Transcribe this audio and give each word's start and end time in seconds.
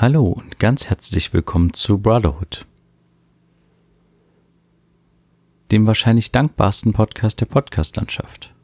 Hallo 0.00 0.26
und 0.26 0.60
ganz 0.60 0.86
herzlich 0.86 1.32
willkommen 1.32 1.72
zu 1.72 1.98
Brotherhood, 1.98 2.66
dem 5.72 5.88
wahrscheinlich 5.88 6.30
dankbarsten 6.30 6.92
Podcast 6.92 7.40
der 7.40 7.46
Podcastlandschaft. 7.46 8.54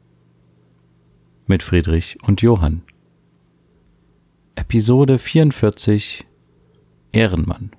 Mit 1.45 1.61
Friedrich 1.61 2.17
und 2.23 2.41
Johann. 2.41 2.83
Episode 4.55 5.19
44 5.19 6.25
Ehrenmann. 7.11 7.71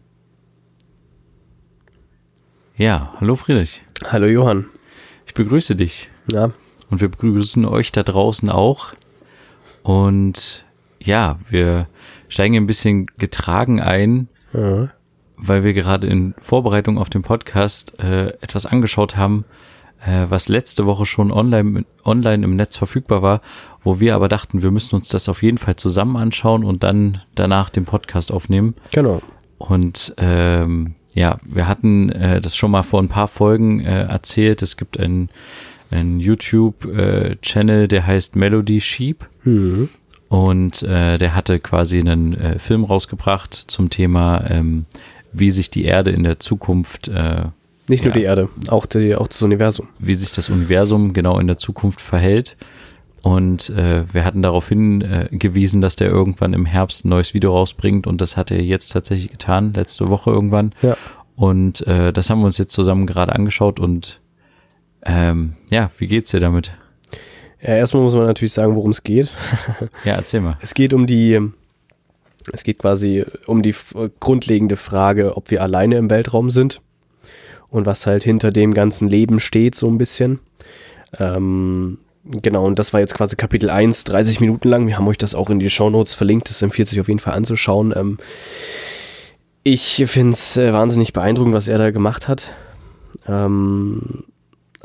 Ja, 2.77 3.15
hallo 3.19 3.37
Friedrich. 3.37 3.83
Hallo 4.05 4.27
Johann. 4.27 4.67
Ich 5.25 5.33
begrüße 5.33 5.77
dich. 5.77 6.11
Ja. 6.31 6.53
Und 6.91 7.01
wir 7.01 7.09
begrüßen 7.09 7.65
euch 7.65 7.91
da 7.91 8.03
draußen 8.03 8.51
auch. 8.51 8.93
Und 9.83 10.66
ja, 11.07 11.39
wir 11.49 11.89
steigen 12.29 12.57
ein 12.57 12.67
bisschen 12.67 13.07
getragen 13.19 13.81
ein, 13.81 14.29
ja. 14.53 14.91
weil 15.37 15.65
wir 15.65 15.73
gerade 15.73 16.07
in 16.07 16.35
Vorbereitung 16.39 16.99
auf 16.99 17.11
den 17.11 17.23
Podcast 17.23 17.99
äh, 18.01 18.29
etwas 18.41 18.67
angeschaut 18.67 19.17
haben, 19.17 19.45
äh, 20.05 20.27
was 20.29 20.49
letzte 20.49 20.87
Woche 20.87 21.07
schon 21.07 21.31
online, 21.31 21.85
online 22.05 22.45
im 22.45 22.55
Netz 22.55 22.77
verfügbar 22.77 23.23
war, 23.23 23.41
wo 23.83 24.01
wir 24.01 24.15
aber 24.15 24.29
dachten, 24.29 24.63
wir 24.63 24.71
müssen 24.71 24.97
uns 24.97 25.09
das 25.09 25.29
auf 25.29 25.43
jeden 25.43 25.59
Fall 25.59 25.77
zusammen 25.77 26.17
anschauen 26.17 26.65
und 26.65 26.83
dann 26.83 27.23
danach 27.35 27.71
den 27.71 27.85
Podcast 27.85 28.33
aufnehmen. 28.33 28.75
Genau. 28.93 29.23
Und 29.59 30.15
ähm, 30.19 30.97
ja, 31.15 31.39
wir 31.45 31.67
hatten 31.67 32.11
äh, 32.11 32.41
das 32.41 32.57
schon 32.57 32.71
mal 32.71 32.83
vor 32.83 33.01
ein 33.01 33.09
paar 33.09 33.29
Folgen 33.29 33.81
äh, 33.81 34.03
erzählt. 34.03 34.61
Es 34.61 34.77
gibt 34.77 35.01
einen, 35.01 35.31
einen 35.91 36.21
YouTube-Channel, 36.21 37.89
der 37.89 38.07
heißt 38.07 38.37
Melody 38.37 38.81
Sheep. 38.81 39.27
Mhm. 39.45 39.89
Und 40.29 40.83
äh, 40.83 41.19
der 41.19 41.35
hatte 41.35 41.61
quasi 41.61 42.01
einen 42.01 42.35
äh, 42.35 42.59
Film 42.59 42.85
rausgebracht 42.85 43.55
zum 43.55 43.91
Thema, 43.91 44.45
ähm, 44.51 44.85
wie 45.33 45.51
sich 45.51 45.71
die 45.71 45.85
Erde 45.85 46.11
in 46.11 46.25
der 46.25 46.39
Zukunft 46.41 47.09
äh, 47.09 47.45
Nicht 47.87 48.05
nur 48.05 48.13
Ja. 48.15 48.19
die 48.21 48.25
Erde, 48.25 48.49
auch, 48.69 48.87
die, 48.87 49.15
auch 49.15 49.29
das 49.29 49.41
Universum. 49.43 49.89
wie 49.99 50.15
sich 50.15 50.33
das 50.33 50.51
Universum 50.51 51.13
genau 51.13 51.39
in 51.39 51.47
der 51.47 51.59
Zukunft 51.59 52.01
verhält. 52.01 52.57
Und 53.23 53.71
äh, 53.71 54.05
wir 54.13 54.25
hatten 54.25 54.43
darauf 54.43 54.69
hingewiesen, 54.69 55.81
dass 55.81 55.97
der 55.97 56.09
irgendwann 56.09 56.53
im 56.53 56.65
Herbst 56.65 57.05
ein 57.05 57.09
neues 57.09 57.35
Video 57.35 57.53
rausbringt 57.53 58.07
und 58.07 58.21
das 58.21 58.37
hat 58.37 58.51
er 58.53 58.63
jetzt 58.63 58.91
tatsächlich 58.91 59.31
getan, 59.31 59.75
letzte 59.75 60.09
Woche 60.11 60.31
irgendwann. 60.31 60.73
Ja. 60.83 60.97
Und 61.35 61.87
äh, 61.87 62.13
das 62.13 62.31
haben 62.31 62.41
wir 62.41 62.47
uns 62.47 62.59
jetzt 62.59 62.73
zusammen 62.73 63.07
gerade 63.07 63.33
angeschaut 63.35 63.79
und 63.81 64.21
ähm, 65.05 65.55
ja, 65.71 65.91
wie 65.99 66.07
geht's 66.07 66.31
dir 66.31 66.41
damit? 66.41 66.73
Ja. 67.61 67.69
Erstmal 67.69 68.03
muss 68.03 68.15
man 68.15 68.27
natürlich 68.27 68.53
sagen, 68.53 68.75
worum 68.75 68.91
es 68.91 69.03
geht. 69.03 69.31
Ja, 70.05 70.15
erzähl 70.15 70.41
mal. 70.41 70.57
Es 70.61 70.75
geht 70.75 70.93
um 70.93 71.07
die, 71.07 71.41
es 72.53 72.63
geht 72.63 72.79
quasi 72.79 73.25
um 73.47 73.63
die 73.63 73.75
grundlegende 74.21 74.77
Frage, 74.77 75.37
ob 75.37 75.51
wir 75.51 75.63
alleine 75.63 75.97
im 75.97 76.11
Weltraum 76.11 76.51
sind 76.51 76.81
und 77.69 77.87
was 77.87 78.07
halt 78.07 78.23
hinter 78.23 78.53
dem 78.53 78.75
ganzen 78.75 79.09
Leben 79.09 79.41
steht, 79.41 79.75
so 79.75 79.89
ein 79.89 79.99
bisschen. 79.99 80.39
Ähm, 81.19 81.99
genau, 82.25 82.65
und 82.67 82.79
das 82.79 82.93
war 82.93 83.01
jetzt 83.01 83.15
quasi 83.15 83.37
Kapitel 83.37 83.71
1, 83.71 84.05
30 84.05 84.41
Minuten 84.41 84.69
lang. 84.69 84.87
Wir 84.87 84.97
haben 84.97 85.09
euch 85.09 85.19
das 85.19 85.35
auch 85.35 85.51
in 85.51 85.59
die 85.59 85.71
Shownotes 85.71 86.15
verlinkt. 86.15 86.51
Das 86.51 86.63
empfiehlt 86.63 86.89
sich 86.89 87.01
auf 87.01 87.09
jeden 87.09 87.21
Fall 87.21 87.35
anzuschauen. 87.35 87.93
Ähm, 87.97 88.19
ich 89.63 90.05
finde 90.07 90.33
es 90.33 90.57
äh, 90.57 90.73
wahnsinnig 90.73 91.13
beeindruckend, 91.13 91.55
was 91.55 91.69
er 91.69 91.79
da 91.79 91.91
gemacht 91.91 92.29
hat. 92.29 92.53
Ähm, 93.27 94.25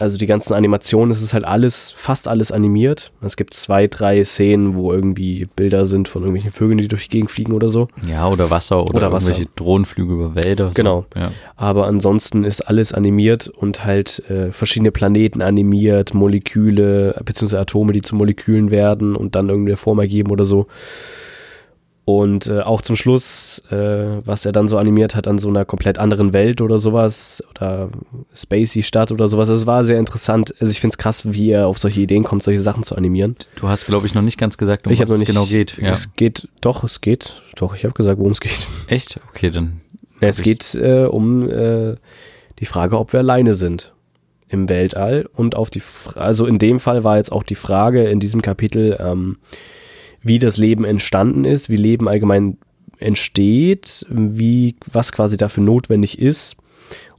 also 0.02 0.18
die 0.18 0.26
ganzen 0.26 0.54
Animationen, 0.54 1.12
es 1.12 1.22
ist 1.22 1.34
halt 1.34 1.46
alles, 1.46 1.92
fast 1.96 2.28
alles 2.28 2.52
animiert. 2.52 3.12
Es 3.22 3.38
gibt 3.38 3.54
zwei, 3.54 3.88
drei 3.88 4.24
Szenen, 4.24 4.76
wo 4.76 4.92
irgendwie 4.92 5.48
Bilder 5.56 5.86
sind 5.86 6.08
von 6.08 6.24
irgendwelchen 6.24 6.52
Vögeln, 6.52 6.78
die 6.78 6.88
durch 6.88 7.04
die 7.08 7.10
Gegend 7.10 7.32
fliegen 7.32 7.54
oder 7.54 7.70
so. 7.70 7.88
Ja, 8.08 8.28
oder 8.28 8.50
Wasser 8.50 8.84
oder, 8.84 8.96
Oder 8.96 9.12
Wasser. 9.12 9.30
irgendwelche 9.30 9.52
Drohnenflüge 9.56 10.14
über 10.14 10.36
Wälder. 10.36 10.70
So. 10.70 10.74
Genau. 10.74 11.06
Ja. 11.16 11.32
Aber 11.56 11.86
ansonsten 11.88 12.44
ist 12.44 12.62
alles 12.62 12.94
animiert 12.94 13.48
und 13.48 13.86
halt 13.86 14.24
äh, 14.30 14.52
verschiedene 14.52 14.92
Planeten 14.92 15.42
animiert, 15.42 16.14
Moleküle, 16.14 17.22
beziehungsweise 17.24 17.62
Atome, 17.62 17.94
die 17.94 18.02
zu 18.02 18.16
Molekülen 18.16 18.72
werden 18.72 19.16
und 19.16 19.36
dann 19.36 19.50
irgendeine 19.50 19.78
Form 19.78 20.00
ergeben 20.00 20.32
oder 20.32 20.46
so. 20.46 20.68
Und 22.20 22.48
äh, 22.48 22.62
auch 22.62 22.82
zum 22.82 22.96
Schluss, 22.96 23.62
äh, 23.72 23.76
was 24.26 24.46
er 24.46 24.52
dann 24.52 24.68
so 24.68 24.78
animiert 24.78 25.16
hat 25.16 25.28
an 25.28 25.40
so 25.40 25.50
einer 25.50 25.66
komplett 25.66 25.98
anderen 25.98 26.34
Welt 26.34 26.60
oder 26.60 26.78
sowas 26.80 27.44
oder 27.52 27.90
Spacey 28.36 28.84
Stadt 28.84 29.12
oder 29.12 29.28
sowas, 29.28 29.48
das 29.48 29.66
war 29.66 29.84
sehr 29.84 30.00
interessant. 30.00 30.54
Also 30.60 30.72
ich 30.72 30.80
finde 30.82 30.94
es 30.96 30.98
krass, 30.98 31.32
wie 31.32 31.52
er 31.52 31.68
auf 31.68 31.78
solche 31.78 32.02
Ideen 32.02 32.24
kommt, 32.24 32.44
solche 32.44 32.60
Sachen 32.60 32.84
zu 32.84 32.96
animieren. 32.96 33.36
Du 33.56 33.70
hast, 33.70 33.86
glaube 33.86 34.08
ich, 34.08 34.14
noch 34.16 34.24
nicht 34.24 34.38
ganz 34.38 34.58
gesagt, 34.58 34.88
um 34.88 34.92
ich 34.94 35.00
was 35.00 35.04
habe 35.04 35.12
noch 35.12 35.16
es 35.16 35.20
nicht 35.20 35.28
genau 35.30 35.46
geht. 35.46 35.78
Ja. 35.78 35.92
Es 35.92 36.10
geht, 36.16 36.48
doch, 36.60 36.84
es 36.84 37.02
geht, 37.02 37.42
doch, 37.56 37.76
ich 37.76 37.84
habe 37.86 37.94
gesagt, 37.94 38.18
worum 38.18 38.32
es 38.32 38.40
geht. 38.42 38.68
Echt? 38.88 39.20
Okay, 39.30 39.50
dann. 39.52 39.82
Es 40.20 40.42
geht 40.42 40.76
äh, 40.76 41.06
um 41.06 41.50
äh, 41.50 41.96
die 42.60 42.66
Frage, 42.66 43.00
ob 43.00 43.14
wir 43.14 43.22
alleine 43.22 43.54
sind 43.54 43.94
im 44.50 44.68
Weltall 44.70 45.30
und 45.34 45.56
auf 45.56 45.70
die, 45.70 45.80
Fra- 45.80 46.20
also 46.20 46.46
in 46.46 46.60
dem 46.60 46.80
Fall 46.80 47.04
war 47.04 47.18
jetzt 47.18 47.32
auch 47.32 47.44
die 47.44 47.56
Frage 47.56 48.04
in 48.10 48.20
diesem 48.20 48.42
Kapitel, 48.42 48.98
ähm, 49.00 49.38
wie 50.22 50.40
das 50.40 50.58
Leben 50.58 50.86
entstanden 50.86 51.46
ist, 51.46 51.70
wie 51.70 51.76
Leben 51.76 52.08
allgemein 52.08 52.58
entsteht, 53.00 54.06
wie 54.10 54.76
was 54.92 55.12
quasi 55.12 55.38
dafür 55.38 55.64
notwendig 55.64 56.20
ist. 56.20 56.56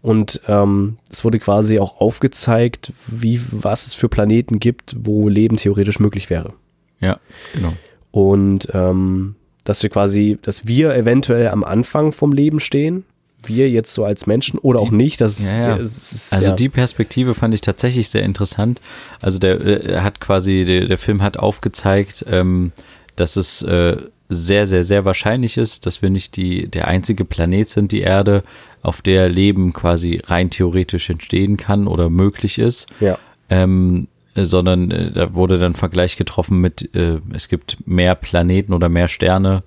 Und 0.00 0.40
ähm, 0.48 0.98
es 1.10 1.24
wurde 1.24 1.38
quasi 1.38 1.78
auch 1.78 2.00
aufgezeigt, 2.00 2.92
wie 3.06 3.40
was 3.50 3.86
es 3.86 3.94
für 3.94 4.08
Planeten 4.08 4.58
gibt, 4.58 4.96
wo 4.98 5.28
Leben 5.28 5.56
theoretisch 5.56 6.00
möglich 6.00 6.28
wäre. 6.28 6.52
Ja, 7.00 7.18
genau. 7.54 7.72
Und 8.10 8.68
ähm, 8.72 9.36
dass 9.64 9.82
wir 9.82 9.90
quasi, 9.90 10.38
dass 10.42 10.66
wir 10.66 10.94
eventuell 10.94 11.48
am 11.48 11.62
Anfang 11.62 12.12
vom 12.12 12.32
Leben 12.32 12.58
stehen, 12.58 13.04
wir 13.44 13.68
jetzt 13.70 13.92
so 13.94 14.04
als 14.04 14.26
Menschen 14.26 14.58
oder 14.58 14.78
Die- 14.80 14.86
auch 14.86 14.90
nicht, 14.90 15.20
das 15.20 15.40
Ja, 15.56 15.70
ja. 15.70 15.76
ist 15.76 16.32
Also 16.32 16.48
ja, 16.48 16.54
die 16.54 16.68
Perspektive 16.68 17.34
fand 17.34 17.54
ich 17.54 17.60
tatsächlich 17.60 18.08
sehr 18.08 18.22
interessant. 18.22 18.80
Also 19.20 19.38
der, 19.38 19.56
der 19.56 20.02
hat 20.02 20.20
quasi, 20.20 20.64
der, 20.64 20.86
der 20.86 20.98
Film 20.98 21.22
hat 21.22 21.36
aufgezeigt, 21.36 22.24
ähm, 22.30 22.72
dass 23.16 23.36
es 23.36 23.62
äh, 23.62 23.96
sehr, 24.28 24.66
sehr, 24.66 24.82
sehr 24.84 25.04
wahrscheinlich 25.04 25.56
ist, 25.58 25.84
dass 25.86 26.00
wir 26.02 26.08
nicht 26.10 26.36
die, 26.36 26.68
der 26.68 26.88
einzige 26.88 27.24
Planet 27.24 27.68
sind, 27.68 27.92
die 27.92 28.00
Erde, 28.00 28.42
auf 28.80 29.00
der 29.02 29.28
Leben 29.28 29.72
quasi 29.72 30.20
rein 30.24 30.50
theoretisch 30.50 31.08
entstehen 31.10 31.56
kann 31.56 31.86
oder 31.86 32.10
möglich 32.10 32.58
ist. 32.58 32.86
ja, 33.00 33.18
ähm, 33.50 34.08
äh, 34.34 34.44
sondern 34.44 34.90
äh, 34.90 35.12
da 35.12 35.34
wurde 35.34 35.58
dann 35.58 35.74
Vergleich 35.74 36.16
getroffen 36.16 36.60
mit, 36.60 36.94
äh, 36.94 37.18
es 37.34 37.48
gibt 37.48 37.76
mehr 37.86 38.14
Planeten 38.14 38.72
oder 38.72 38.88
mehr 38.88 39.08
Sterne 39.08 39.62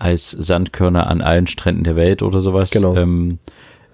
als 0.00 0.30
Sandkörner 0.30 1.06
an 1.06 1.20
allen 1.22 1.46
Stränden 1.46 1.84
der 1.84 1.94
Welt 1.96 2.22
oder 2.22 2.40
sowas, 2.40 2.70
Genau. 2.70 2.96
ähm, 2.96 3.38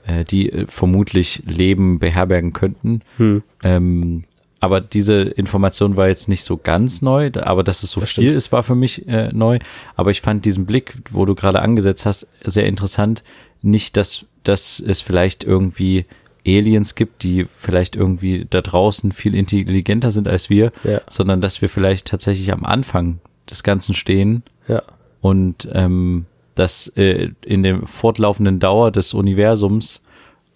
äh, 0.06 0.25
die 0.25 0.50
äh, 0.53 0.67
vermutlich 0.69 1.43
Leben 1.47 1.99
beherbergen 1.99 2.53
könnten. 2.53 3.03
hm, 3.19 3.43
Ähm, 3.62 4.25
aber 4.59 4.81
diese 4.81 5.21
Information 5.22 5.97
war 5.99 6.09
jetzt 6.09 6.28
nicht 6.28 6.43
so 6.43 6.56
ganz 6.56 7.03
neu, 7.03 7.31
aber 7.43 7.62
dass 7.62 7.83
es 7.83 7.91
so 7.91 8.00
Das 8.00 8.12
viel 8.12 8.33
ist, 8.33 8.53
war 8.53 8.62
für 8.62 8.75
mich 8.75 9.06
äh, 9.06 9.31
neu. 9.33 9.59
Aber 9.97 10.11
ich 10.11 10.22
fand 10.22 10.45
diesen 10.47 10.65
Blick, 10.65 10.95
wo 11.11 11.25
du 11.27 11.34
gerade 11.34 11.61
angesetzt 11.61 12.06
hast, 12.06 12.27
sehr 12.43 12.66
interessant. 12.66 13.22
Nicht, 13.61 13.97
dass, 13.99 14.25
dass 14.45 14.81
es 14.81 15.00
vielleicht 15.00 15.45
irgendwie 15.45 16.06
Aliens 16.47 16.95
gibt, 16.95 17.22
die 17.22 17.47
vielleicht 17.56 17.97
irgendwie 17.97 18.47
da 18.49 18.62
draußen 18.62 19.12
viel 19.12 19.34
intelligenter 19.34 20.11
sind 20.11 20.27
als 20.27 20.49
wir, 20.49 20.72
ja, 20.84 21.00
sondern 21.11 21.41
dass 21.41 21.61
wir 21.61 21.69
vielleicht 21.69 22.06
tatsächlich 22.06 22.53
am 22.53 22.65
Anfang 22.65 23.19
des 23.50 23.62
Ganzen 23.62 23.95
stehen 23.95 24.43
ja, 24.69 24.83
und 25.21 25.69
ähm, 25.72 26.27
dass 26.54 26.88
äh, 26.97 27.31
in 27.44 27.62
der 27.62 27.87
fortlaufenden 27.87 28.59
Dauer 28.60 28.91
des 28.91 29.12
Universums 29.15 30.03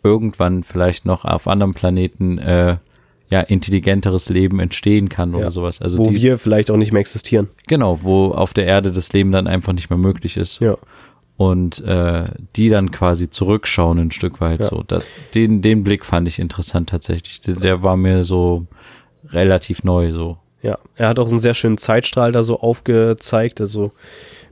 irgendwann 0.02 0.64
vielleicht 0.64 1.04
noch 1.04 1.24
auf 1.24 1.46
anderen 1.46 1.74
Planeten 1.74 2.38
äh, 2.38 2.76
ja 3.28 3.40
intelligenteres 3.40 4.28
Leben 4.28 4.58
entstehen 4.60 5.08
kann 5.08 5.34
oder 5.34 5.44
Ja. 5.44 5.50
sowas. 5.50 5.80
Also 5.82 5.98
wo 5.98 6.10
die, 6.10 6.16
wir 6.22 6.38
vielleicht 6.38 6.70
auch 6.70 6.76
nicht 6.76 6.92
mehr 6.92 7.00
existieren. 7.00 7.48
genau, 7.68 8.02
wo 8.02 8.28
auf 8.32 8.54
der 8.54 8.66
Erde 8.66 8.90
das 8.92 9.12
Leben 9.12 9.30
dann 9.30 9.46
einfach 9.46 9.72
nicht 9.72 9.90
mehr 9.90 9.98
möglich 9.98 10.36
ist 10.36 10.58
Ja, 10.60 10.76
und 11.36 11.80
äh, 11.84 12.24
die 12.56 12.70
dann 12.70 12.90
quasi 12.90 13.28
zurückschauen 13.30 13.98
ein 13.98 14.10
Stück 14.10 14.40
weit 14.40 14.60
Ja. 14.60 14.68
so. 14.70 14.82
Das, 14.86 15.06
den 15.34 15.60
den 15.62 15.84
Blick 15.84 16.04
fand 16.06 16.26
ich 16.28 16.38
interessant 16.38 16.88
tatsächlich. 16.88 17.40
Der, 17.42 17.54
der 17.54 17.82
war 17.82 17.96
mir 17.96 18.24
so 18.24 18.66
relativ 19.28 19.84
neu 19.84 20.12
so. 20.12 20.38
ja. 20.62 20.78
Er 20.96 21.08
hat 21.08 21.18
auch 21.18 21.28
einen 21.28 21.38
sehr 21.40 21.54
schönen 21.54 21.78
Zeitstrahl 21.78 22.32
da 22.32 22.42
so 22.42 22.58
aufgezeigt, 22.60 23.60
also 23.60 23.92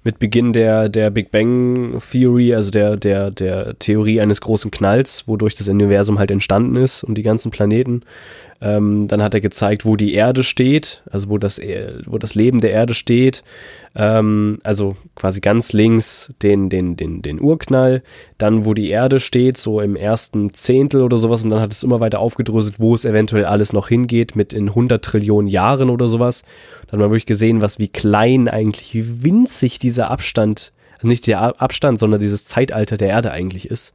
mit 0.08 0.18
Beginn 0.20 0.54
der, 0.54 0.88
der 0.88 1.10
Big 1.10 1.30
Bang 1.30 2.00
Theory, 2.10 2.54
also 2.54 2.70
der, 2.70 2.96
der, 2.96 3.30
der 3.30 3.78
Theorie 3.78 4.22
eines 4.22 4.40
großen 4.40 4.70
Knalls, 4.70 5.28
wodurch 5.28 5.54
das 5.54 5.68
Universum 5.68 6.18
halt 6.18 6.30
entstanden 6.30 6.76
ist 6.76 7.04
und 7.04 7.16
die 7.18 7.22
ganzen 7.22 7.50
Planeten. 7.50 8.00
Ähm, 8.62 9.06
dann 9.06 9.22
hat 9.22 9.34
er 9.34 9.42
gezeigt, 9.42 9.84
wo 9.84 9.96
die 9.96 10.14
Erde 10.14 10.44
steht, 10.44 11.02
also 11.10 11.28
wo 11.28 11.36
das, 11.36 11.58
E- 11.58 12.00
wo 12.06 12.16
das 12.16 12.34
Leben 12.34 12.60
der 12.60 12.70
Erde 12.70 12.94
steht. 12.94 13.44
Ähm, 13.94 14.58
also 14.64 14.96
quasi 15.14 15.40
ganz 15.40 15.74
links 15.74 16.32
den, 16.42 16.70
den, 16.70 16.96
den, 16.96 17.20
den 17.20 17.38
Urknall, 17.38 18.02
dann 18.38 18.64
wo 18.64 18.72
die 18.72 18.88
Erde 18.88 19.20
steht, 19.20 19.58
so 19.58 19.78
im 19.82 19.94
ersten 19.94 20.54
Zehntel 20.54 21.02
oder 21.02 21.18
sowas, 21.18 21.44
und 21.44 21.50
dann 21.50 21.60
hat 21.60 21.72
es 21.72 21.82
immer 21.82 22.00
weiter 22.00 22.18
aufgedröselt, 22.20 22.80
wo 22.80 22.94
es 22.94 23.04
eventuell 23.04 23.44
alles 23.44 23.74
noch 23.74 23.88
hingeht, 23.88 24.34
mit 24.36 24.54
in 24.54 24.70
100 24.70 25.04
Trillionen 25.04 25.48
Jahren 25.50 25.90
oder 25.90 26.08
sowas. 26.08 26.44
Dann 26.88 26.98
haben 26.98 27.06
wir 27.06 27.10
wirklich 27.10 27.26
gesehen, 27.26 27.62
was 27.62 27.78
wie 27.78 27.88
klein 27.88 28.48
eigentlich, 28.48 28.94
wie 28.94 29.22
winzig 29.22 29.78
dieser 29.78 30.10
Abstand 30.10 30.72
nicht 31.02 31.26
der 31.26 31.60
Abstand, 31.60 31.98
sondern 31.98 32.20
dieses 32.20 32.46
Zeitalter 32.46 32.96
der 32.96 33.08
Erde 33.08 33.30
eigentlich 33.30 33.70
ist. 33.70 33.94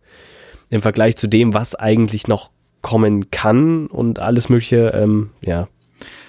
Im 0.70 0.82
Vergleich 0.82 1.18
zu 1.18 1.28
dem, 1.28 1.54
was 1.54 1.76
eigentlich 1.76 2.28
noch 2.28 2.52
kommen 2.82 3.32
kann 3.32 3.88
und 3.88 4.20
alles 4.20 4.50
Mögliche, 4.50 4.90
ähm, 4.90 5.32
ja. 5.42 5.68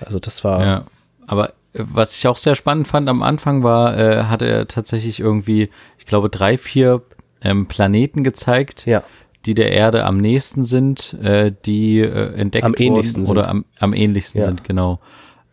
Also 0.00 0.18
das 0.18 0.44
war. 0.44 0.64
Ja, 0.64 0.84
aber 1.26 1.50
äh, 1.50 1.52
was 1.72 2.16
ich 2.16 2.26
auch 2.28 2.36
sehr 2.36 2.54
spannend 2.54 2.88
fand 2.88 3.08
am 3.08 3.22
Anfang 3.22 3.62
war, 3.62 3.98
äh, 3.98 4.24
hat 4.24 4.42
er 4.42 4.68
tatsächlich 4.68 5.20
irgendwie, 5.20 5.70
ich 5.98 6.06
glaube, 6.06 6.28
drei, 6.28 6.58
vier 6.58 7.02
ähm, 7.42 7.66
Planeten 7.66 8.24
gezeigt, 8.24 8.86
ja. 8.86 9.02
die 9.46 9.54
der 9.54 9.72
Erde 9.72 10.04
am 10.04 10.18
nächsten 10.18 10.64
sind, 10.64 11.14
äh, 11.22 11.52
die 11.64 12.00
äh, 12.00 12.34
entdeckt 12.34 12.64
Am 12.64 12.72
wurden 12.72 12.82
ähnlichsten 12.82 13.26
oder 13.26 13.44
sind. 13.44 13.50
am, 13.50 13.64
am 13.78 13.92
ähnlichsten 13.92 14.40
Ja. 14.40 14.46
sind, 14.46 14.64
genau. 14.64 15.00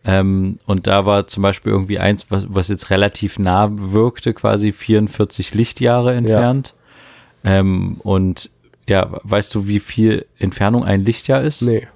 Ähm, 0.04 0.58
und 0.66 0.86
da 0.88 1.06
war 1.06 1.26
zum 1.28 1.42
Beispiel 1.42 1.70
irgendwie 1.72 1.98
eins, 1.98 2.30
was, 2.30 2.46
was 2.48 2.68
jetzt 2.68 2.90
relativ 2.90 3.38
nah 3.38 3.68
wirkte, 3.72 4.34
quasi 4.34 4.72
44 4.72 5.54
Lichtjahre 5.54 6.14
entfernt. 6.14 6.74
Ähm, 7.44 7.96
und 8.02 8.50
ja, 8.88 9.08
weißt 9.22 9.54
du, 9.54 9.68
wie 9.68 9.78
viel 9.78 10.26
Entfernung 10.38 10.84
ein 10.84 11.04
Lichtjahr 11.04 11.42
ist? 11.42 11.62
Nee. 11.62 11.86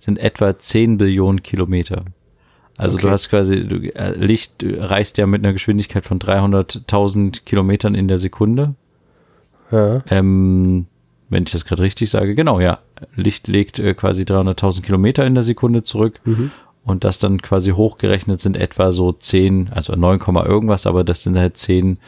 sind 0.00 0.18
etwa 0.18 0.56
10 0.58 0.96
Billionen 0.96 1.42
Kilometer. 1.42 2.04
Also 2.78 2.96
du 2.96 3.06
Okay. 3.06 3.12
hast 3.12 3.28
quasi, 3.30 3.66
du, 3.66 3.76
äh, 3.94 4.12
Licht 4.16 4.64
reist 4.64 5.18
ja 5.18 5.26
mit 5.26 5.42
einer 5.44 5.52
Geschwindigkeit 5.52 6.06
von 6.06 6.18
300.000 6.20 7.44
Kilometern 7.44 7.94
in 7.96 8.06
der 8.08 8.18
Sekunde. 8.20 8.74
Ja. 9.72 10.00
Ähm, 10.08 10.86
wenn 11.28 11.42
ich 11.42 11.50
das 11.50 11.64
gerade 11.64 11.82
richtig 11.82 12.08
sage, 12.10 12.34
genau, 12.36 12.60
ja. 12.60 12.78
Licht 13.16 13.48
legt 13.48 13.78
äh, 13.80 13.92
quasi 13.94 14.22
300.000 14.22 14.82
Kilometer 14.82 15.26
in 15.26 15.34
der 15.34 15.42
Sekunde 15.44 15.82
zurück. 15.82 16.20
Mhm. 16.24 16.52
Und 16.88 17.04
das 17.04 17.18
dann 17.18 17.42
quasi 17.42 17.72
hochgerechnet 17.72 18.40
sind 18.40 18.56
etwa 18.56 18.92
so 18.92 19.12
10, 19.12 19.68
also 19.74 19.94
9, 19.94 20.18
Komma 20.18 20.46
irgendwas, 20.46 20.86
aber 20.86 21.04
das 21.04 21.22
sind 21.22 21.36
halt 21.36 21.58
10 21.58 21.98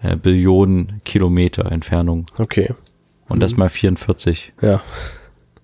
äh, 0.00 0.14
Billionen 0.14 1.00
Kilometer 1.04 1.72
Entfernung. 1.72 2.26
Okay. 2.38 2.72
Und 3.28 3.42
das 3.42 3.56
mal 3.56 3.68
44. 3.68 4.52
Ja. 4.62 4.80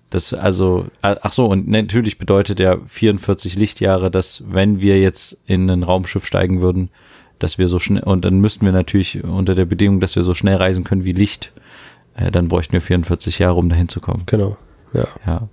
Das 0.09 0.33
also, 0.33 0.87
ach 1.01 1.31
so, 1.31 1.47
und 1.47 1.69
natürlich 1.69 2.17
bedeutet 2.17 2.59
ja 2.59 2.77
44 2.85 3.55
Lichtjahre, 3.55 4.11
dass 4.11 4.43
wenn 4.45 4.81
wir 4.81 4.99
jetzt 4.99 5.37
in 5.45 5.69
ein 5.69 5.83
Raumschiff 5.83 6.25
steigen 6.25 6.59
würden, 6.59 6.89
dass 7.39 7.57
wir 7.57 7.69
so 7.69 7.79
schnell, 7.79 8.03
und 8.03 8.25
dann 8.25 8.39
müssten 8.39 8.65
wir 8.65 8.73
natürlich 8.73 9.23
unter 9.23 9.55
der 9.55 9.65
Bedingung, 9.65 10.01
dass 10.01 10.17
wir 10.17 10.23
so 10.23 10.33
schnell 10.33 10.57
reisen 10.57 10.83
können 10.83 11.05
wie 11.05 11.13
Licht, 11.13 11.53
äh, 12.17 12.29
dann 12.29 12.49
bräuchten 12.49 12.73
wir 12.73 12.81
44 12.81 13.39
Jahre, 13.39 13.55
um 13.55 13.69
dahin 13.69 13.87
zu 13.87 14.01
kommen. 14.01 14.23
Genau. 14.25 14.57
Ja. 14.93 15.07
Ja. 15.25 15.47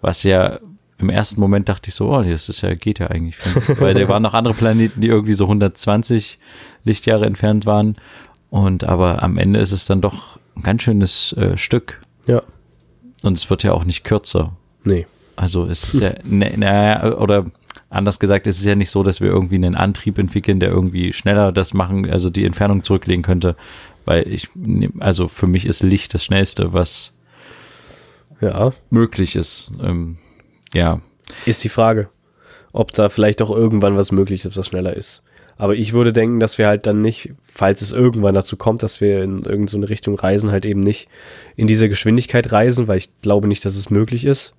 Was 0.00 0.24
ja 0.24 0.58
im 1.04 1.10
ersten 1.10 1.38
Moment 1.40 1.68
dachte 1.68 1.90
ich 1.90 1.94
so, 1.94 2.10
oh, 2.10 2.22
das 2.22 2.48
ist 2.48 2.62
ja, 2.62 2.74
geht 2.74 2.98
ja 2.98 3.08
eigentlich. 3.08 3.36
Weil 3.78 3.92
da 3.94 4.08
waren 4.08 4.22
noch 4.22 4.32
andere 4.32 4.54
Planeten, 4.54 5.00
die 5.02 5.08
irgendwie 5.08 5.34
so 5.34 5.44
120 5.44 6.38
Lichtjahre 6.84 7.26
entfernt 7.26 7.66
waren. 7.66 7.96
Und 8.48 8.84
aber 8.84 9.22
am 9.22 9.36
Ende 9.36 9.60
ist 9.60 9.72
es 9.72 9.84
dann 9.84 10.00
doch 10.00 10.38
ein 10.56 10.62
ganz 10.62 10.82
schönes 10.82 11.32
äh, 11.34 11.58
Stück. 11.58 12.00
Ja. 12.26 12.40
Und 13.22 13.36
es 13.36 13.50
wird 13.50 13.64
ja 13.64 13.72
auch 13.72 13.84
nicht 13.84 14.04
kürzer. 14.04 14.56
Nee. 14.82 15.06
Also 15.36 15.66
es 15.66 15.92
ist 15.92 16.00
ja, 16.00 16.12
ne, 16.24 16.52
naja, 16.56 17.16
oder 17.16 17.46
anders 17.90 18.18
gesagt, 18.18 18.46
es 18.46 18.58
ist 18.58 18.64
ja 18.64 18.74
nicht 18.74 18.90
so, 18.90 19.02
dass 19.02 19.20
wir 19.20 19.28
irgendwie 19.28 19.56
einen 19.56 19.74
Antrieb 19.74 20.18
entwickeln, 20.18 20.58
der 20.58 20.70
irgendwie 20.70 21.12
schneller 21.12 21.52
das 21.52 21.74
machen, 21.74 22.08
also 22.10 22.30
die 22.30 22.44
Entfernung 22.44 22.82
zurücklegen 22.82 23.22
könnte. 23.22 23.56
Weil 24.06 24.26
ich, 24.28 24.48
also 25.00 25.28
für 25.28 25.46
mich 25.46 25.66
ist 25.66 25.82
Licht 25.82 26.14
das 26.14 26.24
Schnellste, 26.24 26.72
was 26.72 27.12
Ja. 28.40 28.72
möglich 28.90 29.36
ist. 29.36 29.72
Ähm, 29.82 30.18
ja, 30.74 31.00
Ist 31.46 31.64
die 31.64 31.68
Frage, 31.68 32.08
ob 32.72 32.92
da 32.92 33.08
vielleicht 33.08 33.40
auch 33.40 33.50
irgendwann 33.50 33.96
was 33.96 34.12
möglich 34.12 34.44
ist, 34.44 34.56
was 34.56 34.66
schneller 34.66 34.94
ist. 34.94 35.22
Aber 35.56 35.76
ich 35.76 35.92
würde 35.92 36.12
denken, 36.12 36.40
dass 36.40 36.58
wir 36.58 36.66
halt 36.66 36.86
dann 36.86 37.00
nicht, 37.00 37.32
falls 37.42 37.80
es 37.80 37.92
irgendwann 37.92 38.34
dazu 38.34 38.56
kommt, 38.56 38.82
dass 38.82 39.00
wir 39.00 39.22
in 39.22 39.44
irgendeine 39.44 39.68
so 39.68 39.80
Richtung 39.80 40.16
reisen, 40.16 40.50
halt 40.50 40.66
eben 40.66 40.80
nicht 40.80 41.08
in 41.54 41.66
dieser 41.66 41.88
Geschwindigkeit 41.88 42.50
reisen, 42.50 42.88
weil 42.88 42.96
ich 42.96 43.10
glaube 43.22 43.46
nicht, 43.46 43.64
dass 43.64 43.76
es 43.76 43.90
möglich 43.90 44.24
ist. 44.24 44.54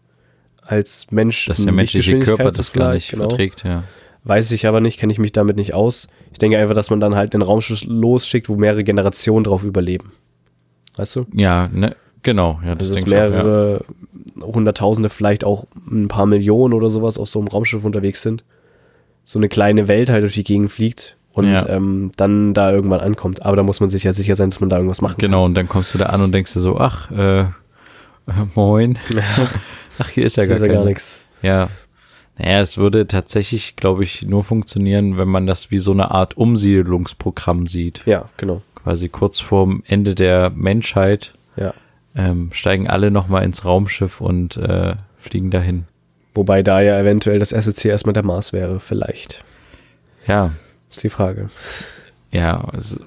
Als 0.61 1.11
Mensch. 1.11 1.45
dass 1.45 1.63
der 1.63 1.73
menschliche 1.73 2.17
Körper 2.19 2.49
das 2.51 2.73
gar 2.73 2.93
nicht 2.93 3.11
genau. 3.11 3.29
verträgt, 3.29 3.63
ja. 3.63 3.83
Weiß 4.23 4.49
ich 4.51 4.65
aber 4.65 4.81
nicht, 4.81 4.99
kenne 4.99 5.13
ich 5.13 5.19
mich 5.19 5.33
damit 5.33 5.55
nicht 5.55 5.75
aus. 5.75 6.07
Ich 6.31 6.39
denke 6.39 6.57
einfach, 6.57 6.73
dass 6.73 6.89
man 6.89 6.99
dann 6.99 7.13
halt 7.13 7.35
einen 7.35 7.43
Raumschiff 7.43 7.83
losschickt, 7.85 8.49
wo 8.49 8.55
mehrere 8.55 8.83
Generationen 8.83 9.43
drauf 9.43 9.63
überleben. 9.63 10.13
Weißt 10.95 11.15
du? 11.17 11.27
Ja, 11.33 11.67
ne, 11.67 11.95
genau, 12.23 12.59
ja, 12.65 12.73
das 12.73 12.89
Also 12.89 13.05
dass 13.05 13.07
ich 13.07 13.13
auch, 13.13 13.45
ja. 13.45 13.79
Hunderttausende, 14.41 15.09
vielleicht 15.09 15.43
auch 15.43 15.65
ein 15.89 16.07
paar 16.07 16.25
Millionen 16.25 16.73
oder 16.73 16.89
sowas 16.89 17.17
auf 17.17 17.29
so 17.29 17.39
einem 17.39 17.47
Raumschiff 17.47 17.83
unterwegs 17.83 18.21
sind. 18.21 18.43
So 19.23 19.39
eine 19.39 19.49
kleine 19.49 19.87
Welt 19.87 20.09
halt 20.09 20.23
durch 20.23 20.33
die 20.35 20.43
Gegend 20.43 20.71
fliegt 20.71 21.17
und 21.31 21.51
Ja. 21.51 21.67
ähm, 21.67 22.11
dann 22.17 22.53
da 22.53 22.71
irgendwann 22.71 22.99
ankommt. 23.01 23.43
Aber 23.45 23.55
da 23.55 23.63
muss 23.63 23.79
man 23.79 23.89
sich 23.89 24.03
ja 24.03 24.13
sicher 24.13 24.35
sein, 24.35 24.49
dass 24.51 24.59
man 24.59 24.69
da 24.69 24.77
irgendwas 24.77 25.01
machen 25.01 25.15
Genau, 25.17 25.45
und 25.45 25.55
dann 25.55 25.67
kommst 25.67 25.93
du 25.93 25.97
da 25.97 26.05
an 26.07 26.21
und 26.21 26.31
denkst 26.33 26.53
dir 26.53 26.59
so, 26.59 26.77
ach, 26.77 27.09
äh, 27.11 27.41
äh, 27.41 27.45
moin. 28.55 28.97
ach, 29.99 30.09
hier 30.09 30.25
ist 30.25 30.35
ja 30.37 30.43
kann. 30.43 30.49
gar, 30.49 30.55
ist 30.57 30.61
ja 30.61 30.73
gar 30.73 30.85
nichts. 30.85 31.21
Ja. 31.41 31.69
Naja, 32.37 32.59
es 32.59 32.77
würde 32.77 33.07
tatsächlich, 33.07 33.77
glaube 33.77 34.03
ich, 34.03 34.23
nur 34.23 34.43
funktionieren, 34.43 35.17
wenn 35.17 35.29
man 35.29 35.47
das 35.47 35.71
wie 35.71 35.77
so 35.79 35.91
eine 35.93 36.11
Art 36.11 36.35
Umsiedlungsprogramm 36.37 37.65
sieht. 37.67 38.01
Ja, 38.05 38.25
genau. 38.37 38.61
Quasi 38.75 39.09
kurz 39.09 39.39
vorm 39.39 39.83
Ende 39.87 40.15
der 40.15 40.49
Menschheit. 40.51 41.33
Ähm, 42.15 42.49
steigen 42.53 42.87
alle 42.87 43.11
nochmal 43.11 43.43
ins 43.43 43.65
Raumschiff 43.65 44.21
und 44.21 44.57
äh, 44.57 44.95
fliegen 45.17 45.51
dahin. 45.51 45.85
Wobei 46.33 46.63
da 46.63 46.81
ja 46.81 46.99
eventuell 46.99 47.39
das 47.39 47.51
erste 47.51 47.73
Ziel 47.73 47.91
erstmal 47.91 48.13
der 48.13 48.25
Mars 48.25 48.53
wäre, 48.53 48.79
vielleicht. 48.79 49.43
Ja, 50.27 50.51
Ist 50.89 51.03
die 51.03 51.09
Frage. 51.09 51.49
ja, 52.31 52.67
ist 52.75 52.99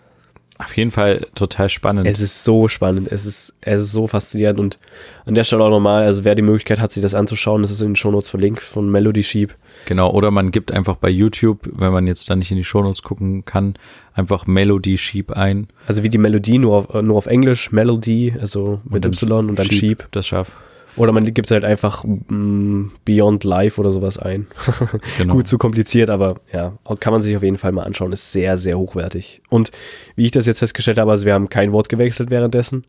auf 0.58 0.76
jeden 0.76 0.90
Fall 0.90 1.26
total 1.34 1.68
spannend. 1.68 2.06
Es 2.06 2.20
ist 2.20 2.42
so 2.42 2.66
spannend, 2.66 3.08
es 3.10 3.24
ist, 3.24 3.54
es 3.60 3.80
ist 3.82 3.92
so 3.92 4.08
faszinierend 4.08 4.58
und 4.58 4.78
an 5.24 5.34
der 5.34 5.44
Stelle 5.44 5.62
auch 5.62 5.70
nochmal, 5.70 6.04
also 6.04 6.24
wer 6.24 6.34
die 6.34 6.42
Möglichkeit 6.42 6.80
hat, 6.80 6.90
sich 6.90 7.02
das 7.02 7.14
anzuschauen, 7.14 7.62
das 7.62 7.70
ist 7.70 7.80
in 7.80 7.90
den 7.90 7.96
Shownotes 7.96 8.28
verlinkt 8.28 8.60
von 8.60 8.90
Melody 8.90 9.22
Sheep. 9.22 9.54
Genau, 9.86 10.10
oder 10.10 10.32
man 10.32 10.50
gibt 10.50 10.72
einfach 10.72 10.96
bei 10.96 11.10
YouTube, 11.10 11.60
wenn 11.72 11.92
man 11.92 12.08
jetzt 12.08 12.28
da 12.28 12.34
nicht 12.34 12.50
in 12.50 12.56
die 12.56 12.64
Shownotes 12.64 13.02
gucken 13.02 13.44
kann, 13.44 13.74
einfach 14.14 14.46
Melody 14.46 14.98
Sheep 14.98 15.30
ein. 15.30 15.68
Also 15.86 16.02
wie 16.02 16.08
die 16.08 16.18
Melodie, 16.18 16.58
nur 16.58 16.76
auf, 16.76 17.02
nur 17.02 17.16
auf 17.16 17.26
Englisch, 17.26 17.70
Melody, 17.70 18.34
also 18.40 18.80
mit 18.84 19.04
dann 19.04 19.12
Y 19.12 19.48
und 19.48 19.58
dann 19.58 19.70
Sheep. 19.70 20.08
Das 20.10 20.26
Schaf. 20.26 20.56
Oder 20.98 21.12
man 21.12 21.24
gibt 21.32 21.50
halt 21.50 21.64
einfach 21.64 22.04
mm, 22.04 22.88
Beyond 23.04 23.44
Life 23.44 23.80
oder 23.80 23.90
sowas 23.90 24.18
ein. 24.18 24.46
Genau. 25.18 25.34
Gut, 25.34 25.46
zu 25.46 25.58
kompliziert, 25.58 26.10
aber 26.10 26.36
ja, 26.52 26.72
kann 27.00 27.12
man 27.12 27.22
sich 27.22 27.36
auf 27.36 27.42
jeden 27.42 27.56
Fall 27.58 27.72
mal 27.72 27.84
anschauen. 27.84 28.12
Ist 28.12 28.32
sehr, 28.32 28.58
sehr 28.58 28.78
hochwertig. 28.78 29.40
Und 29.48 29.70
wie 30.16 30.24
ich 30.24 30.30
das 30.30 30.46
jetzt 30.46 30.58
festgestellt 30.60 30.98
habe, 30.98 31.10
also 31.10 31.24
wir 31.26 31.34
haben 31.34 31.48
kein 31.48 31.72
Wort 31.72 31.88
gewechselt 31.88 32.30
währenddessen. 32.30 32.84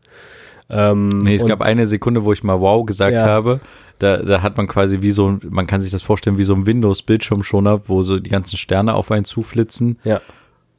Ähm, 0.68 1.18
Nee, 1.18 1.34
es 1.34 1.44
gab 1.46 1.62
eine 1.62 1.86
Sekunde, 1.86 2.24
wo 2.24 2.32
ich 2.32 2.42
mal 2.44 2.60
wow 2.60 2.84
gesagt 2.86 3.14
Ja. 3.14 3.26
habe. 3.26 3.60
Da, 3.98 4.18
da 4.18 4.40
hat 4.42 4.56
man 4.56 4.66
quasi 4.66 5.02
wie 5.02 5.10
so, 5.10 5.28
ein- 5.28 5.40
man 5.50 5.66
kann 5.66 5.80
sich 5.82 5.90
das 5.90 6.02
vorstellen, 6.02 6.38
wie 6.38 6.44
so 6.44 6.54
ein 6.54 6.64
Windows-Bildschirmschoner, 6.66 7.82
wo 7.88 8.02
so 8.02 8.18
die 8.18 8.30
ganzen 8.30 8.56
Sterne 8.56 8.94
auf 8.94 9.10
einen 9.10 9.24
zuflitzen. 9.24 9.98
Ja, 10.04 10.20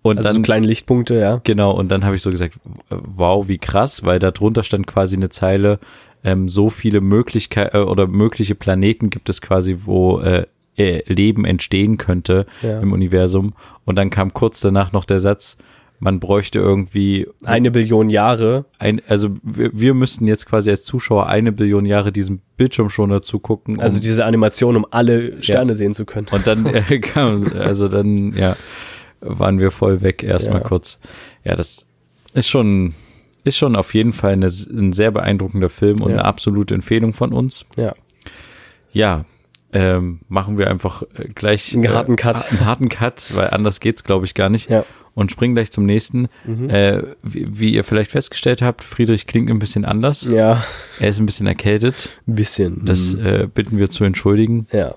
Und 0.02 0.18
also 0.18 0.30
so 0.30 0.34
dann, 0.36 0.44
kleine 0.44 0.66
Lichtpunkte, 0.68 1.16
ja. 1.20 1.42
genau, 1.44 1.72
und 1.72 1.90
dann 1.90 2.04
habe 2.06 2.16
ich 2.16 2.22
so 2.24 2.32
gesagt, 2.32 2.56
wow, 2.90 3.48
wie 3.48 3.60
krass, 3.60 4.04
weil 4.06 4.18
da 4.18 4.32
drunter 4.32 4.64
stand 4.64 4.88
quasi 4.88 5.16
eine 5.18 5.30
Zeile, 5.30 5.78
ähm, 6.24 6.48
so 6.50 6.70
viele 6.70 7.02
Möglichkeiten 7.02 7.78
äh, 7.78 7.80
oder 7.82 8.08
mögliche 8.08 8.56
Planeten 8.56 9.10
gibt 9.10 9.30
es 9.30 9.42
quasi, 9.42 9.78
wo 9.86 10.20
äh, 10.20 10.46
äh, 10.78 11.04
Leben 11.12 11.46
entstehen 11.46 11.98
könnte 11.98 12.46
Ja. 12.62 12.80
im 12.80 12.92
Universum. 12.94 13.54
Und 13.86 13.96
dann 13.98 14.10
kam 14.10 14.34
kurz 14.34 14.60
danach 14.62 14.92
noch 14.92 15.06
der 15.06 15.20
Satz, 15.20 15.58
man 16.04 16.20
bräuchte 16.20 16.58
irgendwie 16.58 17.28
Eine 17.44 17.70
Billion 17.70 18.10
Jahre. 18.10 18.66
ein, 18.80 19.02
also 19.08 19.36
wir, 19.44 19.70
wir 19.72 19.94
müssten 19.94 20.26
jetzt 20.26 20.48
quasi 20.48 20.72
als 20.72 20.84
Zuschauer 20.84 21.28
eine 21.28 21.52
Billion 21.52 21.86
Jahre 21.86 22.12
diesem 22.12 22.40
Bildschirmschoner 22.58 23.22
zugucken. 23.22 23.76
Um, 23.76 23.82
Also 23.82 24.00
diese 24.02 24.26
Animation, 24.26 24.76
um 24.78 24.86
alle 24.90 25.44
Sterne 25.44 25.76
sehen 25.76 25.94
zu 25.94 26.06
können. 26.06 26.26
und 26.32 26.48
dann 26.48 26.66
äh, 26.90 27.00
kam, 27.00 27.46
also 27.54 27.88
dann, 27.88 28.34
ja, 28.34 28.56
waren 29.20 29.60
wir 29.60 29.70
voll 29.70 30.02
weg 30.02 30.24
erstmal 30.24 30.62
Ja. 30.62 30.68
kurz. 30.68 31.00
Ja, 31.44 31.56
das 31.56 31.88
ist 32.34 32.50
schon, 32.50 32.96
ist 33.44 33.58
schon 33.58 33.76
auf 33.76 33.94
jeden 33.94 34.14
Fall 34.14 34.34
eine, 34.34 34.48
ein 34.48 34.94
sehr 34.94 35.12
beeindruckender 35.12 35.70
Film 35.70 36.02
und 36.02 36.12
Ja. 36.12 36.18
eine 36.18 36.26
absolute 36.26 36.74
Empfehlung 36.76 37.14
von 37.14 37.34
uns. 37.34 37.66
Ja. 37.76 37.94
Ja, 38.92 39.26
ähm, 39.74 40.20
machen 40.28 40.58
wir 40.58 40.70
einfach 40.70 41.04
äh, 41.16 41.30
gleich 41.34 41.74
Einen 41.74 41.90
harten 41.94 42.16
Cut. 42.18 42.38
Äh, 42.46 42.50
einen 42.50 42.66
harten 42.66 42.90
Cut, 42.90 43.32
weil 43.36 43.50
anders 43.52 43.80
geht's, 43.80 44.04
glaube 44.04 44.26
ich, 44.26 44.34
gar 44.34 44.50
nicht. 44.50 44.70
Ja. 44.70 44.84
Und 45.14 45.32
springen 45.32 45.56
gleich 45.56 45.72
zum 45.72 45.86
nächsten. 45.86 46.28
Mhm. 46.46 46.70
Äh, 46.70 47.04
wie, 47.24 47.48
wie 47.60 47.74
ihr 47.74 47.84
vielleicht 47.84 48.12
festgestellt 48.12 48.62
habt, 48.62 48.84
Friedrich 48.84 49.28
klingt 49.28 49.50
ein 49.50 49.60
bisschen 49.60 49.84
anders. 49.86 50.24
Ja, 50.30 50.64
Er 51.00 51.10
ist 51.10 51.20
ein 51.20 51.26
bisschen 51.26 51.48
erkältet. 51.48 52.10
ein 52.28 52.36
bisschen. 52.36 52.86
Das 52.86 53.14
Mhm. 53.16 53.26
äh, 53.26 53.48
bitten 53.54 53.78
wir 53.78 53.90
zu 53.90 54.04
entschuldigen. 54.04 54.68
ja. 54.72 54.96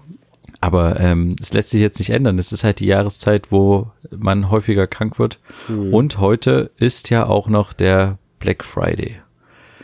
Aber 0.60 0.98
ähm, 0.98 1.36
es 1.42 1.52
lässt 1.52 1.68
sich 1.68 1.80
jetzt 1.82 1.98
nicht 1.98 2.08
ändern. 2.08 2.38
Es 2.38 2.50
ist 2.50 2.64
halt 2.64 2.80
die 2.80 2.86
Jahreszeit, 2.86 3.52
wo 3.52 3.90
man 4.16 4.50
häufiger 4.50 4.86
krank 4.86 5.18
wird. 5.18 5.38
Mhm. 5.68 5.92
Und 5.92 6.18
heute 6.20 6.70
ist 6.78 7.10
ja 7.10 7.26
auch 7.26 7.48
noch 7.48 7.74
der 7.74 8.16
Black 8.44 8.62
Friday. 8.62 9.16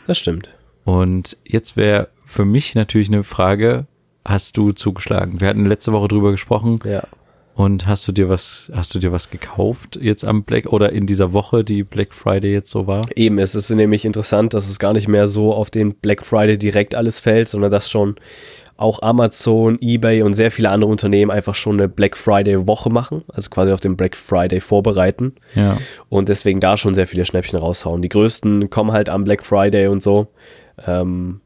Das 0.05 0.19
stimmt. 0.19 0.49
Und 0.85 1.37
jetzt 1.43 1.75
wäre 1.77 2.09
für 2.25 2.45
mich 2.45 2.75
natürlich 2.75 3.07
eine 3.07 3.23
Frage, 3.23 3.87
hast 4.23 4.55
du 4.55 4.71
zugeschlagen? 4.71 5.41
Wir 5.41 5.47
hatten 5.47 5.65
letzte 5.65 5.91
Woche 5.91 6.07
drüber 6.07 6.31
gesprochen. 6.31 6.79
Ja. 6.85 7.03
Und 7.55 7.87
hast 7.87 8.07
du 8.07 8.11
dir 8.11 8.29
was, 8.29 8.71
hast 8.73 8.93
du 8.93 8.99
dir 8.99 9.11
was 9.11 9.29
gekauft 9.29 9.97
jetzt 9.99 10.23
am 10.23 10.43
Black 10.43 10.67
oder 10.67 10.91
in 10.93 11.05
dieser 11.07 11.33
Woche, 11.33 11.63
die 11.63 11.83
Black 11.83 12.13
Friday 12.13 12.53
jetzt 12.53 12.69
so 12.69 12.85
war? 12.85 13.01
Eben, 13.15 13.39
es 13.39 13.55
ist 13.55 13.69
nämlich 13.71 14.05
interessant, 14.05 14.53
dass 14.53 14.69
es 14.69 14.79
gar 14.79 14.93
nicht 14.93 15.07
mehr 15.07 15.27
so 15.27 15.53
auf 15.53 15.69
den 15.71 15.95
Black 15.95 16.23
Friday 16.23 16.57
direkt 16.57 16.93
alles 16.93 17.19
fällt, 17.19 17.49
sondern 17.49 17.71
dass 17.71 17.89
schon 17.89 18.15
auch 18.81 19.01
Amazon, 19.01 19.77
eBay 19.81 20.23
und 20.23 20.33
sehr 20.33 20.51
viele 20.51 20.69
andere 20.69 20.89
Unternehmen 20.89 21.31
einfach 21.31 21.55
schon 21.55 21.79
eine 21.79 21.87
Black 21.87 22.17
Friday 22.17 22.67
Woche 22.67 22.89
machen, 22.89 23.23
also 23.33 23.49
quasi 23.49 23.71
auf 23.71 23.79
den 23.79 23.95
Black 23.95 24.15
Friday 24.15 24.59
vorbereiten. 24.59 25.33
Ja. 25.55 25.77
Und 26.09 26.29
deswegen 26.29 26.59
da 26.59 26.77
schon 26.77 26.95
sehr 26.95 27.07
viele 27.07 27.25
Schnäppchen 27.25 27.59
raushauen. 27.59 28.01
Die 28.01 28.09
größten 28.09 28.69
kommen 28.69 28.91
halt 28.91 29.09
am 29.09 29.23
Black 29.23 29.45
Friday 29.45 29.87
und 29.87 30.01
so. 30.01 30.27
Ähm, 30.87 31.41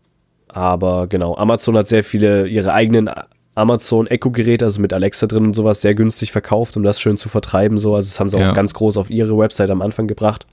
aber 0.47 1.07
genau, 1.07 1.35
Amazon 1.35 1.75
hat 1.77 1.87
sehr 1.87 2.03
viele 2.03 2.47
ihre 2.47 2.71
eigenen 2.73 3.09
Amazon 3.55 4.05
Echo-Geräte, 4.07 4.65
also 4.65 4.81
mit 4.81 4.93
Alexa 4.93 5.27
drin 5.27 5.45
und 5.45 5.53
sowas, 5.55 5.81
sehr 5.81 5.95
günstig 5.95 6.31
verkauft, 6.31 6.75
um 6.77 6.83
das 6.83 6.99
schön 6.99 7.15
zu 7.17 7.29
vertreiben. 7.29 7.77
So. 7.77 7.95
Also 7.95 8.09
das 8.09 8.19
haben 8.19 8.29
sie 8.29 8.37
Ja. 8.37 8.49
auch 8.51 8.53
ganz 8.53 8.73
groß 8.73 8.97
auf 8.97 9.09
ihre 9.09 9.37
Website 9.37 9.69
am 9.69 9.81
Anfang 9.81 10.07
gebracht. 10.07 10.45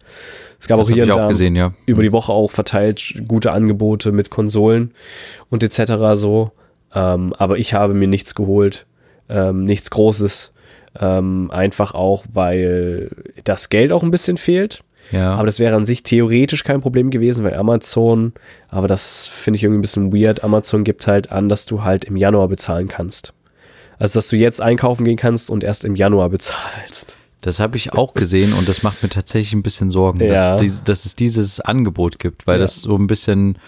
Es 0.61 0.69
gab 0.69 0.79
Das 0.79 0.89
auch 0.89 0.95
hier 0.95 1.03
und 1.05 1.09
da 1.17 1.27
gesehen, 1.29 1.57
ja. 1.57 1.73
über 1.87 2.03
die 2.03 2.13
Woche 2.13 2.33
auch 2.33 2.51
verteilt 2.51 3.15
gute 3.27 3.51
Angebote 3.53 4.13
mit 4.13 4.31
Konsolen 4.31 4.93
und 5.51 5.63
etc. 5.65 5.93
so. 6.15 6.53
Ähm, 6.95 7.33
aber 7.39 7.59
ich 7.59 7.75
habe 7.75 7.95
mir 7.95 8.09
nichts 8.09 8.35
geholt, 8.35 8.87
ähm, 9.29 9.65
nichts 9.65 9.91
Großes. 9.91 10.53
Ähm, 11.01 11.51
einfach 11.51 11.95
auch, 11.95 12.25
weil 12.33 13.11
das 13.45 13.71
Geld 13.71 13.93
auch 13.93 14.03
ein 14.03 14.11
bisschen 14.11 14.37
fehlt. 14.37 14.81
Ja. 15.11 15.35
Aber 15.35 15.47
das 15.47 15.59
wäre 15.59 15.75
an 15.75 15.87
sich 15.87 16.03
theoretisch 16.03 16.65
kein 16.65 16.81
Problem 16.83 17.11
gewesen, 17.11 17.45
weil 17.45 17.55
Amazon, 17.55 18.33
aber 18.69 18.89
das 18.89 19.27
finde 19.27 19.57
ich 19.57 19.65
irgendwie 19.65 19.79
ein 19.79 19.83
bisschen 19.83 20.13
weird. 20.13 20.45
Amazon 20.45 20.85
gibt 20.85 21.07
halt 21.07 21.33
an, 21.33 21.49
dass 21.49 21.65
du 21.67 21.83
halt 21.83 22.05
im 22.05 22.17
Januar 22.17 22.49
bezahlen 22.49 22.89
kannst. 22.89 23.33
Also, 23.99 24.19
dass 24.19 24.29
du 24.29 24.37
jetzt 24.37 24.61
einkaufen 24.61 25.05
gehen 25.05 25.17
kannst 25.17 25.49
und 25.51 25.65
erst 25.65 25.85
im 25.85 25.97
Januar 25.97 26.29
bezahlst. 26.31 27.17
Das 27.41 27.59
habe 27.59 27.77
ich 27.77 27.93
auch 27.93 28.15
gesehen 28.15 28.53
und 28.53 28.69
das 28.69 28.83
macht 28.83 29.03
mir 29.03 29.09
tatsächlich 29.09 29.53
ein 29.55 29.63
bisschen 29.63 29.91
Sorgen, 29.91 30.21
Ja. 30.21 30.57
dass, 30.57 30.85
dass 30.85 31.05
es 31.07 31.17
dieses 31.17 31.61
Angebot 31.61 32.19
gibt, 32.19 32.47
weil 32.47 32.57
Ja. 32.57 32.61
das 32.63 32.77
so 32.77 32.97
ein 32.97 33.07
bisschen 33.07 33.59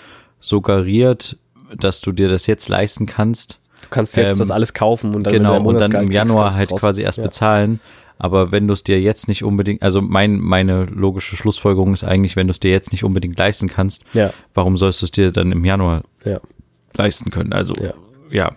suggeriert, 0.40 1.36
dass 1.78 2.00
du 2.00 2.12
dir 2.12 2.28
das 2.28 2.46
jetzt 2.46 2.68
leisten 2.68 3.06
kannst. 3.06 3.60
Du 3.82 3.88
kannst 3.90 4.16
jetzt 4.16 4.32
Ähm, 4.32 4.38
das 4.38 4.50
alles 4.50 4.72
kaufen 4.74 5.14
und 5.14 5.24
dann, 5.26 5.32
genau, 5.34 5.60
und 5.62 5.80
dann 5.80 5.92
im 5.92 5.98
kriegst, 6.00 6.12
Januar 6.14 6.50
du 6.50 6.56
halt 6.56 6.72
raus- 6.72 6.80
quasi 6.80 7.02
erst 7.02 7.18
ja. 7.18 7.24
bezahlen. 7.24 7.80
Aber 8.16 8.52
wenn 8.52 8.68
du 8.68 8.74
es 8.74 8.84
dir 8.84 9.00
jetzt 9.00 9.26
nicht 9.28 9.42
unbedingt, 9.42 9.82
also 9.82 10.00
mein, 10.00 10.38
meine 10.38 10.84
logische 10.84 11.36
Schlussfolgerung 11.36 11.92
ist 11.92 12.04
eigentlich, 12.04 12.36
wenn 12.36 12.46
du 12.46 12.52
es 12.52 12.60
dir 12.60 12.70
jetzt 12.70 12.92
nicht 12.92 13.02
unbedingt 13.04 13.36
leisten 13.38 13.68
kannst, 13.68 14.04
Ja, 14.14 14.32
warum 14.54 14.76
sollst 14.76 15.02
du 15.02 15.06
es 15.06 15.10
dir 15.10 15.32
dann 15.32 15.50
im 15.52 15.64
Januar 15.64 16.02
ja. 16.24 16.40
leisten 16.96 17.30
können? 17.30 17.52
Also, 17.52 17.74
Ja. 17.74 17.92
ja. 18.30 18.50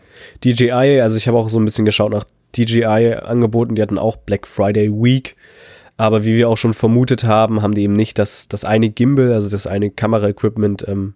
DJI, 0.43 1.01
also 1.01 1.17
ich 1.17 1.27
habe 1.27 1.37
auch 1.37 1.49
so 1.49 1.59
ein 1.59 1.65
bisschen 1.65 1.85
geschaut 1.85 2.11
nach 2.11 2.25
DJI-Angeboten, 2.55 3.75
die 3.75 3.81
hatten 3.81 3.97
auch 3.97 4.15
Black 4.17 4.47
Friday 4.47 4.89
Week. 4.91 5.35
Aber 5.97 6.23
wie 6.25 6.35
wir 6.35 6.47
auch 6.49 6.57
schon 6.57 6.75
vermutet 6.75 7.23
haben, 7.23 7.61
haben 7.63 7.73
die 7.73 7.81
eben 7.81 7.93
nicht 7.93 8.19
das, 8.19 8.47
das 8.47 8.63
eine 8.63 8.89
Gimbal, 8.89 9.33
also 9.33 9.49
das 9.49 9.65
eine 9.65 9.89
Kamera-Equipment 9.89 10.85
ähm, 10.87 11.15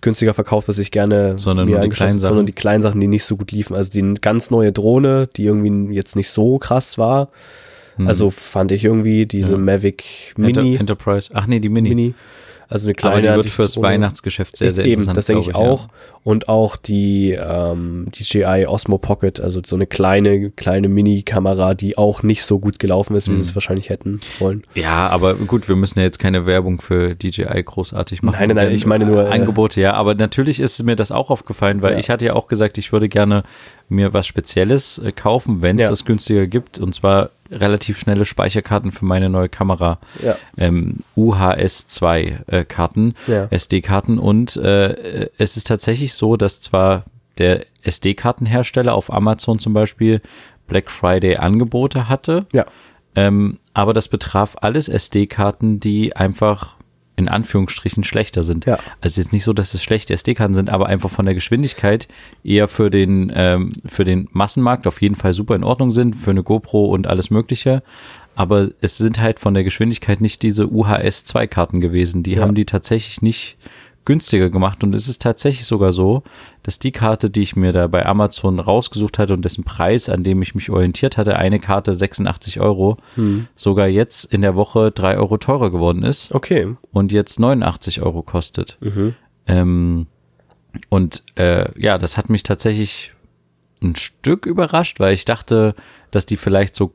günstiger 0.00 0.34
verkauft, 0.34 0.68
was 0.68 0.78
ich 0.78 0.90
gerne 0.90 1.38
Sondern 1.38 1.66
mir 1.66 1.76
nur 1.76 1.82
die 1.82 1.88
kleinen 1.90 2.18
Sachen. 2.18 2.28
sondern 2.28 2.46
die 2.46 2.52
kleinen 2.52 2.82
Sachen, 2.82 3.00
die 3.00 3.06
nicht 3.06 3.24
so 3.24 3.36
gut 3.36 3.52
liefen. 3.52 3.74
Also 3.76 3.90
die 3.90 4.14
ganz 4.20 4.50
neue 4.50 4.72
Drohne, 4.72 5.28
die 5.36 5.44
irgendwie 5.44 5.94
jetzt 5.94 6.16
nicht 6.16 6.30
so 6.30 6.58
krass 6.58 6.98
war. 6.98 7.28
Hm. 7.96 8.06
Also 8.08 8.30
fand 8.30 8.72
ich 8.72 8.84
irgendwie 8.84 9.26
diese 9.26 9.52
Ja. 9.52 9.58
Mavic 9.58 10.34
Enter 10.38 10.62
Mini, 10.62 10.76
Enterprise. 10.76 11.30
Ach 11.34 11.46
nee, 11.46 11.60
die 11.60 11.68
Mini. 11.68 11.88
Mini. 11.90 12.14
Also 12.70 12.86
eine 12.86 12.94
kleine 12.94 13.14
Aber 13.16 13.20
die 13.22 13.28
wird 13.28 13.38
hatte 13.38 13.48
fürs. 13.48 13.82
Weihnachtsgeschäft 13.82 14.56
sehr, 14.56 14.70
sehr 14.70 14.84
Eben, 14.84 14.92
interessant. 14.94 15.16
das 15.18 15.26
denke 15.26 15.40
ich 15.42 15.48
glaub 15.48 15.62
auch. 15.66 15.88
Und 16.22 16.48
auch 16.48 16.76
die 16.76 17.32
ähm, 17.32 18.06
DJI 18.16 18.66
Osmo 18.68 18.98
Pocket, 18.98 19.40
also 19.40 19.60
so 19.66 19.74
eine 19.74 19.86
kleine, 19.86 20.50
kleine 20.50 20.88
Mini-Kamera, 20.88 21.74
die 21.74 21.98
auch 21.98 22.22
nicht 22.22 22.44
so 22.44 22.58
gut 22.60 22.78
gelaufen 22.78 23.16
ist, 23.16 23.26
wie 23.26 23.32
Mhm. 23.32 23.36
sie 23.36 23.42
es 23.42 23.54
wahrscheinlich 23.56 23.88
hätten 23.90 24.20
wollen. 24.38 24.62
Ja. 24.74 24.82
ja, 24.82 25.08
aber 25.08 25.34
gut, 25.34 25.68
wir 25.68 25.74
müssen 25.76 25.98
ja 25.98 26.04
jetzt 26.04 26.18
keine 26.20 26.46
Werbung 26.46 26.80
für 26.80 27.14
DJI 27.16 27.62
großartig 27.64 28.22
machen. 28.22 28.36
Nein, 28.38 28.54
nein, 28.54 28.70
ich 28.72 28.86
meine 28.86 29.04
nur, 29.04 29.24
äh, 29.24 29.28
äh, 29.28 29.32
Angebote, 29.32 29.80
ja. 29.80 29.94
Aber 29.94 30.14
natürlich 30.14 30.60
ist 30.60 30.80
mir 30.84 30.94
das 30.94 31.10
auch 31.10 31.30
aufgefallen, 31.30 31.82
weil 31.82 31.94
Ja. 31.94 31.98
ich 31.98 32.08
hatte 32.08 32.26
ja 32.26 32.34
auch 32.34 32.46
gesagt, 32.46 32.78
ich 32.78 32.92
würde 32.92 33.08
gerne 33.08 33.42
mir 33.90 34.14
was 34.14 34.26
Spezielles 34.26 34.98
äh, 34.98 35.12
kaufen, 35.12 35.62
wenn 35.62 35.76
es 35.78 35.84
Ja. 35.84 35.90
das 35.90 36.04
günstiger 36.04 36.46
gibt. 36.46 36.78
Und 36.78 36.94
zwar 36.94 37.30
relativ 37.50 37.98
schnelle 37.98 38.24
Speicherkarten 38.24 38.92
für 38.92 39.04
meine 39.04 39.28
neue 39.28 39.48
Kamera. 39.48 39.98
Ja. 40.22 40.36
Ähm, 40.56 40.98
UHS-2 41.16 42.46
äh, 42.46 42.64
Ja. 43.26 43.46
SD-Karten. 43.50 44.18
Und 44.18 44.56
äh, 44.56 45.28
es 45.38 45.56
ist 45.56 45.66
tatsächlich 45.66 46.14
so, 46.14 46.36
dass 46.36 46.60
zwar 46.60 47.04
der 47.38 47.64
SD-Kartenhersteller 47.82 48.94
auf 48.94 49.12
Amazon 49.12 49.58
zum 49.58 49.72
Beispiel 49.72 50.20
Black 50.66 50.90
Friday 50.90 51.36
Angebote 51.36 52.08
hatte, 52.08 52.46
Ja. 52.52 52.66
ähm, 53.16 53.58
aber 53.74 53.92
das 53.92 54.08
betraf 54.08 54.56
alles 54.60 54.88
SD-Karten, 54.88 55.80
die 55.80 56.14
einfach 56.14 56.76
in 57.20 57.28
Anführungsstrichen 57.28 58.02
schlechter 58.02 58.42
sind. 58.42 58.66
Ja. 58.66 58.78
Also 59.00 59.20
jetzt 59.20 59.32
nicht 59.32 59.44
so, 59.44 59.52
dass 59.52 59.74
es 59.74 59.82
schlechte 59.82 60.12
SD-Karten 60.14 60.54
sind, 60.54 60.70
aber 60.70 60.86
einfach 60.86 61.10
von 61.10 61.24
der 61.24 61.34
Geschwindigkeit 61.34 62.08
eher 62.42 62.66
für 62.66 62.90
den, 62.90 63.30
ähm, 63.34 63.74
für 63.86 64.04
den 64.04 64.28
Massenmarkt 64.32 64.86
auf 64.88 65.00
jeden 65.00 65.14
Fall 65.14 65.32
super 65.34 65.54
in 65.54 65.62
Ordnung 65.64 65.92
sind, 65.92 66.16
für 66.16 66.30
eine 66.30 66.42
GoPro 66.42 66.86
und 66.86 67.06
alles 67.06 67.30
Mögliche. 67.30 67.82
Aber 68.34 68.68
es 68.80 68.96
sind 68.96 69.20
halt 69.20 69.38
von 69.38 69.54
der 69.54 69.64
Geschwindigkeit 69.64 70.20
nicht 70.20 70.42
diese 70.42 70.66
UHS-2-Karten 70.72 71.80
gewesen. 71.80 72.22
Die 72.22 72.32
Ja. 72.34 72.42
haben 72.42 72.54
die 72.54 72.64
tatsächlich 72.64 73.22
nicht 73.22 73.56
günstiger 74.04 74.50
gemacht 74.50 74.82
und 74.82 74.94
es 74.94 75.08
ist 75.08 75.20
tatsächlich 75.22 75.66
sogar 75.66 75.92
so, 75.92 76.22
dass 76.62 76.78
die 76.78 76.90
Karte, 76.92 77.30
die 77.30 77.42
ich 77.42 77.54
mir 77.56 77.72
da 77.72 77.86
bei 77.86 78.04
Amazon 78.06 78.58
rausgesucht 78.58 79.18
hatte 79.18 79.34
und 79.34 79.44
dessen 79.44 79.64
Preis, 79.64 80.08
an 80.08 80.24
dem 80.24 80.40
ich 80.42 80.54
mich 80.54 80.70
orientiert 80.70 81.16
hatte, 81.16 81.36
eine 81.36 81.60
Karte 81.60 81.94
86 81.94 82.60
Euro, 82.60 82.96
Hm. 83.14 83.46
sogar 83.54 83.88
jetzt 83.88 84.24
in 84.24 84.42
der 84.42 84.54
Woche 84.56 84.90
drei 84.90 85.16
Euro 85.18 85.36
teurer 85.36 85.70
geworden 85.70 86.02
ist 86.02 86.32
Okay. 86.34 86.74
und 86.92 87.12
jetzt 87.12 87.38
89 87.38 88.02
Euro 88.02 88.22
kostet. 88.22 88.78
Mhm. 88.80 89.14
Ähm, 89.46 90.06
und 90.88 91.22
äh, 91.36 91.68
ja, 91.80 91.98
das 91.98 92.16
hat 92.16 92.30
mich 92.30 92.42
tatsächlich 92.42 93.12
ein 93.82 93.96
Stück 93.96 94.46
überrascht, 94.46 95.00
weil 95.00 95.14
ich 95.14 95.24
dachte, 95.24 95.74
dass 96.10 96.26
die 96.26 96.36
vielleicht 96.36 96.74
so 96.76 96.92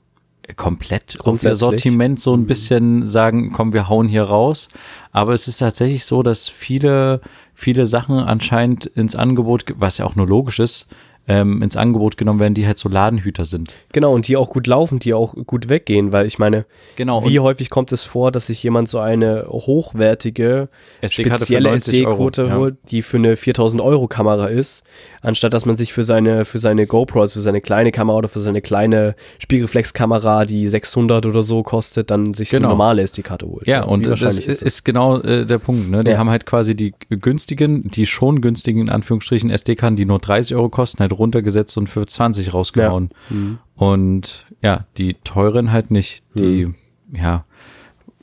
komplett 0.55 1.17
Grundsätzlich. 1.17 1.59
Sortiment 1.59 2.19
so 2.19 2.35
ein 2.35 2.45
bisschen 2.45 3.07
sagen, 3.07 3.51
komm, 3.51 3.73
wir 3.73 3.89
hauen 3.89 4.07
hier 4.07 4.23
raus. 4.23 4.67
Aber 5.11 5.33
es 5.33 5.47
ist 5.47 5.57
tatsächlich 5.57 6.05
so, 6.05 6.23
dass 6.23 6.49
viele, 6.49 7.21
viele 7.53 7.85
Sachen 7.85 8.17
anscheinend 8.19 8.85
ins 8.85 9.15
Angebot, 9.15 9.65
ge- 9.65 9.75
was 9.79 9.97
ja 9.97 10.05
auch 10.05 10.15
nur 10.15 10.27
logisch 10.27 10.59
ist, 10.59 10.87
ähm, 11.27 11.63
ins 11.63 11.75
Angebot 11.75 12.17
genommen 12.17 12.39
werden, 12.39 12.53
die 12.53 12.67
halt 12.67 12.77
so 12.77 12.87
Ladenhüter 12.87 13.45
sind. 13.45 13.73
Genau, 13.93 14.13
und 14.13 14.27
die 14.27 14.37
auch 14.37 14.51
gut 14.51 14.67
laufen, 14.67 14.99
die 14.99 15.15
auch 15.15 15.33
gut 15.47 15.69
weggehen, 15.69 16.11
weil 16.11 16.27
ich 16.27 16.37
meine, 16.37 16.65
Genau. 16.97 17.25
wie 17.27 17.39
häufig 17.39 17.71
kommt 17.71 17.91
es 17.91 18.03
vor, 18.03 18.31
dass 18.31 18.45
sich 18.45 18.61
jemand 18.61 18.89
so 18.89 18.99
eine 18.99 19.47
hochwertige, 19.49 20.69
SD-Karte 21.01 21.39
für 21.39 21.45
spezielle 21.45 21.69
90 21.69 22.05
Euro, 22.05 22.11
SD-Quote 22.27 22.43
ja. 22.45 22.55
holt, 22.57 22.75
die 22.91 23.01
für 23.01 23.17
eine 23.17 23.35
4000 23.37 23.81
Euro 23.81 24.07
Kamera 24.07 24.47
ist, 24.47 24.83
anstatt 25.25 25.53
dass 25.53 25.65
man 25.65 25.75
sich 25.75 25.91
für 25.93 26.03
seine, 26.03 26.45
für 26.45 26.59
seine 26.59 26.87
GoPro, 26.87 27.21
also 27.21 27.33
für 27.39 27.41
seine 27.43 27.61
kleine 27.61 27.91
Kamera 27.91 28.17
oder 28.17 28.27
für 28.29 28.39
seine 28.39 28.61
kleine 28.61 29.15
Spiegelreflexkamera, 29.39 30.45
die 30.45 30.67
600 30.67 31.25
oder 31.25 31.41
so 31.43 31.63
kostet, 31.63 32.11
dann 32.11 32.33
sich 32.33 32.49
Genau. 32.49 32.67
eine 32.69 32.73
normale 32.77 33.01
SD-Karte 33.01 33.47
holt. 33.47 33.67
Ja, 33.67 33.83
und 33.83 34.05
das 34.05 34.21
ist, 34.39 34.61
ist 34.61 34.85
genau 34.85 35.19
äh, 35.21 35.45
der 35.45 35.57
Punkt. 35.57 35.89
Ne? 35.89 36.03
Die 36.03 36.11
Ja. 36.11 36.17
haben 36.17 36.29
halt 36.29 36.45
quasi 36.45 36.75
die 36.75 36.93
günstigen, 37.09 37.89
die 37.91 38.05
schon 38.05 38.41
günstigen, 38.41 38.81
in 38.81 38.89
Anführungsstrichen, 38.89 39.49
SD-Karten, 39.49 39.95
die 39.95 40.05
nur 40.05 40.19
30 40.19 40.55
Euro 40.55 40.69
kosten, 40.69 40.99
halt 40.99 41.13
runtergesetzt 41.13 41.77
und 41.77 41.87
für 41.89 42.05
20 42.05 42.53
rausgehauen. 42.53 43.09
Mhm. 43.29 43.57
Und 43.75 44.45
ja, 44.61 44.85
die 44.97 45.15
teuren 45.23 45.71
halt 45.71 45.91
nicht. 45.91 46.23
Die, 46.35 46.69
ja. 47.13 47.45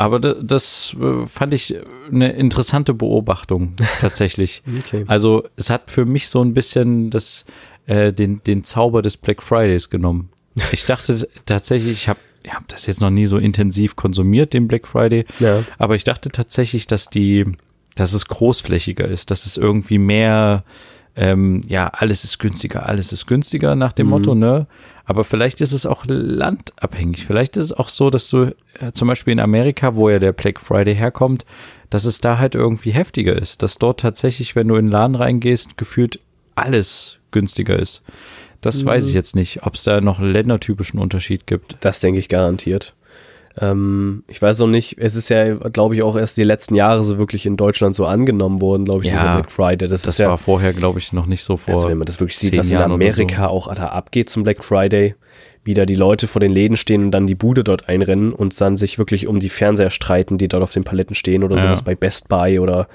Aber 0.03 0.19
da- 0.19 0.35
das 0.43 0.97
äh, 1.01 1.27
fand 1.27 1.55
ich 1.55 1.77
eine 2.11 2.33
interessante 2.33 2.93
Beobachtung 2.95 3.75
tatsächlich. 4.01 4.63
Okay. 4.81 5.05
Also 5.07 5.45
es 5.57 5.71
hat 5.71 5.91
für 5.91 6.05
mich 6.05 6.29
so 6.29 6.43
ein 6.43 6.55
bisschen 6.55 7.11
das, 7.11 7.45
äh, 7.87 8.13
den, 8.13 8.43
den 8.45 8.65
Zauber 8.65 9.01
des 9.03 9.17
Black 9.17 9.43
Fridays 9.43 9.91
genommen. 9.91 10.29
Ich 10.73 10.85
dachte 10.87 11.29
tatsächlich, 11.47 11.93
ich 11.93 12.09
habe 12.09 12.19
ich 12.43 12.53
hab 12.53 12.67
das 12.67 12.87
jetzt 12.87 13.01
noch 13.01 13.11
nie 13.11 13.27
so 13.27 13.39
intensiv 13.39 13.95
konsumiert, 13.95 14.53
den 14.53 14.67
Black 14.67 14.89
Friday, 14.89 15.25
Ja. 15.39 15.63
aber 15.79 15.95
ich 15.95 16.03
dachte 16.03 16.29
tatsächlich, 16.31 16.89
dass 16.89 17.07
die, 17.09 17.45
dass 17.95 18.13
es 18.13 18.27
großflächiger 18.27 19.07
ist, 19.07 19.31
dass 19.31 19.47
es 19.47 19.57
irgendwie 19.57 19.99
mehr, 19.99 20.65
ähm, 21.15 21.61
ja, 21.69 21.87
alles 21.87 22.25
ist 22.25 22.39
günstiger, 22.41 22.87
alles 22.87 23.13
ist 23.13 23.27
günstiger 23.27 23.77
nach 23.77 23.93
dem 23.93 24.07
Mhm. 24.07 24.11
Motto, 24.11 24.35
ne? 24.35 24.67
Aber 25.05 25.25
vielleicht 25.25 25.61
ist 25.61 25.73
es 25.73 25.87
auch 25.87 26.05
landabhängig. 26.07 27.27
Vielleicht 27.27 27.57
ist 27.57 27.67
es 27.67 27.73
auch 27.73 27.89
so, 27.89 28.11
dass 28.11 28.29
du 28.29 28.55
äh, 28.81 28.93
zum 28.93 29.09
Beispiel 29.09 29.33
in 29.33 29.41
Amerika, 29.41 29.95
wo 29.97 30.09
ja 30.09 30.19
der 30.19 30.33
Black 30.33 30.61
Friday 30.61 30.95
herkommt, 30.95 31.45
dass 31.91 32.05
es 32.05 32.21
da 32.21 32.39
halt 32.39 32.55
irgendwie 32.55 32.93
heftiger 32.93 33.37
ist, 33.37 33.63
dass 33.63 33.79
dort 33.79 34.01
tatsächlich, 34.01 34.57
wenn 34.57 34.69
du 34.69 34.77
in 34.77 34.87
den 34.87 34.93
Laden 34.93 35.17
reingehst, 35.17 35.77
gefühlt 35.77 36.21
alles 36.55 37.19
günstiger 37.31 37.79
ist. 37.79 38.03
Das 38.61 38.85
weiß 38.85 39.09
ich 39.09 39.15
jetzt 39.15 39.35
nicht, 39.35 39.67
ob 39.67 39.75
es 39.75 39.83
da 39.83 40.01
noch 40.01 40.21
einen 40.21 40.33
ländertypischen 40.33 41.01
Unterschied 41.01 41.49
gibt. 41.49 41.77
Das 41.81 41.99
denke 41.99 42.21
ich 42.21 42.29
garantiert. 42.29 42.95
Ähm, 43.61 44.25
ich 44.29 44.41
weiß 44.41 44.61
auch 44.63 44.67
nicht, 44.67 44.97
es 44.99 45.15
ist 45.15 45.29
ja, 45.29 45.55
glaube 45.55 45.95
ich, 45.95 46.03
auch 46.03 46.17
erst 46.17 46.37
die 46.37 46.43
letzten 46.43 46.75
Jahre 46.75 47.05
so 47.05 47.19
wirklich 47.19 47.45
in 47.45 47.57
Deutschland 47.57 47.95
so 47.95 48.07
angenommen 48.07 48.61
worden, 48.61 48.85
glaube 48.85 49.05
ich, 49.05 49.11
Ja, 49.13 49.19
dieser 49.19 49.35
Black 49.35 49.51
Friday. 49.53 49.89
Das, 49.89 50.03
Das 50.03 50.13
ist 50.13 50.19
ja, 50.19 50.29
war 50.29 50.39
vorher, 50.39 50.73
glaube 50.73 50.99
ich, 50.99 51.13
noch 51.13 51.27
nicht 51.27 51.45
so 51.45 51.57
vor. 51.57 51.75
also 51.75 51.89
wenn 51.89 51.99
man 51.99 52.07
das 52.07 52.19
wirklich 52.21 52.39
sieht, 52.39 52.57
was 52.57 52.71
in 52.71 52.79
Amerika 52.79 53.47
auch 53.49 53.73
da 53.75 53.89
abgeht 53.89 54.31
zum 54.31 54.43
Black 54.43 54.65
Friday, 54.65 55.15
wie 55.65 55.75
da 55.75 55.85
die 55.85 55.95
Leute 55.95 56.27
vor 56.27 56.41
den 56.41 56.51
Läden 56.51 56.77
stehen 56.77 57.05
und 57.05 57.11
dann 57.13 57.27
die 57.27 57.35
Bude 57.35 57.63
dort 57.63 57.89
einrennen 57.89 58.33
und 58.33 58.59
dann 58.61 58.77
sich 58.77 58.99
wirklich 58.99 59.27
um 59.27 59.39
die 59.39 59.49
Fernseher 59.51 59.91
streiten, 59.91 60.39
die 60.39 60.49
dort 60.49 60.63
auf 60.63 60.73
den 60.73 60.85
Paletten 60.85 61.15
stehen 61.15 61.45
oder 61.45 61.57
Ja. 61.57 61.63
sowas 61.63 61.83
bei 61.83 61.95
Best 61.95 62.29
Buy 62.29 62.59
oder 62.59 62.89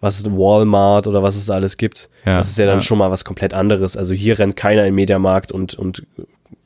was 0.00 0.16
ist 0.16 0.30
Walmart 0.32 1.06
oder 1.06 1.22
was 1.22 1.36
es 1.36 1.46
da 1.46 1.54
alles 1.54 1.76
gibt. 1.76 2.08
Ja, 2.24 2.38
das 2.38 2.48
ist 2.48 2.58
ja 2.58 2.64
dann 2.66 2.76
ja. 2.78 2.80
schon 2.80 2.96
mal 2.98 3.10
was 3.10 3.24
komplett 3.24 3.52
anderes. 3.54 3.96
Also 3.98 4.14
hier 4.14 4.38
rennt 4.38 4.56
keiner 4.56 4.86
im 4.86 4.94
Mediamarkt 4.94 5.52
und, 5.52 5.74
und 5.74 6.04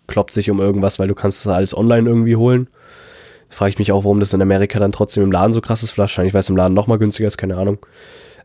kloppt 0.07 0.33
sich 0.33 0.51
um 0.51 0.61
irgendwas, 0.61 0.99
weil 0.99 1.09
du 1.09 1.15
kannst 1.15 1.45
das 1.45 1.53
alles 1.53 1.77
online 1.77 2.09
irgendwie 2.09 2.37
holen. 2.37 2.69
Frage 3.49 3.71
ich 3.71 3.79
mich 3.79 3.93
auch, 3.93 4.05
warum 4.05 4.21
das 4.21 4.33
in 4.33 4.43
Amerika 4.43 4.79
dann 4.79 4.93
trotzdem 4.93 5.23
im 5.23 5.33
Laden 5.33 5.53
so 5.53 5.61
krass 5.61 5.83
ist. 5.83 5.97
Wahrscheinlich, 5.99 6.35
weil 6.35 6.41
es 6.41 6.49
im 6.49 6.57
Laden 6.57 6.75
noch 6.75 6.87
mal 6.87 6.99
günstiger 6.99 7.27
ist, 7.27 7.39
keine 7.39 7.57
Ahnung. 7.57 7.79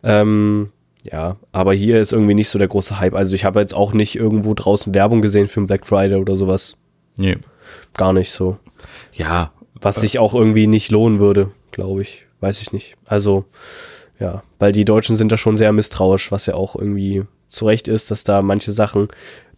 Ähm, 0.03 0.70
ja, 1.03 1.38
aber 1.51 1.74
hier 1.74 2.00
ist 2.00 2.12
irgendwie 2.12 2.34
nicht 2.34 2.50
so 2.50 2.60
der 2.60 2.68
große 2.68 3.00
Hype. 3.00 3.15
Also 3.15 3.36
ich 3.36 3.46
habe 3.46 3.60
jetzt 3.60 3.74
auch 3.74 3.94
nicht 3.94 4.15
irgendwo 4.15 4.53
draußen 4.53 4.94
Werbung 4.94 5.22
gesehen 5.22 5.48
für 5.48 5.60
einen 5.60 5.68
Black 5.68 5.88
Friday 5.88 6.20
oder 6.20 6.36
sowas. 6.36 6.75
Nee. 7.18 7.38
Gar 7.96 8.13
nicht 8.13 8.32
so. 8.32 8.58
Ja, 9.13 9.51
Was 9.82 10.01
sich 10.01 10.20
auch 10.20 10.36
irgendwie 10.36 10.68
nicht 10.68 10.91
lohnen 10.91 11.20
würde, 11.20 11.51
glaube 11.72 12.01
ich. 12.01 12.25
Weiß 12.41 12.62
ich 12.62 12.74
nicht. 12.74 12.96
Also, 13.06 13.46
ja, 14.20 14.44
weil 14.58 14.72
die 14.72 14.86
Deutschen 14.86 15.15
sind 15.15 15.32
da 15.32 15.38
schon 15.38 15.58
sehr 15.58 15.72
misstrauisch, 15.72 16.32
was 16.32 16.46
ja 16.46 16.53
auch 16.56 16.75
irgendwie 16.75 17.24
zu 17.50 17.65
Recht 17.65 17.88
ist, 17.88 18.12
dass 18.12 18.24
da 18.24 18.41
manche 18.41 18.72
Sachen 18.72 19.08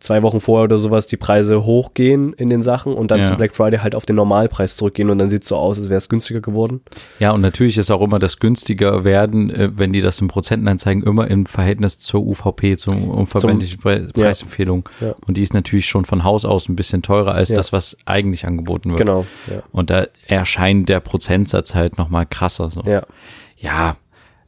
zwei 0.02 0.22
Wochen 0.24 0.40
vorher 0.42 0.66
oder 0.66 0.78
sowas 0.78 1.08
die 1.08 1.16
Preise 1.16 1.64
hochgehen 1.64 2.34
in 2.34 2.50
den 2.50 2.62
Sachen 2.62 2.94
und 2.94 3.12
dann 3.12 3.20
Ja. 3.22 3.26
zu 3.28 3.36
Black 3.38 3.56
Friday 3.56 3.80
halt 3.80 3.96
auf 3.96 4.06
den 4.06 4.18
Normalpreis 4.18 4.76
zurückgehen 4.76 5.10
und 5.10 5.18
dann 5.20 5.30
sieht 5.30 5.44
es 5.44 5.48
so 5.48 5.56
aus, 5.56 5.78
als 5.78 5.90
wäre 5.90 5.98
es 6.00 6.10
günstiger 6.10 6.42
geworden. 6.42 6.82
Ja, 7.20 7.32
und 7.32 7.42
natürlich 7.42 7.78
ist 7.78 7.90
auch 7.92 8.02
immer 8.02 8.20
das 8.20 8.40
günstiger 8.40 9.04
werden, 9.06 9.50
äh, 9.50 9.70
wenn 9.74 9.94
die 9.94 10.02
das 10.02 10.20
in 10.20 10.28
Prozenten 10.28 10.68
anzeigen, 10.68 11.04
immer 11.04 11.28
im 11.30 11.46
Verhältnis 11.46 11.98
zur 12.00 12.22
UVP, 12.26 12.76
zum 12.78 13.10
unverbindlichen 13.10 13.80
Pre 13.80 14.02
ja. 14.02 14.12
Preisempfehlung. 14.12 14.90
Ja. 15.00 15.14
Und 15.28 15.38
die 15.38 15.44
ist 15.44 15.54
natürlich 15.54 15.86
schon 15.88 16.06
von 16.06 16.24
Haus 16.24 16.44
aus 16.46 16.68
ein 16.68 16.76
bisschen 16.76 17.02
teurer 17.02 17.34
als 17.34 17.50
Ja. 17.50 17.56
das, 17.56 17.72
was 17.72 17.96
eigentlich 18.06 18.46
angeboten 18.46 18.90
wird. 18.90 19.00
Genau, 19.00 19.26
ja. 19.50 19.62
Und 19.72 19.90
da 19.90 20.08
erscheint 20.28 20.90
der 20.90 21.00
Prozentsatz 21.00 21.76
halt 21.76 21.98
nochmal 21.98 22.26
krasser. 22.26 22.72
So. 22.72 22.82
Ja, 22.86 23.04
Ja, 23.58 23.96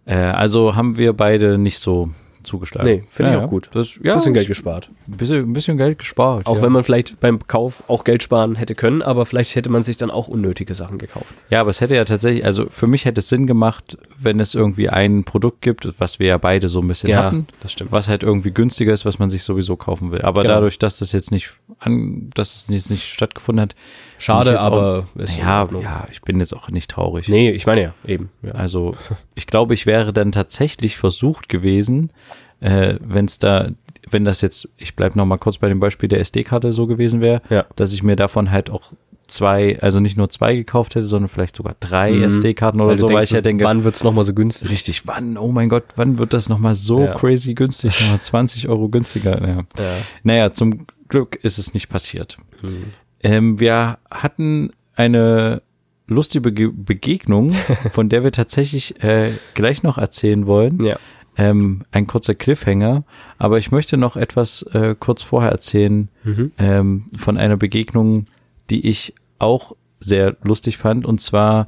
äh, 0.05 0.15
also 0.15 0.75
haben 0.75 0.97
wir 0.97 1.13
beide 1.13 1.57
nicht 1.59 1.77
so 1.77 2.09
zugeschlagen. 2.43 2.89
nee, 2.89 3.03
finde 3.09 3.31
ja, 3.31 3.37
ich 3.37 3.43
auch 3.43 3.49
gut. 3.49 3.69
Das, 3.73 3.99
ja, 4.03 4.15
bisschen 4.15 4.33
Geld 4.33 4.47
gespart. 4.47 4.89
Ein 5.07 5.17
bisschen, 5.17 5.37
ein 5.37 5.53
bisschen 5.53 5.77
Geld 5.77 5.99
gespart. 5.99 6.45
Auch 6.45 6.57
ja. 6.57 6.61
wenn 6.63 6.71
man 6.71 6.83
vielleicht 6.83 7.19
beim 7.19 7.45
Kauf 7.47 7.83
auch 7.87 8.03
Geld 8.03 8.23
sparen 8.23 8.55
hätte 8.55 8.75
können, 8.75 9.01
aber 9.01 9.25
vielleicht 9.25 9.55
hätte 9.55 9.69
man 9.69 9.83
sich 9.83 9.97
dann 9.97 10.11
auch 10.11 10.27
unnötige 10.27 10.75
Sachen 10.75 10.97
gekauft. 10.97 11.33
Ja, 11.49 11.61
aber 11.61 11.69
es 11.69 11.81
hätte 11.81 11.95
ja 11.95 12.05
tatsächlich, 12.05 12.45
also 12.45 12.67
für 12.69 12.87
mich 12.87 13.05
hätte 13.05 13.19
es 13.19 13.29
Sinn 13.29 13.47
gemacht, 13.47 13.97
wenn 14.17 14.39
es 14.39 14.55
irgendwie 14.55 14.89
ein 14.89 15.23
Produkt 15.23 15.61
gibt, 15.61 15.87
was 15.99 16.19
wir 16.19 16.27
ja 16.27 16.37
beide 16.37 16.67
so 16.67 16.79
ein 16.79 16.87
bisschen 16.87 17.15
hatten, 17.15 17.47
das 17.61 17.71
stimmt. 17.71 17.91
was 17.91 18.07
halt 18.07 18.23
irgendwie 18.23 18.51
günstiger 18.51 18.93
ist, 18.93 19.05
was 19.05 19.19
man 19.19 19.29
sich 19.29 19.43
sowieso 19.43 19.75
kaufen 19.75 20.11
will. 20.11 20.21
Aber 20.21 20.41
Genau. 20.43 20.55
dadurch, 20.55 20.79
dass 20.79 20.99
das 20.99 21.11
jetzt 21.11 21.31
nicht 21.31 21.51
an, 21.79 22.29
dass 22.33 22.55
es 22.55 22.67
jetzt 22.69 22.89
nicht 22.89 23.03
stattgefunden 23.11 23.61
hat, 23.61 23.75
Schade, 24.23 24.59
aber 24.61 25.05
auch, 25.15 25.19
ist 25.19 25.37
ja, 25.37 25.67
ja, 25.81 26.07
ich 26.11 26.21
bin 26.21 26.39
jetzt 26.39 26.53
auch 26.53 26.69
nicht 26.69 26.89
traurig. 26.91 27.27
Nee, 27.27 27.51
ich 27.51 27.65
meine 27.65 27.81
ja, 27.81 27.93
eben. 28.05 28.29
Ja. 28.41 28.53
Also 28.53 28.93
ich 29.35 29.47
glaube, 29.47 29.73
ich 29.73 29.85
wäre 29.85 30.13
dann 30.13 30.31
tatsächlich 30.31 30.97
versucht 30.97 31.49
gewesen, 31.49 32.11
äh, 32.59 32.95
wenn 33.01 33.25
es 33.25 33.39
da, 33.39 33.69
wenn 34.09 34.25
das 34.25 34.41
jetzt, 34.41 34.69
ich 34.77 34.95
bleib 34.95 35.15
noch 35.15 35.25
mal 35.25 35.37
kurz 35.37 35.57
bei 35.57 35.69
dem 35.69 35.79
Beispiel 35.79 36.09
der 36.09 36.19
SD-Karte 36.19 36.71
so 36.73 36.87
gewesen 36.87 37.21
wäre, 37.21 37.41
Ja. 37.49 37.65
dass 37.75 37.93
ich 37.93 38.03
mir 38.03 38.15
davon 38.15 38.51
halt 38.51 38.69
auch 38.69 38.93
zwei, 39.27 39.79
also 39.81 39.99
nicht 39.99 40.17
nur 40.17 40.29
zwei 40.29 40.55
gekauft 40.55 40.95
hätte, 40.95 41.05
sondern 41.07 41.29
vielleicht 41.29 41.55
sogar 41.55 41.75
drei 41.79 42.11
Mhm. 42.11 42.23
SD-Karten 42.23 42.79
oder 42.81 42.91
Weil 42.91 42.97
so, 42.97 43.09
weil 43.09 43.23
ich 43.23 43.31
ja 43.31 43.41
denke, 43.41 43.63
wann 43.63 43.83
wird's 43.83 44.03
noch 44.03 44.13
mal 44.13 44.23
so 44.25 44.33
günstig? 44.33 44.69
richtig, 44.69 45.07
wann, 45.07 45.37
oh 45.37 45.51
mein 45.51 45.69
Gott, 45.69 45.83
wann 45.95 46.17
wird 46.17 46.33
das 46.33 46.49
nochmal 46.49 46.75
so 46.75 47.01
Ja. 47.03 47.13
crazy 47.13 47.53
günstig, 47.55 47.99
nochmal 48.01 48.19
20 48.21 48.67
Euro 48.69 48.89
günstiger. 48.89 49.41
Ja. 49.41 49.55
Ja. 49.77 49.95
Naja, 50.23 50.53
zum 50.53 50.85
Glück 51.07 51.35
ist 51.41 51.57
es 51.57 51.73
nicht 51.73 51.89
passiert. 51.89 52.37
Hm. 52.61 52.85
Ähm, 53.23 53.59
wir 53.59 53.97
hatten 54.11 54.71
eine 54.95 55.61
lustige 56.07 56.41
Bege 56.51 56.69
Begegnung, 56.71 57.51
von 57.91 58.09
der 58.09 58.23
wir 58.23 58.31
tatsächlich 58.31 59.03
äh, 59.03 59.31
gleich 59.53 59.83
noch 59.83 59.97
erzählen 59.97 60.45
wollen. 60.45 60.83
Ja. 60.83 60.97
Ähm, 61.35 61.83
ein 61.91 62.05
kurzer 62.05 62.35
Cliffhanger, 62.35 63.03
aber 63.39 63.57
ich 63.57 63.71
möchte 63.71 63.97
noch 63.97 64.15
etwas 64.17 64.61
äh, 64.73 64.95
kurz 64.99 65.23
vorher 65.23 65.51
erzählen 65.51 66.09
Mhm. 66.23 66.51
ähm, 66.59 67.05
von 67.17 67.37
einer 67.37 67.57
Begegnung, 67.57 68.27
die 68.69 68.87
ich 68.87 69.15
auch 69.39 69.75
sehr 69.99 70.37
lustig 70.43 70.77
fand. 70.77 71.07
Und 71.07 71.21
zwar 71.21 71.67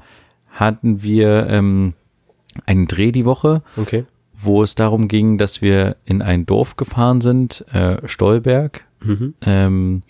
hatten 0.52 1.02
wir 1.02 1.48
ähm, 1.50 1.94
einen 2.68 2.86
Dreh 2.86 3.12
die 3.12 3.26
Woche, 3.26 3.64
Okay. 3.76 4.06
wo 4.36 4.62
es 4.62 4.76
darum 4.76 5.08
ging, 5.08 5.40
dass 5.40 5.64
wir 5.64 5.96
in 6.06 6.22
ein 6.22 6.46
Dorf 6.46 6.76
gefahren 6.76 7.22
sind, 7.22 7.66
äh, 7.74 8.08
Stolberg. 8.08 8.84
Mhm. 9.04 9.34
Ähm, 9.42 10.04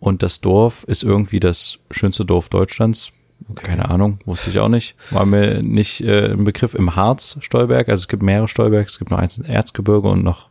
und 0.00 0.22
das 0.22 0.40
Dorf 0.40 0.84
ist 0.84 1.02
irgendwie 1.02 1.40
das 1.40 1.78
schönste 1.90 2.24
Dorf 2.24 2.48
Deutschlands. 2.48 3.12
Keine 3.54 3.88
Ahnung, 3.88 4.18
wusste 4.26 4.50
ich 4.50 4.58
auch 4.58 4.68
nicht. 4.68 4.94
War 5.10 5.24
mir 5.24 5.62
nicht 5.62 6.02
äh, 6.02 6.32
ein 6.32 6.44
Begriff 6.44 6.74
im 6.74 6.96
Harz, 6.96 7.38
Stolberg. 7.40 7.88
Also 7.88 8.02
es 8.02 8.08
gibt 8.08 8.22
mehrere 8.22 8.48
Stolbergs, 8.48 8.92
es 8.92 8.98
gibt 8.98 9.10
noch 9.10 9.18
eins 9.18 9.38
in 9.38 9.44
Erzgebirge 9.44 10.08
und 10.08 10.22
noch 10.24 10.47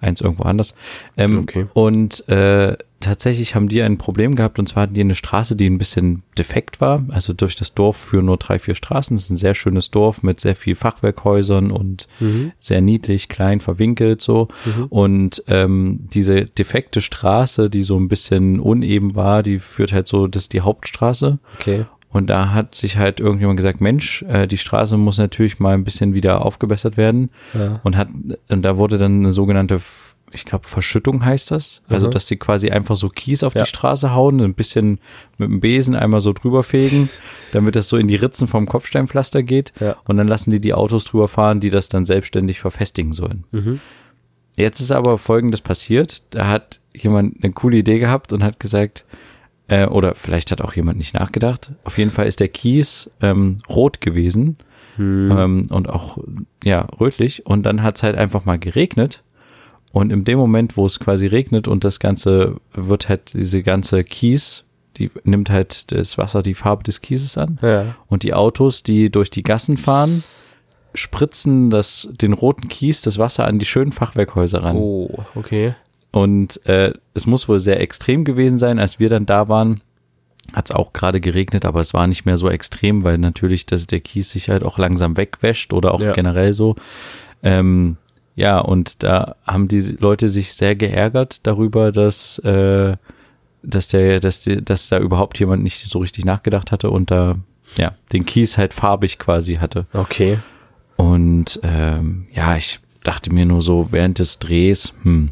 eins 0.00 0.20
irgendwo 0.20 0.44
anders. 0.44 0.74
Ähm, 1.16 1.38
Okay. 1.40 1.66
Und 1.74 2.28
äh, 2.28 2.76
tatsächlich 3.00 3.54
haben 3.54 3.68
die 3.68 3.82
ein 3.82 3.98
Problem 3.98 4.34
gehabt 4.34 4.58
und 4.58 4.66
zwar 4.68 4.84
hatten 4.84 4.94
die 4.94 5.00
eine 5.02 5.14
Straße, 5.14 5.54
die 5.56 5.68
ein 5.68 5.78
bisschen 5.78 6.22
defekt 6.38 6.80
war. 6.80 7.04
Also 7.08 7.32
durch 7.32 7.54
das 7.56 7.74
Dorf 7.74 7.96
führen 7.96 8.26
nur 8.26 8.36
drei, 8.38 8.58
vier 8.58 8.74
Straßen. 8.74 9.14
Es 9.16 9.24
ist 9.24 9.30
ein 9.30 9.36
sehr 9.36 9.54
schönes 9.54 9.90
Dorf 9.90 10.22
mit 10.22 10.40
sehr 10.40 10.56
viel 10.56 10.74
Fachwerkhäusern 10.74 11.70
und 11.70 12.08
Mhm. 12.20 12.52
sehr 12.58 12.80
niedlich, 12.80 13.28
klein, 13.28 13.60
verwinkelt 13.60 14.20
so. 14.22 14.48
Und 14.88 15.42
ähm, 15.46 15.98
diese 16.12 16.46
defekte 16.46 17.00
Straße, 17.00 17.68
die 17.70 17.82
so 17.82 17.96
ein 17.98 18.08
bisschen 18.08 18.60
uneben 18.60 19.14
war, 19.14 19.42
die 19.42 19.58
führt 19.58 19.92
halt 19.92 20.08
so, 20.08 20.26
das 20.26 20.44
ist 20.44 20.52
die 20.52 20.62
Hauptstraße. 20.62 21.38
Okay. 21.58 21.84
Und 22.16 22.28
da 22.28 22.52
hat 22.54 22.74
sich 22.74 22.96
halt 22.96 23.20
irgendjemand 23.20 23.58
gesagt, 23.58 23.82
Mensch, 23.82 24.22
äh, 24.22 24.46
die 24.46 24.56
Straße 24.56 24.96
muss 24.96 25.18
natürlich 25.18 25.58
mal 25.58 25.74
ein 25.74 25.84
bisschen 25.84 26.14
wieder 26.14 26.44
aufgebessert 26.44 26.96
werden. 26.96 27.30
Ja. 27.52 27.80
Und 27.84 27.94
hat, 27.96 28.08
und 28.48 28.62
da 28.62 28.78
wurde 28.78 28.96
dann 28.96 29.18
eine 29.20 29.32
sogenannte, 29.32 29.80
ich 30.32 30.46
glaube, 30.46 30.66
Verschüttung 30.66 31.22
heißt 31.24 31.50
das. 31.50 31.82
Also, 31.88 32.06
Mhm. 32.06 32.12
dass 32.12 32.26
sie 32.26 32.36
quasi 32.36 32.70
einfach 32.70 32.96
so 32.96 33.10
Kies 33.10 33.42
auf 33.42 33.54
Ja. 33.54 33.64
die 33.64 33.68
Straße 33.68 34.14
hauen, 34.14 34.40
ein 34.40 34.54
bisschen 34.54 34.98
mit 35.36 35.50
dem 35.50 35.60
Besen 35.60 35.94
einmal 35.94 36.22
so 36.22 36.32
drüber 36.32 36.62
fegen, 36.62 37.10
damit 37.52 37.76
das 37.76 37.88
so 37.90 37.98
in 37.98 38.08
die 38.08 38.16
Ritzen 38.16 38.48
vom 38.48 38.64
Kopfsteinpflaster 38.66 39.42
geht. 39.42 39.74
Ja. 39.78 39.96
Und 40.06 40.16
dann 40.16 40.26
lassen 40.26 40.50
die 40.50 40.60
die 40.60 40.72
Autos 40.72 41.04
drüber 41.04 41.28
fahren, 41.28 41.60
die 41.60 41.70
das 41.70 41.90
dann 41.90 42.06
selbstständig 42.06 42.60
verfestigen 42.60 43.12
sollen. 43.12 43.44
Mhm. 43.50 43.78
Jetzt 44.56 44.80
ist 44.80 44.90
aber 44.90 45.18
Folgendes 45.18 45.60
passiert. 45.60 46.22
Da 46.30 46.48
hat 46.48 46.80
jemand 46.94 47.44
eine 47.44 47.52
coole 47.52 47.76
Idee 47.76 47.98
gehabt 47.98 48.32
und 48.32 48.42
hat 48.42 48.58
gesagt, 48.58 49.04
äh, 49.68 49.86
oder 49.86 50.14
vielleicht 50.14 50.50
hat 50.52 50.60
auch 50.60 50.74
jemand 50.74 50.98
nicht 50.98 51.14
nachgedacht. 51.14 51.72
Auf 51.84 51.98
jeden 51.98 52.10
Fall 52.10 52.26
ist 52.26 52.40
der 52.40 52.48
Kies 52.48 53.10
ähm, 53.20 53.58
rot 53.68 54.00
gewesen 54.00 54.56
Hm. 54.96 55.30
ähm, 55.30 55.62
und 55.70 55.88
auch 55.88 56.18
ja 56.64 56.86
rötlich. 57.00 57.46
Und 57.46 57.64
dann 57.64 57.82
hat 57.82 57.96
es 57.96 58.02
halt 58.02 58.16
einfach 58.16 58.44
mal 58.44 58.58
geregnet. 58.58 59.22
Und 59.92 60.10
in 60.10 60.24
dem 60.24 60.38
Moment, 60.38 60.76
wo 60.76 60.84
es 60.84 60.98
quasi 61.00 61.26
regnet 61.26 61.68
und 61.68 61.84
das 61.84 62.00
Ganze 62.00 62.56
wird 62.72 63.08
halt 63.08 63.32
diese 63.34 63.62
ganze 63.62 64.04
Kies, 64.04 64.64
die 64.96 65.10
nimmt 65.24 65.48
halt 65.50 65.92
das 65.92 66.18
Wasser 66.18 66.42
die 66.42 66.54
Farbe 66.54 66.82
des 66.82 67.00
Kieses 67.00 67.38
an. 67.38 67.58
Ja. 67.62 67.96
Und 68.06 68.22
die 68.22 68.34
Autos, 68.34 68.82
die 68.82 69.10
durch 69.10 69.30
die 69.30 69.42
Gassen 69.42 69.76
fahren, 69.76 70.22
spritzen 70.94 71.70
das, 71.70 72.08
den 72.20 72.32
roten 72.32 72.68
Kies, 72.68 73.00
das 73.02 73.18
Wasser 73.18 73.46
an 73.46 73.58
die 73.58 73.66
schönen 73.66 73.92
Fachwerkhäuser 73.92 74.62
ran. 74.62 74.76
Oh, 74.76 75.24
okay. 75.34 75.74
Und 76.16 76.64
äh, 76.66 76.94
es 77.12 77.26
muss 77.26 77.46
wohl 77.46 77.60
sehr 77.60 77.78
extrem 77.80 78.24
gewesen 78.24 78.56
sein, 78.56 78.78
als 78.78 78.98
wir 78.98 79.10
dann 79.10 79.26
da 79.26 79.48
waren. 79.48 79.82
Hat 80.54 80.70
es 80.70 80.74
auch 80.74 80.94
gerade 80.94 81.20
geregnet, 81.20 81.66
aber 81.66 81.80
es 81.80 81.92
war 81.92 82.06
nicht 82.06 82.24
mehr 82.24 82.38
so 82.38 82.48
extrem, 82.48 83.04
weil 83.04 83.18
natürlich 83.18 83.66
dass 83.66 83.86
der 83.86 84.00
Kies 84.00 84.30
sich 84.30 84.48
halt 84.48 84.62
auch 84.62 84.78
langsam 84.78 85.18
wegwäscht 85.18 85.74
oder 85.74 85.92
auch 85.92 86.00
Ja. 86.00 86.12
generell 86.12 86.54
so. 86.54 86.74
Ähm, 87.42 87.98
ja, 88.34 88.58
und 88.60 89.02
da 89.02 89.36
haben 89.46 89.68
die 89.68 89.80
Leute 90.00 90.30
sich 90.30 90.54
sehr 90.54 90.74
geärgert 90.74 91.40
darüber, 91.46 91.92
dass, 91.92 92.38
äh, 92.38 92.96
dass 93.62 93.88
der, 93.88 94.18
dass, 94.20 94.40
die, 94.40 94.64
dass 94.64 94.88
da 94.88 94.98
überhaupt 94.98 95.38
jemand 95.38 95.62
nicht 95.64 95.86
so 95.86 95.98
richtig 95.98 96.24
nachgedacht 96.24 96.72
hatte 96.72 96.88
und 96.88 97.10
da 97.10 97.34
ja 97.76 97.92
den 98.14 98.24
Kies 98.24 98.56
halt 98.56 98.72
farbig 98.72 99.18
quasi 99.18 99.56
hatte. 99.56 99.84
Okay. 99.92 100.38
Und 100.96 101.60
ähm, 101.62 102.26
ja, 102.32 102.56
ich 102.56 102.80
dachte 103.02 103.34
mir 103.34 103.44
nur 103.44 103.60
so 103.60 103.88
während 103.90 104.18
des 104.18 104.38
Drehs, 104.38 104.94
hm, 105.02 105.30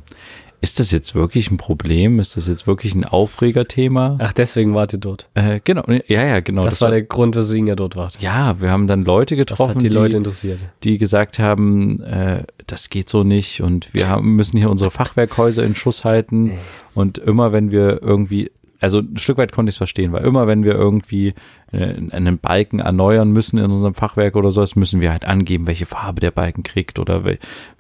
ist 0.65 0.81
das 0.81 0.91
jetzt 0.93 1.15
wirklich 1.15 1.51
ein 1.51 1.59
Problem? 1.59 2.19
Ist 2.21 2.39
das 2.39 2.49
jetzt 2.49 2.67
wirklich 2.67 2.95
ein 2.95 3.05
Aufregerthema? 3.05 4.17
Ach, 4.19 4.33
deswegen 4.33 4.75
wart 4.75 4.95
ihr 4.95 4.99
dort. 4.99 5.29
Äh, 5.35 5.61
genau, 5.63 5.85
ja, 6.09 6.25
ja, 6.25 6.41
genau. 6.41 6.63
Das, 6.63 6.81
war 6.81 6.91
der 6.91 7.03
Grund, 7.03 7.37
weswegen 7.37 7.67
ihr 7.67 7.77
dort 7.77 7.97
wart. 7.97 8.17
ja, 8.19 8.59
wir 8.63 8.71
haben 8.71 8.87
dann 8.87 9.05
Leute 9.05 9.37
Das 9.37 9.47
getroffen, 9.47 9.81
die 9.81 9.91
die, 9.91 9.95
Leute 9.95 10.17
interessiert. 10.17 10.61
die 10.83 10.97
gesagt 10.97 11.39
haben, 11.39 12.03
äh, 12.03 12.45
das 12.67 12.89
geht 12.89 13.11
so 13.11 13.25
nicht 13.25 13.61
und 13.61 13.93
wir 13.93 14.09
haben, 14.09 14.37
müssen 14.37 14.57
hier 14.57 14.71
unsere 14.71 14.91
Fachwerkhäuser 14.91 15.63
in 15.63 15.75
Schuss 15.75 16.03
halten. 16.03 16.53
Und 16.95 17.19
immer 17.19 17.53
wenn 17.53 17.71
wir 17.71 18.01
irgendwie, 18.03 18.51
also 18.85 19.01
ein 19.01 19.17
Stück 19.19 19.39
weit 19.39 19.53
konnte 19.53 19.71
ich 19.71 19.75
es 19.75 19.79
verstehen, 19.79 20.13
weil 20.13 20.25
immer 20.25 20.47
wenn 20.47 20.63
wir 20.65 20.75
irgendwie 20.75 21.35
äh, 21.73 21.95
einen 22.11 22.39
Balken 22.39 22.79
erneuern 22.79 23.31
müssen 23.33 23.59
in 23.59 23.71
unserem 23.71 23.95
Fachwerk 23.95 24.37
oder 24.37 24.51
sowas, 24.53 24.77
müssen 24.77 25.01
wir 25.01 25.11
halt 25.11 25.25
angeben, 25.25 25.67
welche 25.67 25.87
Farbe 25.87 26.21
der 26.21 26.31
Balken 26.31 26.63
kriegt 26.63 26.99
oder 26.99 27.23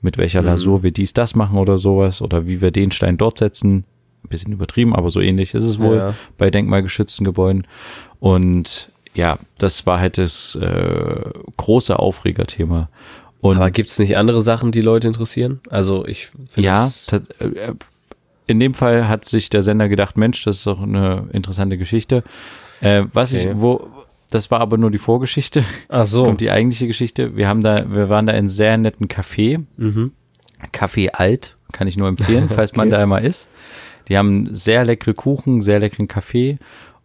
mit 0.02 0.18
welcher 0.18 0.40
Mhm. 0.42 0.46
Lasur 0.48 0.82
wir 0.82 0.90
dies, 0.92 1.12
das 1.12 1.34
machen 1.34 1.58
oder 1.58 1.78
sowas 1.78 2.20
oder 2.22 2.46
wie 2.46 2.60
wir 2.60 2.70
den 2.72 2.90
Stein 2.90 3.16
dort 3.16 3.38
setzen. 3.38 3.84
ein 4.24 4.30
bisschen 4.30 4.52
übertrieben, 4.54 4.94
aber 4.96 5.10
so 5.10 5.20
ähnlich 5.20 5.52
ist 5.52 5.64
es 5.66 5.78
wohl 5.78 5.96
Ja. 5.98 6.14
bei 6.38 6.50
denkmalgeschützten 6.50 7.24
Gebäuden. 7.26 7.66
Und 8.20 8.90
ja, 9.14 9.38
das 9.58 9.84
war 9.86 10.00
halt 10.00 10.16
das 10.16 10.54
äh, 10.56 11.20
große 11.58 11.98
Aufregerthema. 11.98 12.88
Und 13.40 13.56
Aber 13.58 13.70
gibt's 13.70 13.98
nicht 13.98 14.16
andere 14.16 14.40
Sachen, 14.40 14.72
die 14.72 14.80
Leute 14.80 15.06
interessieren? 15.08 15.60
Also 15.68 16.06
ich 16.06 16.28
finde 16.48 16.66
ja, 16.66 16.84
das- 16.84 17.04
tat- 17.06 17.40
äh, 17.40 17.74
in 18.46 18.60
dem 18.60 18.74
Fall 18.74 19.08
hat 19.08 19.24
sich 19.24 19.48
der 19.50 19.62
Sender 19.62 19.88
gedacht, 19.88 20.16
Mensch, 20.16 20.44
das 20.44 20.58
ist 20.58 20.66
doch 20.66 20.82
eine 20.82 21.28
interessante 21.32 21.78
Geschichte. 21.78 22.22
Äh, 22.80 23.04
was 23.12 23.34
Okay. 23.34 23.50
ich, 23.50 23.60
wo, 23.60 23.88
das 24.30 24.50
war 24.50 24.60
aber 24.60 24.76
nur 24.76 24.90
die 24.90 24.98
Vorgeschichte. 24.98 25.64
Ach 25.88 26.00
Jetzt 26.00 26.10
so. 26.10 26.24
kommt 26.24 26.40
die 26.40 26.50
eigentliche 26.50 26.86
Geschichte. 26.86 27.36
Wir 27.36 27.48
haben 27.48 27.60
da, 27.62 27.90
wir 27.90 28.08
waren 28.08 28.26
da 28.26 28.32
in 28.34 28.48
sehr 28.48 28.76
netten 28.76 29.08
Café. 29.08 29.62
Mhm. 29.76 30.12
Café 30.72 31.10
Alt, 31.10 31.56
kann 31.72 31.86
ich 31.88 31.96
nur 31.96 32.08
empfehlen, 32.08 32.48
falls 32.54 32.74
man 32.74 32.88
Okay. 32.88 32.96
da 32.96 33.02
einmal 33.02 33.24
ist. 33.24 33.48
Die 34.08 34.18
haben 34.18 34.48
sehr 34.54 34.84
leckere 34.84 35.14
Kuchen, 35.14 35.60
sehr 35.60 35.80
leckeren 35.80 36.08
Kaffee. 36.08 36.58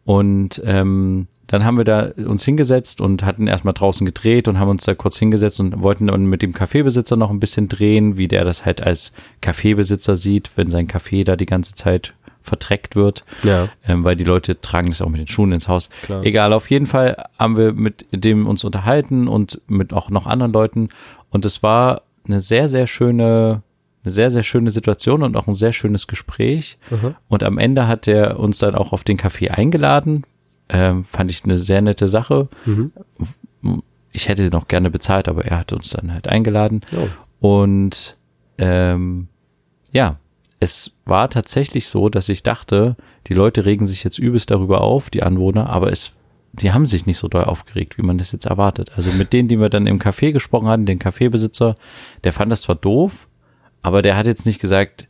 Und 0.10 0.60
ähm, 0.66 1.28
dann 1.46 1.64
haben 1.64 1.78
wir 1.78 1.84
da 1.84 2.10
uns 2.26 2.44
hingesetzt 2.44 3.00
und 3.00 3.24
hatten 3.24 3.46
erstmal 3.46 3.76
draußen 3.76 4.08
gedreht 4.08 4.48
und 4.48 4.58
haben 4.58 4.70
uns 4.70 4.84
da 4.86 4.96
kurz 4.96 5.20
hingesetzt 5.20 5.60
und 5.60 5.84
wollten 5.84 6.08
dann 6.08 6.26
mit 6.26 6.42
dem 6.42 6.52
Kaffeebesitzer 6.52 7.16
noch 7.16 7.30
ein 7.30 7.40
bisschen 7.40 7.68
drehen, 7.68 8.18
wie 8.18 8.28
der 8.28 8.44
das 8.44 8.66
halt 8.66 8.82
als 8.82 9.14
Kaffeebesitzer 9.42 10.16
sieht, 10.16 10.50
wenn 10.56 10.72
sein 10.72 10.88
Kaffee 10.88 11.24
da 11.24 11.36
die 11.36 11.46
ganze 11.46 11.76
Zeit 11.76 12.16
vertreckt 12.42 12.96
wird, 12.96 13.24
Ja, 13.44 13.70
ähm, 13.88 14.04
weil 14.04 14.16
die 14.16 14.24
Leute 14.24 14.60
tragen 14.60 14.90
es 14.90 15.00
auch 15.00 15.10
mit 15.10 15.20
den 15.20 15.28
Schuhen 15.28 15.52
ins 15.52 15.68
Haus. 15.68 15.92
klar. 16.02 16.24
Egal, 16.24 16.54
auf 16.54 16.72
jeden 16.72 16.88
Fall 16.88 17.26
haben 17.38 17.56
wir 17.56 17.74
mit 17.74 18.08
dem 18.12 18.48
uns 18.48 18.64
unterhalten 18.64 19.28
und 19.28 19.62
mit 19.68 19.94
auch 19.94 20.10
noch 20.10 20.26
anderen 20.26 20.54
Leuten. 20.54 20.90
Und 21.30 21.46
es 21.46 21.62
war 21.62 22.02
eine 22.28 22.40
sehr, 22.40 22.68
sehr 22.68 22.88
schöne, 22.88 23.62
eine 24.10 24.14
sehr, 24.14 24.32
sehr 24.32 24.44
schöne 24.44 24.72
Situation 24.72 25.24
und 25.24 25.38
auch 25.38 25.48
ein 25.48 25.54
sehr 25.54 25.74
schönes 25.74 26.08
Gespräch. 26.08 26.78
Mhm. 26.90 27.16
Und 27.28 27.44
am 27.44 27.58
Ende 27.58 27.88
hat 27.88 28.08
er 28.08 28.40
uns 28.40 28.58
dann 28.58 28.76
auch 28.76 28.92
auf 28.92 29.04
den 29.04 29.18
Café 29.18 29.50
eingeladen. 29.50 30.26
Ähm, 30.68 31.04
fand 31.04 31.32
ich 31.32 31.44
eine 31.44 31.58
sehr 31.58 31.82
nette 31.82 32.08
Sache. 32.08 32.50
Mhm. 32.66 32.92
Ich 34.12 34.28
hätte 34.28 34.50
noch 34.50 34.68
gerne 34.68 34.90
bezahlt, 34.90 35.28
aber 35.28 35.46
er 35.46 35.60
hat 35.60 35.74
uns 35.74 35.90
dann 35.90 36.12
halt 36.12 36.28
eingeladen. 36.28 36.82
Oh. 36.96 37.08
Und 37.64 38.18
ähm, 38.58 39.28
ja, 39.92 40.18
es 40.60 40.92
war 41.06 41.30
tatsächlich 41.30 41.88
so, 41.88 42.10
dass 42.10 42.28
ich 42.30 42.44
dachte, 42.44 42.96
die 43.28 43.34
Leute 43.34 43.66
regen 43.66 43.88
sich 43.88 44.04
jetzt 44.04 44.20
übelst 44.20 44.52
darüber 44.52 44.82
auf, 44.82 45.10
die 45.10 45.24
Anwohner, 45.24 45.70
aber 45.70 45.92
es, 45.92 46.14
die 46.54 46.72
haben 46.72 46.86
sich 46.86 47.06
nicht 47.06 47.18
so 47.18 47.28
doll 47.28 47.46
aufgeregt, 47.46 47.98
wie 47.98 48.02
man 48.02 48.18
das 48.18 48.32
jetzt 48.32 48.46
erwartet. 48.46 48.92
Also 48.96 49.12
mit 49.12 49.32
denen, 49.32 49.48
die 49.48 49.60
wir 49.60 49.70
dann 49.70 49.88
im 49.88 50.00
Café 50.00 50.32
gesprochen 50.34 50.68
hatten, 50.68 50.86
den 50.86 51.00
Kaffeebesitzer, 51.00 51.78
der 52.24 52.34
fand 52.34 52.52
das 52.52 52.62
zwar 52.62 52.76
doof, 52.76 53.29
aber 53.82 54.02
der 54.02 54.16
hat 54.18 54.28
jetzt 54.28 54.46
nicht 54.46 54.60
gesagt, 54.62 55.08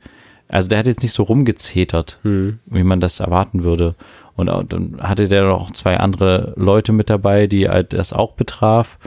also 0.48 0.70
der 0.70 0.80
hat 0.80 0.88
jetzt 0.88 1.04
nicht 1.04 1.14
so 1.14 1.24
rumgezetert, 1.24 2.20
Mhm. 2.24 2.60
wie 2.66 2.84
man 2.84 3.00
das 3.00 3.20
erwarten 3.20 3.64
würde. 3.64 3.96
Und 4.36 4.48
dann 4.48 4.98
hatte 5.02 5.28
der 5.28 5.44
noch 5.44 5.70
zwei 5.72 5.98
andere 5.98 6.54
Leute 6.56 6.92
mit 6.94 7.10
dabei, 7.10 7.46
die 7.48 7.68
halt 7.68 7.94
das 7.94 8.14
auch 8.14 8.34
betraf, 8.34 8.98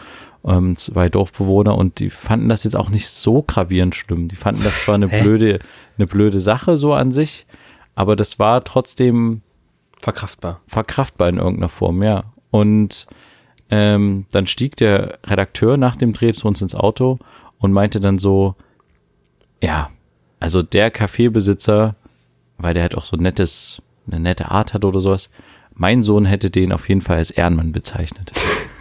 ähm, 0.45 0.77
zwei 0.77 1.09
Dorfbewohner 1.09 1.77
und 1.79 2.01
die 2.01 2.11
fanden 2.11 2.49
das 2.49 2.65
jetzt 2.65 2.77
auch 2.77 2.91
nicht 2.91 3.09
so 3.09 3.43
gravierend 3.43 3.95
schlimm. 3.95 4.29
Die 4.29 4.37
fanden 4.37 4.63
das 4.63 4.85
zwar 4.85 4.97
eine 4.97 5.09
Hä? 5.11 5.23
blöde, 5.23 5.59
eine 5.97 6.07
blöde 6.07 6.39
Sache 6.41 6.77
so 6.77 6.93
an 6.93 7.13
sich, 7.13 7.47
aber 7.95 8.15
das 8.17 8.39
war 8.39 8.63
trotzdem 8.65 9.41
Verkraftbar. 10.01 10.61
verkraftbar 10.67 11.29
in 11.29 11.39
irgendeiner 11.39 11.69
Form, 11.69 12.03
ja. 12.03 12.25
Und 12.51 13.07
ähm, 13.71 14.27
dann 14.33 14.47
stieg 14.47 14.77
der 14.77 15.19
Redakteur 15.25 15.77
nach 15.79 15.97
dem 15.97 16.13
Dreh 16.13 16.33
zu 16.33 16.47
uns 16.49 16.61
ins 16.61 16.75
Auto 16.75 17.19
und 17.59 17.73
meinte 17.73 18.01
dann 18.01 18.19
so, 18.19 18.55
ja, 19.63 19.89
also 20.41 20.61
der 20.61 20.91
Kaffeebesitzer, 20.91 21.95
weil 22.59 22.75
der 22.75 22.83
halt 22.83 22.97
auch 22.97 23.05
so 23.05 23.17
ein 23.17 23.23
nettes, 23.23 23.81
eine 24.07 24.21
nette 24.21 24.51
Art 24.51 24.75
hat 24.75 24.85
oder 24.85 25.01
sowas, 25.01 25.31
mein 25.75 26.03
Sohn 26.03 26.27
hätte 26.27 26.51
den 26.51 26.73
auf 26.73 26.89
jeden 26.89 27.01
Fall 27.01 27.17
als 27.17 27.31
Ehrenmann 27.31 27.73
bezeichnet. 27.73 28.33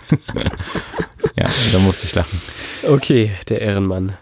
ja, 1.37 1.47
da 1.71 1.79
musste 1.79 2.07
ich 2.07 2.15
lachen. 2.15 2.41
Okay, 2.87 3.31
der 3.47 3.61
Ehrenmann. 3.61 4.13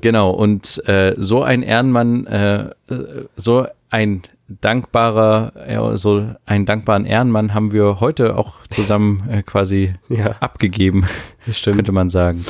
Genau, 0.00 0.30
und 0.30 0.82
äh, 0.88 1.14
so 1.18 1.42
ein 1.42 1.62
Ehrenmann, 1.62 2.26
äh, 2.26 2.62
äh, 2.88 3.26
so 3.36 3.66
ein 3.90 4.22
dankbarer, 4.48 5.52
ja, 5.70 5.96
so 5.96 6.26
einen 6.46 6.66
dankbaren 6.66 7.06
Ehrenmann 7.06 7.54
haben 7.54 7.72
wir 7.72 8.00
heute 8.00 8.36
auch 8.36 8.54
zusammen 8.70 9.28
äh, 9.30 9.42
quasi 9.42 9.94
Ja, 10.08 10.36
abgegeben, 10.40 11.06
stimmt. 11.50 11.76
könnte 11.76 11.92
man 11.92 12.10
sagen. 12.10 12.44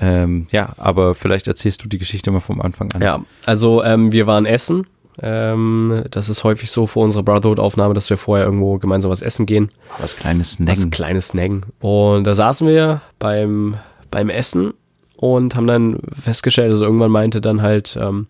Ähm, 0.00 0.46
ja, 0.50 0.74
aber 0.76 1.14
vielleicht 1.14 1.48
erzählst 1.48 1.82
du 1.84 1.88
die 1.88 1.98
Geschichte 1.98 2.30
mal 2.30 2.40
vom 2.40 2.60
Anfang 2.60 2.92
an. 2.92 3.02
Ja, 3.02 3.24
also 3.46 3.82
ähm, 3.82 4.12
wir 4.12 4.26
waren 4.26 4.46
essen. 4.46 4.86
Ähm, 5.20 6.04
das 6.10 6.28
ist 6.28 6.44
häufig 6.44 6.70
so 6.70 6.86
vor 6.86 7.04
unserer 7.04 7.24
Brotherhood-Aufnahme, 7.24 7.94
dass 7.94 8.08
wir 8.08 8.16
vorher 8.16 8.46
irgendwo 8.46 8.78
gemeinsam 8.78 9.10
was 9.10 9.22
essen 9.22 9.46
gehen. 9.46 9.70
Was 9.98 10.16
kleines 10.16 10.60
Was 10.60 10.64
Snacken. 10.64 10.90
kleines 10.90 11.28
Snacken. 11.28 11.66
Und 11.80 12.24
da 12.24 12.34
saßen 12.34 12.68
wir 12.68 13.00
beim, 13.18 13.76
beim 14.10 14.28
Essen 14.28 14.74
und 15.16 15.56
haben 15.56 15.66
dann 15.66 15.98
festgestellt, 16.12 16.70
also 16.70 16.84
irgendwann 16.84 17.10
meinte 17.10 17.40
dann 17.40 17.62
halt 17.62 17.98
ähm, 18.00 18.28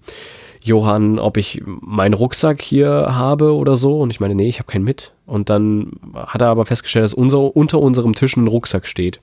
Johann, 0.63 1.19
ob 1.19 1.37
ich 1.37 1.63
meinen 1.67 2.15
Rucksack 2.15 2.63
hier 2.63 2.89
habe 2.91 3.55
oder 3.55 3.77
so. 3.77 4.01
Und 4.01 4.11
ich 4.11 4.21
meine, 4.21 4.35
nee, 4.35 4.49
ich 4.49 4.59
habe 4.59 4.71
keinen 4.71 4.85
mit. 4.85 5.13
Und 5.27 5.51
dann 5.51 5.93
hat 6.15 6.41
er 6.41 6.49
aber 6.49 6.65
festgestellt, 6.65 7.05
dass 7.05 7.15
unser, 7.15 7.55
unter 7.55 7.81
unserem 7.81 8.15
Tisch 8.15 8.37
ein 8.37 8.47
Rucksack 8.47 8.87
steht. 8.87 9.21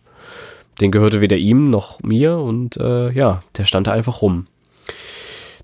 Den 0.81 0.91
gehörte 0.91 1.21
weder 1.21 1.37
ihm 1.37 1.69
noch 1.69 2.01
mir 2.03 2.37
und 2.37 2.77
äh, 2.77 3.11
ja, 3.11 3.41
der 3.57 3.65
stand 3.65 3.87
da 3.87 3.91
einfach 3.91 4.21
rum. 4.21 4.47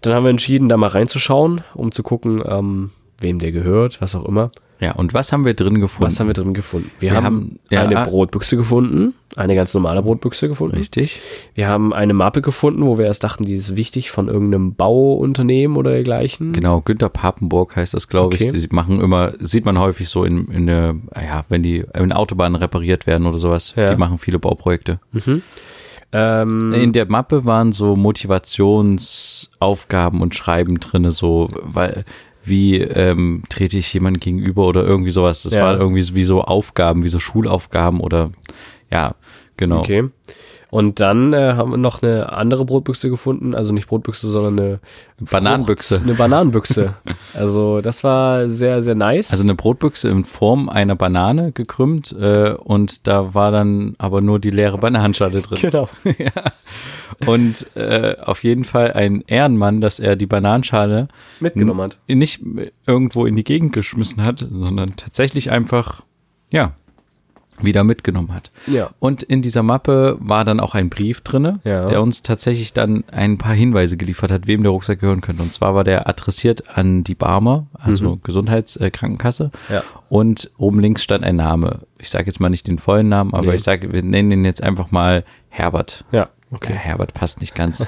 Dann 0.02 0.14
haben 0.14 0.24
wir 0.24 0.30
entschieden, 0.30 0.70
da 0.70 0.78
mal 0.78 0.88
reinzuschauen, 0.88 1.64
um 1.74 1.92
zu 1.92 2.02
gucken, 2.02 2.42
ähm, 2.46 2.92
wem 3.20 3.40
der 3.40 3.52
gehört, 3.52 4.02
was 4.02 4.16
auch 4.16 4.26
immer. 4.26 4.52
Ja, 4.82 4.94
und 4.94 5.14
was 5.14 5.32
haben 5.32 5.46
wir 5.46 5.54
drin 5.54 5.80
gefunden? 5.80 6.08
Was 6.08 6.20
haben 6.20 6.26
wir 6.28 6.34
drin 6.34 6.56
gefunden? 6.56 6.90
Wir, 7.00 7.12
Wir 7.12 7.18
haben, 7.18 7.26
haben- 7.26 7.60
ja, 7.70 7.84
eine 7.84 7.98
ah- 8.00 8.04
Brotbüchse 8.04 8.58
gefunden, 8.58 9.14
eine 9.36 9.54
ganz 9.54 9.76
normale 9.76 10.02
Brotbüchse 10.02 10.48
gefunden. 10.48 10.76
Richtig. 10.76 11.22
Wir 11.54 11.68
haben 11.68 11.94
eine 11.94 12.16
Mappe 12.16 12.42
gefunden, 12.42 12.84
wo 12.86 12.98
wir 12.98 13.06
erst 13.06 13.24
dachten, 13.24 13.46
die 13.46 13.54
ist 13.54 13.76
wichtig 13.76 14.10
von 14.10 14.28
irgendeinem 14.28 14.74
Bauunternehmen 14.74 15.78
oder 15.78 15.92
dergleichen. 15.92 16.52
Genau, 16.52 16.82
Günter 16.82 17.10
Papenburg 17.10 17.76
heißt 17.76 17.94
das, 17.94 18.08
glaube 18.08 18.34
Okay. 18.36 18.52
ich. 18.56 18.68
Die 18.68 18.76
machen 18.76 19.00
immer, 19.00 19.34
sieht 19.40 19.66
man 19.66 19.78
häufig 19.80 20.10
so 20.10 20.24
in, 20.26 20.48
in 20.48 20.66
der, 20.66 20.96
ja, 21.16 21.46
wenn 21.48 21.62
die 21.62 21.86
in 21.94 22.12
Autobahnen 22.12 22.56
repariert 22.56 23.06
werden 23.06 23.28
oder 23.28 23.38
sowas. 23.38 23.74
Ja. 23.78 23.86
Die 23.86 23.96
machen 23.96 24.18
viele 24.18 24.40
Bauprojekte. 24.40 25.00
Mhm. 25.12 25.44
Ähm, 26.14 26.74
In 26.74 26.92
der 26.92 27.10
Mappe 27.10 27.46
waren 27.46 27.72
so 27.72 27.96
Motivationsaufgaben 27.96 30.22
und 30.22 30.36
Schreiben 30.36 30.80
drinne, 30.80 31.12
so, 31.12 31.48
weil, 31.64 32.06
wie 32.44 32.82
ähm, 32.82 33.44
trete 33.50 33.78
ich 33.78 33.94
jemand 33.94 34.20
gegenüber 34.22 34.66
oder 34.68 34.84
irgendwie 34.84 35.12
sowas. 35.12 35.44
Das 35.44 35.54
Ja. 35.54 35.64
war 35.64 35.78
irgendwie 35.80 36.02
so- 36.02 36.16
wie 36.16 36.24
so 36.24 36.42
Aufgaben, 36.42 37.04
wie 37.04 37.08
so 37.10 37.20
Schulaufgaben 37.20 38.00
oder 38.00 38.32
ja, 38.92 39.16
genau. 39.58 39.80
Okay. 39.80 40.10
Und 40.72 41.02
dann 41.02 41.34
äh, 41.34 41.56
haben 41.58 41.72
wir 41.72 41.78
noch 41.78 42.02
eine 42.02 42.32
andere 42.32 42.64
Brotbüchse 42.64 43.10
gefunden, 43.10 43.54
also 43.54 43.74
nicht 43.74 43.88
Brotbüchse, 43.88 44.30
sondern 44.30 44.58
eine 44.58 44.80
Bananenbüchse. 45.20 45.96
Frucht, 45.96 46.08
eine 46.08 46.18
Bananenbüchse. 46.18 46.96
also 47.34 47.82
das 47.82 48.06
war 48.06 48.50
sehr, 48.50 48.82
sehr 48.82 48.96
nice. 48.96 49.32
Also 49.32 49.44
eine 49.44 49.54
Brotbüchse 49.54 50.08
in 50.08 50.24
Form 50.24 50.70
einer 50.70 50.96
Banane 50.96 51.52
gekrümmt 51.52 52.16
äh, 52.18 52.54
und 52.54 53.06
da 53.06 53.34
war 53.34 53.52
dann 53.52 53.96
aber 53.98 54.22
nur 54.22 54.40
die 54.40 54.50
leere 54.50 54.78
Bananenschale 54.78 55.42
drin. 55.42 55.58
genau. 55.62 55.90
Und 57.28 57.68
äh, 57.76 58.16
auf 58.20 58.44
jeden 58.44 58.64
Fall 58.64 58.94
ein 58.94 59.24
Ehrenmann, 59.28 59.80
dass 59.80 60.00
er 60.00 60.16
die 60.16 60.26
Bananenschale 60.26 61.08
Mitgenommen 61.40 61.82
hat. 61.82 62.00
nicht 62.08 62.42
irgendwo 62.88 63.28
in 63.28 63.36
die 63.36 63.44
Gegend 63.44 63.74
geschmissen 63.74 64.24
hat, 64.24 64.40
sondern 64.40 64.96
tatsächlich 64.96 65.52
einfach, 65.52 66.02
ja, 66.52 66.74
wieder 67.64 67.84
mitgenommen 67.84 68.34
hat. 68.34 68.52
Ja. 68.68 68.90
Und 69.00 69.24
in 69.24 69.42
dieser 69.42 69.64
Mappe 69.64 70.18
war 70.20 70.46
dann 70.46 70.60
auch 70.60 70.76
ein 70.76 70.90
Brief 70.90 71.22
drinne, 71.22 71.60
Ja. 71.64 71.86
der 71.86 72.02
uns 72.02 72.24
tatsächlich 72.24 72.74
dann 72.74 73.04
ein 73.12 73.38
paar 73.38 73.54
Hinweise 73.54 73.98
geliefert 73.98 74.32
hat, 74.32 74.48
wem 74.48 74.64
der 74.64 74.72
Rucksack 74.72 75.00
gehören 75.00 75.22
könnte. 75.22 75.44
Und 75.44 75.54
zwar 75.54 75.76
war 75.76 75.84
der 75.84 76.08
adressiert 76.08 76.78
an 76.78 77.04
die 77.04 77.16
Barmer, 77.16 77.68
also 77.74 78.18
Gesundheitskrankenkasse. 78.24 79.46
Mhm. 79.70 79.74
Ja. 79.76 79.84
Und 80.10 80.52
oben 80.58 80.80
links 80.80 81.04
stand 81.04 81.24
ein 81.24 81.36
Name. 81.36 81.82
Ich 82.00 82.10
sage 82.10 82.26
jetzt 82.28 82.40
mal 82.40 82.50
nicht 82.50 82.68
den 82.68 82.78
vollen 82.80 83.10
Namen, 83.10 83.34
aber 83.34 83.50
Nee. 83.52 83.56
ich 83.58 83.64
sage, 83.64 83.92
wir 83.94 84.04
nennen 84.04 84.32
ihn 84.32 84.46
jetzt 84.46 84.64
einfach 84.64 84.92
mal 84.92 85.24
Herbert. 85.50 86.04
Ja, 86.12 86.30
Okay, 86.54 86.74
Herbert 86.74 87.14
passt 87.14 87.40
nicht 87.40 87.56
ganz. 87.56 87.82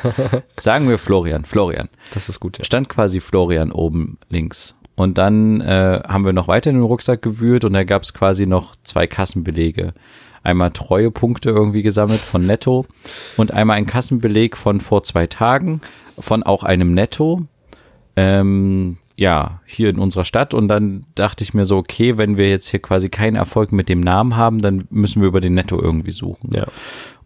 Sagen 0.58 0.88
wir 0.88 0.98
Florian. 0.98 1.44
Florian. 1.44 1.90
Das 2.14 2.30
ist 2.30 2.40
gut. 2.40 2.60
Ja. 2.60 2.64
Stand 2.64 2.88
quasi 2.88 3.20
Florian 3.20 3.74
oben 3.74 4.18
links. 4.30 4.74
Und 4.96 5.18
dann 5.18 5.62
äh, 5.62 6.02
haben 6.08 6.26
wir 6.26 6.34
noch 6.34 6.48
weiter 6.48 6.70
in 6.70 6.78
den 6.78 6.86
Rucksack 6.86 7.22
gewühlt 7.22 7.66
und 7.66 7.74
da 7.74 7.84
gab 7.84 8.04
es 8.04 8.14
quasi 8.14 8.46
noch 8.46 8.76
zwei 8.84 9.08
Kassenbelege. 9.08 9.94
Einmal 10.44 10.72
Treuepunkte 10.72 11.50
irgendwie 11.50 11.84
gesammelt 11.84 12.20
von 12.20 12.46
Netto 12.46 12.86
und 13.38 13.52
einmal 13.52 13.78
ein 13.78 13.86
Kassenbeleg 13.86 14.58
von 14.58 14.82
vor 14.82 15.04
zwei 15.04 15.26
Tagen 15.26 15.82
von 16.20 16.44
auch 16.44 16.64
einem 16.64 16.94
Netto. 16.94 17.42
Ähm, 18.16 18.98
ja, 19.16 19.62
hier 19.66 19.90
in 19.90 20.00
unserer 20.00 20.26
Stadt. 20.26 20.54
Und 20.54 20.68
dann 20.68 21.06
dachte 21.16 21.44
ich 21.44 21.54
mir 21.54 21.66
so, 21.66 21.78
okay, 21.78 22.18
wenn 22.18 22.38
wir 22.38 22.50
jetzt 22.50 22.68
hier 22.68 22.82
quasi 22.82 23.10
keinen 23.10 23.36
Erfolg 23.36 23.72
mit 23.72 23.90
dem 23.90 24.02
Namen 24.02 24.36
haben, 24.36 24.60
dann 24.60 24.86
müssen 24.90 25.22
wir 25.22 25.28
über 25.28 25.42
den 25.42 25.54
Netto 25.54 25.82
irgendwie 25.82 26.12
suchen. 26.12 26.54
Ja. 26.54 26.68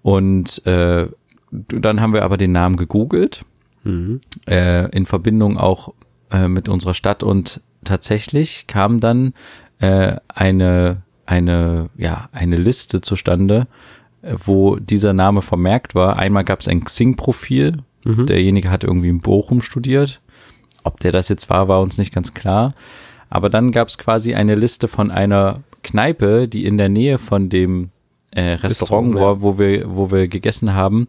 Und 0.03 0.65
äh, 0.65 1.07
dann 1.51 2.01
haben 2.01 2.13
wir 2.13 2.23
aber 2.23 2.37
den 2.37 2.51
Namen 2.51 2.77
gegoogelt 2.77 3.41
Mhm. 3.83 4.19
äh, 4.47 4.89
in 4.89 5.05
Verbindung 5.05 5.57
auch 5.57 5.93
äh, 6.31 6.47
mit 6.47 6.69
unserer 6.69 6.93
Stadt 6.93 7.23
und 7.23 7.61
tatsächlich 7.83 8.67
kam 8.67 8.99
dann 8.99 9.33
äh, 9.79 10.15
eine, 10.27 11.01
eine, 11.25 11.89
ja, 11.97 12.29
eine 12.31 12.57
Liste 12.57 13.01
zustande, 13.01 13.67
äh, 14.21 14.33
wo 14.37 14.75
dieser 14.77 15.13
Name 15.13 15.41
vermerkt 15.41 15.95
war. 15.95 16.17
Einmal 16.17 16.43
gab 16.43 16.59
es 16.61 16.67
ein 16.67 16.83
Xing-Profil, 16.83 17.77
Mhm. 18.07 18.25
derjenige 18.25 18.71
hat 18.71 18.83
irgendwie 18.85 19.09
in 19.09 19.19
Bochum 19.19 19.61
studiert. 19.61 20.21
Ob 20.83 20.99
der 21.01 21.11
das 21.11 21.27
jetzt 21.27 21.49
war, 21.49 21.67
war 21.67 21.81
uns 21.81 21.97
nicht 21.97 22.13
ganz 22.13 22.33
klar. 22.33 22.73
Aber 23.29 23.49
dann 23.49 23.71
gab 23.73 23.89
es 23.89 23.97
quasi 23.97 24.33
eine 24.33 24.55
Liste 24.55 24.87
von 24.87 25.11
einer 25.11 25.63
Kneipe, 25.83 26.47
die 26.47 26.65
in 26.65 26.77
der 26.77 26.87
Nähe 26.87 27.17
von 27.17 27.49
dem 27.49 27.89
äh, 28.31 28.53
Restaurant 28.53 29.15
war, 29.15 29.41
wo 29.41 29.59
wir, 29.59 29.93
wo 29.93 30.09
wir 30.11 30.29
gegessen 30.29 30.73
haben, 30.73 31.07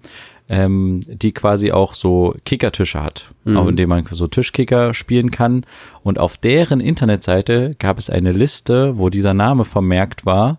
ähm, 0.48 1.00
die 1.06 1.32
quasi 1.32 1.72
auch 1.72 1.94
so 1.94 2.34
Kickertische 2.44 3.02
hat, 3.02 3.32
Mhm. 3.44 3.56
auch 3.56 3.66
in 3.68 3.76
dem 3.76 3.88
man 3.88 4.04
so 4.10 4.26
Tischkicker 4.26 4.94
spielen 4.94 5.30
kann. 5.30 5.64
Und 6.02 6.18
auf 6.18 6.36
deren 6.38 6.80
Internetseite 6.80 7.74
gab 7.78 7.98
es 7.98 8.08
eine 8.10 8.32
Liste, 8.32 8.96
wo 8.98 9.10
dieser 9.10 9.34
Name 9.34 9.64
vermerkt 9.64 10.24
war, 10.26 10.58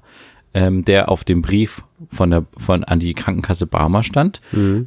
ähm, 0.54 0.86
der 0.86 1.10
auf 1.10 1.24
dem 1.24 1.42
Brief 1.42 1.84
von 2.10 2.30
der 2.32 2.46
von 2.58 2.84
an 2.84 3.00
die 3.00 3.14
Krankenkasse 3.14 3.66
Barmer 3.68 4.04
stand. 4.04 4.42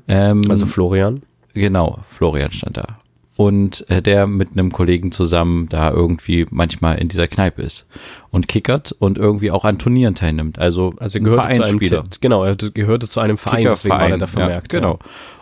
Ähm, 0.08 0.44
Also 0.50 0.66
Florian. 0.66 1.20
Genau, 1.54 1.98
Florian 2.06 2.52
stand 2.52 2.76
da. 2.78 2.98
Und 3.36 3.88
äh, 3.88 4.02
der 4.02 4.26
mit 4.26 4.50
einem 4.52 4.72
Kollegen 4.72 5.10
zusammen 5.10 5.68
da 5.70 5.90
irgendwie 5.90 6.46
manchmal 6.50 6.98
in 6.98 7.08
dieser 7.08 7.28
Kneipe 7.28 7.62
ist 7.62 7.86
und 8.30 8.46
kickert 8.46 8.92
und 8.98 9.16
irgendwie 9.16 9.50
auch 9.50 9.64
an 9.64 9.78
Turnieren 9.78 10.14
teilnimmt. 10.14 10.58
Also, 10.58 10.94
Also 10.98 11.18
er 11.18 11.24
gehörte 11.24 11.42
zu 11.42 11.48
einem, 11.48 11.62
Vereinsspieler. 11.62 12.04
Genau, 12.20 12.44
er 12.44 12.56
gehörte 12.56 13.08
zu 13.08 13.20
einem 13.20 13.38
Verein, 13.38 13.64
deswegen 13.64 13.94
war 13.94 14.08
er 14.10 14.18
da 14.18 14.26
vermerkt. 14.26 14.72
Ja, 14.72 14.80
genau. 14.80 14.98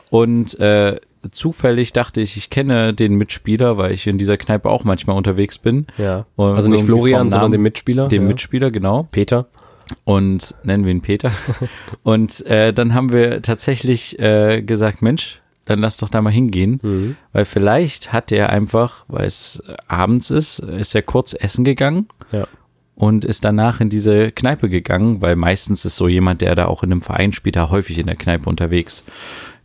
Und 0.08 0.58
äh, 0.60 1.00
zufällig 1.32 1.92
dachte 1.92 2.20
ich, 2.20 2.36
ich 2.36 2.48
kenne 2.50 2.94
den 2.94 3.14
Mitspieler, 3.14 3.76
weil 3.76 3.92
ich 3.92 4.06
in 4.06 4.18
dieser 4.18 4.36
Kneipe 4.36 4.68
auch 4.70 4.84
manchmal 4.84 5.16
unterwegs 5.16 5.58
bin. 5.58 5.86
Ja. 5.98 6.26
Und 6.36 6.54
Also 6.54 6.70
nicht 6.70 6.84
Florian, 6.84 7.22
vom 7.22 7.30
sondern 7.30 7.40
Namen- 7.46 7.52
den 7.52 7.62
Mitspieler. 7.62 8.08
Den 8.08 8.22
ja. 8.22 8.28
Mitspieler, 8.28 8.70
genau. 8.70 9.08
Peter. 9.10 9.46
Und 10.04 10.54
nennen 10.62 10.84
wir 10.84 10.92
ihn 10.92 11.00
Peter. 11.02 11.32
und 12.04 12.46
äh, 12.46 12.72
dann 12.72 12.94
haben 12.94 13.12
wir 13.12 13.42
tatsächlich 13.42 14.18
äh, 14.20 14.62
gesagt, 14.62 15.02
Mensch, 15.02 15.39
dann 15.70 15.78
lass 15.80 15.96
doch 15.96 16.08
da 16.08 16.20
mal 16.20 16.30
hingehen. 16.32 16.80
Mhm. 16.82 17.16
Weil 17.32 17.44
vielleicht 17.44 18.12
hat 18.12 18.32
er 18.32 18.50
einfach, 18.50 19.04
weil 19.08 19.26
es 19.26 19.62
abends 19.88 20.30
ist, 20.30 20.58
ist 20.58 20.94
er 20.94 21.02
kurz 21.02 21.34
essen 21.38 21.64
gegangen 21.64 22.08
Ja. 22.32 22.46
und 22.94 23.24
ist 23.24 23.44
danach 23.44 23.80
in 23.80 23.88
diese 23.88 24.32
Kneipe 24.32 24.68
gegangen, 24.68 25.20
weil 25.22 25.36
meistens 25.36 25.84
ist 25.84 25.96
so 25.96 26.08
jemand, 26.08 26.40
der 26.42 26.54
da 26.54 26.66
auch 26.66 26.82
in 26.82 26.92
einem 26.92 27.02
Verein 27.02 27.32
spielt, 27.32 27.56
da 27.56 27.70
häufig 27.70 27.98
in 27.98 28.06
der 28.06 28.16
Kneipe 28.16 28.48
unterwegs. 28.48 29.04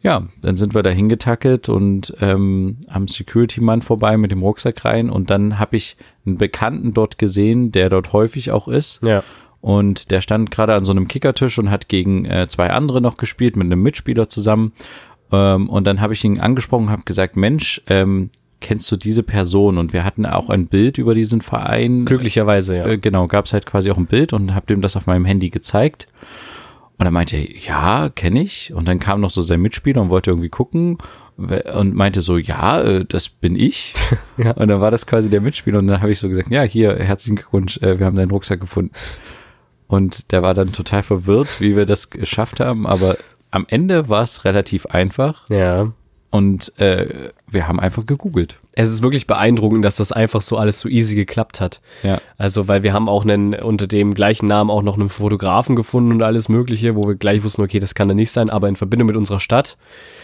Ja, 0.02 0.28
dann 0.42 0.56
sind 0.56 0.76
wir 0.76 0.84
da 0.84 0.92
hingetackelt 0.92 1.68
und 1.68 2.14
ähm, 2.22 2.78
am 2.88 3.08
Security-Mann 3.08 3.82
vorbei 3.82 4.18
mit 4.18 4.30
dem 4.30 4.44
Rucksack 4.44 4.86
rein 4.86 5.10
und 5.10 5.32
dann 5.32 5.58
habe 5.58 5.78
ich 5.78 5.98
einen 6.28 6.38
Bekannten 6.38 6.94
dort 6.94 7.18
gesehen, 7.18 7.72
der 7.72 7.90
dort 7.90 8.14
häufig 8.14 8.52
auch 8.52 8.68
ist. 8.68 9.02
Ja. 9.02 9.24
Und 9.62 10.12
der 10.12 10.22
stand 10.22 10.52
gerade 10.52 10.76
an 10.76 10.86
so 10.86 10.92
einem 10.92 11.08
Kickertisch 11.08 11.58
und 11.58 11.72
hat 11.72 11.90
gegen 11.90 12.26
äh, 12.26 12.46
zwei 12.48 12.70
andere 12.70 13.02
noch 13.02 13.18
gespielt, 13.18 13.56
mit 13.56 13.66
einem 13.66 13.82
Mitspieler 13.82 14.30
zusammen. 14.30 14.74
Ähm, 15.32 15.70
und 15.70 15.86
dann 15.86 16.02
habe 16.02 16.14
ich 16.14 16.24
ihn 16.24 16.40
angesprochen, 16.40 16.90
habe 16.90 17.04
gesagt, 17.04 17.36
Mensch, 17.36 17.82
ähm, 17.88 18.30
kennst 18.62 18.92
du 18.92 18.96
diese 18.96 19.24
Person? 19.24 19.78
Und 19.78 19.94
wir 19.94 20.04
hatten 20.04 20.26
auch 20.26 20.50
ein 20.50 20.68
Bild 20.68 20.98
über 20.98 21.14
diesen 21.14 21.42
Verein. 21.42 22.06
Glücklicherweise, 22.06 22.78
ja. 22.78 22.86
Äh, 22.88 22.98
genau, 22.98 23.28
gab 23.28 23.46
es 23.46 23.54
halt 23.54 23.66
quasi 23.66 23.92
auch 23.92 23.98
ein 23.98 24.08
Bild 24.08 24.34
und 24.34 24.56
habe 24.56 24.66
dem 24.68 24.82
das 24.82 24.96
auf 24.96 25.06
meinem 25.06 25.26
Handy 25.26 25.50
gezeigt. 25.50 26.08
Und 26.98 27.06
er 27.06 27.12
meinte, 27.12 27.38
ja, 27.38 28.10
kenne 28.10 28.42
ich. 28.42 28.74
Und 28.74 28.88
dann 28.88 29.00
kam 29.00 29.20
noch 29.20 29.30
so 29.30 29.42
sein 29.42 29.62
Mitspieler 29.62 30.02
und 30.02 30.10
wollte 30.10 30.32
irgendwie 30.32 30.50
gucken 30.50 30.98
und 31.38 31.94
meinte 31.94 32.22
so, 32.22 32.38
ja, 32.38 32.82
äh, 32.82 33.06
das 33.06 33.30
bin 33.30 33.56
ich. 33.56 33.94
Ja. 34.38 34.52
Und 34.52 34.68
dann 34.68 34.82
war 34.82 34.92
das 34.92 35.08
quasi 35.08 35.30
der 35.30 35.40
Mitspieler 35.40 35.80
und 35.80 35.88
dann 35.88 36.02
habe 36.02 36.12
ich 36.12 36.20
so 36.20 36.28
gesagt, 36.28 36.52
ja, 36.52 36.64
hier, 36.64 36.98
herzlichen 36.98 37.38
Glückwunsch, 37.38 37.78
äh, 37.78 38.00
wir 38.00 38.06
haben 38.06 38.18
deinen 38.18 38.32
Rucksack 38.32 38.60
gefunden. 38.60 38.92
Und 39.88 40.34
der 40.34 40.44
war 40.44 40.54
dann 40.54 40.74
total 40.74 41.04
verwirrt, 41.04 41.62
wie 41.62 41.78
wir 41.78 41.86
das 41.86 42.10
geschafft 42.10 42.60
haben, 42.60 42.86
aber 42.86 43.16
am 43.56 43.66
Ende 43.70 44.10
war 44.10 44.24
es 44.24 44.44
relativ 44.44 44.86
einfach 44.86 45.50
ja. 45.50 45.92
und 46.30 46.78
äh, 46.78 47.30
wir 47.48 47.68
haben 47.68 47.80
einfach 47.80 48.06
gegoogelt. 48.06 48.60
Es 48.74 48.92
ist 48.92 49.02
wirklich 49.02 49.26
beeindruckend, 49.26 49.86
dass 49.86 49.96
das 49.96 50.12
einfach 50.12 50.42
so 50.42 50.58
alles 50.58 50.82
so 50.82 50.90
easy 50.90 51.16
geklappt 51.16 51.62
hat. 51.62 51.80
Ja. 52.04 52.20
Also, 52.38 52.68
weil 52.68 52.84
wir 52.84 52.92
haben 52.92 53.08
auch 53.08 53.24
einen, 53.24 53.54
unter 53.54 53.88
dem 53.88 54.14
gleichen 54.14 54.48
Namen 54.48 54.70
auch 54.70 54.82
noch 54.82 54.96
einen 54.96 55.08
Fotografen 55.08 55.78
gefunden 55.78 56.12
und 56.12 56.22
alles 56.22 56.50
Mögliche, 56.50 56.98
wo 56.98 57.08
wir 57.08 57.16
gleich 57.16 57.42
wussten, 57.46 57.62
okay, 57.62 57.80
das 57.80 57.96
kann 57.96 58.10
er 58.10 58.16
nicht 58.16 58.32
sein, 58.32 58.50
aber 58.50 58.68
in 58.68 58.76
Verbindung 58.76 59.08
mit 59.08 59.16
unserer 59.16 59.40
Stadt. 59.40 59.78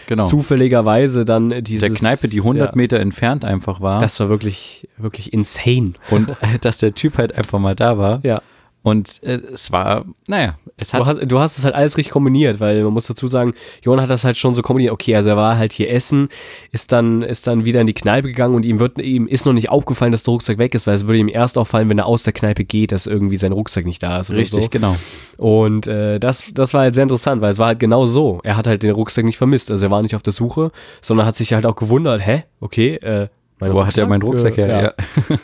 Genau. 0.06 0.26
Zufälligerweise 0.26 1.24
dann 1.24 1.64
dieses. 1.64 1.88
der 1.88 1.96
Kneipe, 1.96 2.28
die 2.28 2.40
100 2.40 2.70
ja, 2.70 2.76
Meter 2.76 3.00
entfernt 3.00 3.46
einfach 3.46 3.80
war. 3.80 3.98
Das 4.02 4.20
war 4.20 4.28
wirklich, 4.28 4.86
wirklich 4.98 5.32
insane. 5.32 5.94
und 6.10 6.32
äh, 6.42 6.58
dass 6.60 6.76
der 6.76 6.94
Typ 6.94 7.16
halt 7.16 7.34
einfach 7.34 7.58
mal 7.58 7.74
da 7.74 7.96
war. 7.96 8.20
Ja. 8.22 8.42
Und 8.84 9.22
äh, 9.22 9.40
es 9.52 9.70
war, 9.70 10.04
naja, 10.26 10.58
es 10.76 10.92
hat 10.92 11.00
Du 11.02 11.06
hast, 11.06 11.18
du 11.22 11.38
hast 11.38 11.58
es 11.58 11.64
halt 11.64 11.74
alles 11.76 11.96
richtig 11.96 12.12
kombiniert, 12.12 12.58
weil 12.58 12.82
man 12.82 12.92
muss 12.92 13.06
dazu 13.06 13.28
sagen, 13.28 13.54
Johann 13.82 14.00
hat 14.00 14.10
das 14.10 14.24
halt 14.24 14.36
schon 14.36 14.56
so 14.56 14.62
kombiniert. 14.62 14.92
Okay, 14.92 15.14
also 15.14 15.30
er 15.30 15.36
war 15.36 15.56
halt 15.56 15.72
hier 15.72 15.88
essen, 15.90 16.28
ist 16.72 16.90
dann, 16.90 17.22
ist 17.22 17.46
dann 17.46 17.64
wieder 17.64 17.80
in 17.80 17.86
die 17.86 17.94
Kneipe 17.94 18.26
gegangen 18.26 18.56
und 18.56 18.66
ihm 18.66 18.80
wird, 18.80 18.98
ihm 18.98 19.28
ist 19.28 19.46
noch 19.46 19.52
nicht 19.52 19.68
aufgefallen, 19.70 20.10
dass 20.10 20.24
der 20.24 20.32
Rucksack 20.32 20.58
weg 20.58 20.74
ist, 20.74 20.88
weil 20.88 20.96
es 20.96 21.06
würde 21.06 21.18
ihm 21.18 21.28
erst 21.28 21.58
auffallen, 21.58 21.88
wenn 21.88 21.98
er 21.98 22.06
aus 22.06 22.24
der 22.24 22.32
Kneipe 22.32 22.64
geht, 22.64 22.90
dass 22.90 23.06
irgendwie 23.06 23.36
sein 23.36 23.52
Rucksack 23.52 23.84
nicht 23.84 24.02
da 24.02 24.18
ist. 24.18 24.30
Richtig, 24.32 24.64
So. 24.64 24.68
genau. 24.70 24.96
Und 25.36 25.86
äh, 25.86 26.18
das, 26.18 26.46
das 26.52 26.74
war 26.74 26.80
halt 26.80 26.94
sehr 26.94 27.04
interessant, 27.04 27.40
weil 27.40 27.52
es 27.52 27.58
war 27.60 27.68
halt 27.68 27.78
genau 27.78 28.06
so. 28.06 28.40
Er 28.42 28.56
hat 28.56 28.66
halt 28.66 28.82
den 28.82 28.90
Rucksack 28.90 29.24
nicht 29.24 29.38
vermisst. 29.38 29.70
Also 29.70 29.86
er 29.86 29.90
war 29.92 30.02
nicht 30.02 30.16
auf 30.16 30.22
der 30.24 30.32
Suche, 30.32 30.72
sondern 31.00 31.26
hat 31.26 31.36
sich 31.36 31.52
halt 31.52 31.66
auch 31.66 31.76
gewundert, 31.76 32.20
hä, 32.26 32.42
okay, 32.60 32.96
äh, 32.96 33.28
mein 33.60 33.72
Wo 33.74 33.86
hat 33.86 33.96
er 33.96 34.08
meinen 34.08 34.22
Rucksack 34.22 34.58
Äh, 34.58 34.66
her? 34.66 34.94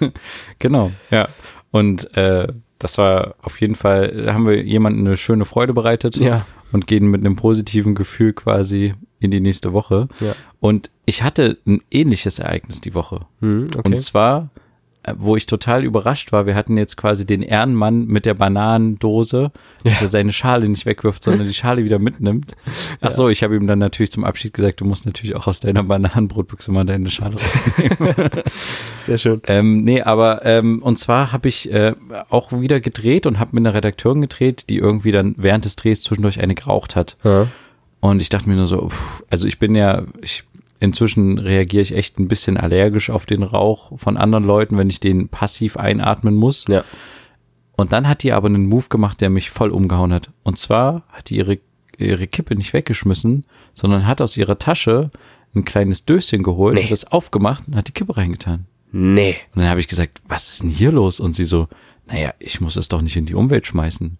Ja. 0.00 0.08
genau, 0.58 0.90
ja. 1.12 1.28
Und 1.70 2.16
äh, 2.16 2.48
das 2.78 2.98
war 2.98 3.34
auf 3.42 3.60
jeden 3.60 3.74
Fall, 3.74 4.24
da 4.26 4.34
haben 4.34 4.46
wir 4.46 4.62
jemandem 4.62 5.06
eine 5.06 5.16
schöne 5.16 5.44
Freude 5.44 5.72
bereitet 5.74 6.16
Ja. 6.16 6.46
und 6.72 6.86
gehen 6.86 7.06
mit 7.10 7.20
einem 7.24 7.36
positiven 7.36 7.94
Gefühl 7.94 8.32
quasi 8.32 8.94
in 9.20 9.30
die 9.30 9.40
nächste 9.40 9.72
Woche. 9.72 10.08
Ja. 10.20 10.34
Und 10.60 10.90
ich 11.06 11.22
hatte 11.22 11.58
ein 11.66 11.80
ähnliches 11.90 12.38
Ereignis 12.38 12.80
die 12.80 12.94
Woche. 12.94 13.20
Hm, 13.40 13.68
okay. 13.76 13.82
Und 13.92 14.00
zwar, 14.00 14.50
wo 15.16 15.36
ich 15.36 15.46
total 15.46 15.84
überrascht 15.84 16.32
war, 16.32 16.46
wir 16.46 16.54
hatten 16.54 16.76
jetzt 16.76 16.96
quasi 16.96 17.26
den 17.26 17.42
Ehrenmann 17.42 18.06
mit 18.06 18.26
der 18.26 18.34
Bananendose, 18.34 19.52
dass 19.84 20.00
er 20.00 20.08
seine 20.08 20.32
Schale 20.32 20.68
nicht 20.68 20.86
wegwirft, 20.86 21.24
sondern 21.24 21.46
die 21.46 21.54
Schale 21.54 21.84
wieder 21.84 21.98
mitnimmt. 21.98 22.54
Ach 23.00 23.10
so, 23.10 23.28
ich 23.28 23.42
habe 23.42 23.56
ihm 23.56 23.66
dann 23.66 23.78
natürlich 23.78 24.10
zum 24.10 24.24
Abschied 24.24 24.52
gesagt, 24.52 24.80
du 24.80 24.84
musst 24.84 25.06
natürlich 25.06 25.34
auch 25.36 25.46
aus 25.46 25.60
deiner 25.60 25.82
Bananenbrotbüchse 25.84 26.70
mal 26.72 26.84
deine 26.84 27.10
Schale 27.10 27.34
rausnehmen. 27.34 28.14
Sehr 29.00 29.18
schön. 29.18 29.40
ähm, 29.46 29.80
nee, 29.80 30.02
aber 30.02 30.44
ähm, 30.44 30.82
und 30.82 30.98
zwar 30.98 31.32
habe 31.32 31.48
ich 31.48 31.72
äh, 31.72 31.94
auch 32.28 32.52
wieder 32.52 32.80
gedreht 32.80 33.26
und 33.26 33.38
habe 33.38 33.50
mit 33.52 33.66
einer 33.66 33.74
Redakteurin 33.74 34.20
gedreht, 34.20 34.64
die 34.68 34.78
irgendwie 34.78 35.12
dann 35.12 35.34
während 35.36 35.64
des 35.64 35.76
Drehs 35.76 36.02
zwischendurch 36.02 36.40
eine 36.40 36.54
geraucht 36.54 36.96
hat. 36.96 37.16
Ja. 37.24 37.48
Und 38.00 38.22
ich 38.22 38.28
dachte 38.28 38.48
mir 38.48 38.56
nur 38.56 38.66
so, 38.66 38.88
pff, 38.88 39.24
also 39.28 39.46
ich 39.46 39.58
bin 39.58 39.74
ja, 39.74 40.04
ich, 40.20 40.44
inzwischen 40.80 41.38
reagiere 41.38 41.82
ich 41.82 41.94
echt 41.94 42.18
ein 42.18 42.28
bisschen 42.28 42.56
allergisch 42.56 43.10
auf 43.10 43.26
den 43.26 43.42
Rauch 43.42 43.98
von 43.98 44.16
anderen 44.16 44.44
Leuten, 44.44 44.76
wenn 44.78 44.90
ich 44.90 45.00
den 45.00 45.28
passiv 45.28 45.76
einatmen 45.76 46.34
muss. 46.34 46.64
Ja. 46.68 46.84
Und 47.76 47.92
dann 47.92 48.08
hat 48.08 48.22
die 48.22 48.32
aber 48.32 48.46
einen 48.48 48.66
Move 48.66 48.88
gemacht, 48.88 49.20
der 49.20 49.30
mich 49.30 49.50
voll 49.50 49.70
umgehauen 49.70 50.12
hat. 50.12 50.30
Und 50.42 50.58
zwar 50.58 51.04
hat 51.12 51.30
die 51.30 51.36
ihre, 51.36 51.58
ihre 51.96 52.26
Kippe 52.26 52.56
nicht 52.56 52.72
weggeschmissen, 52.72 53.44
sondern 53.74 54.06
hat 54.06 54.20
aus 54.20 54.36
ihrer 54.36 54.58
Tasche 54.58 55.10
ein 55.54 55.64
kleines 55.64 56.04
Döschen 56.04 56.42
geholt, 56.42 56.74
Nee. 56.76 56.84
hat 56.84 56.90
das 56.90 57.10
aufgemacht 57.10 57.64
und 57.68 57.76
hat 57.76 57.88
die 57.88 57.92
Kippe 57.92 58.16
reingetan. 58.16 58.66
Nee. 58.90 59.36
Und 59.54 59.60
dann 59.62 59.70
habe 59.70 59.80
ich 59.80 59.88
gesagt, 59.88 60.20
was 60.28 60.48
ist 60.50 60.62
denn 60.62 60.70
hier 60.70 60.92
los? 60.92 61.20
Und 61.20 61.34
sie 61.34 61.44
so, 61.44 61.68
naja, 62.06 62.32
ich 62.38 62.60
muss 62.60 62.76
es 62.76 62.88
doch 62.88 63.02
nicht 63.02 63.16
in 63.16 63.26
die 63.26 63.34
Umwelt 63.34 63.66
schmeißen. 63.66 64.08
Und 64.08 64.16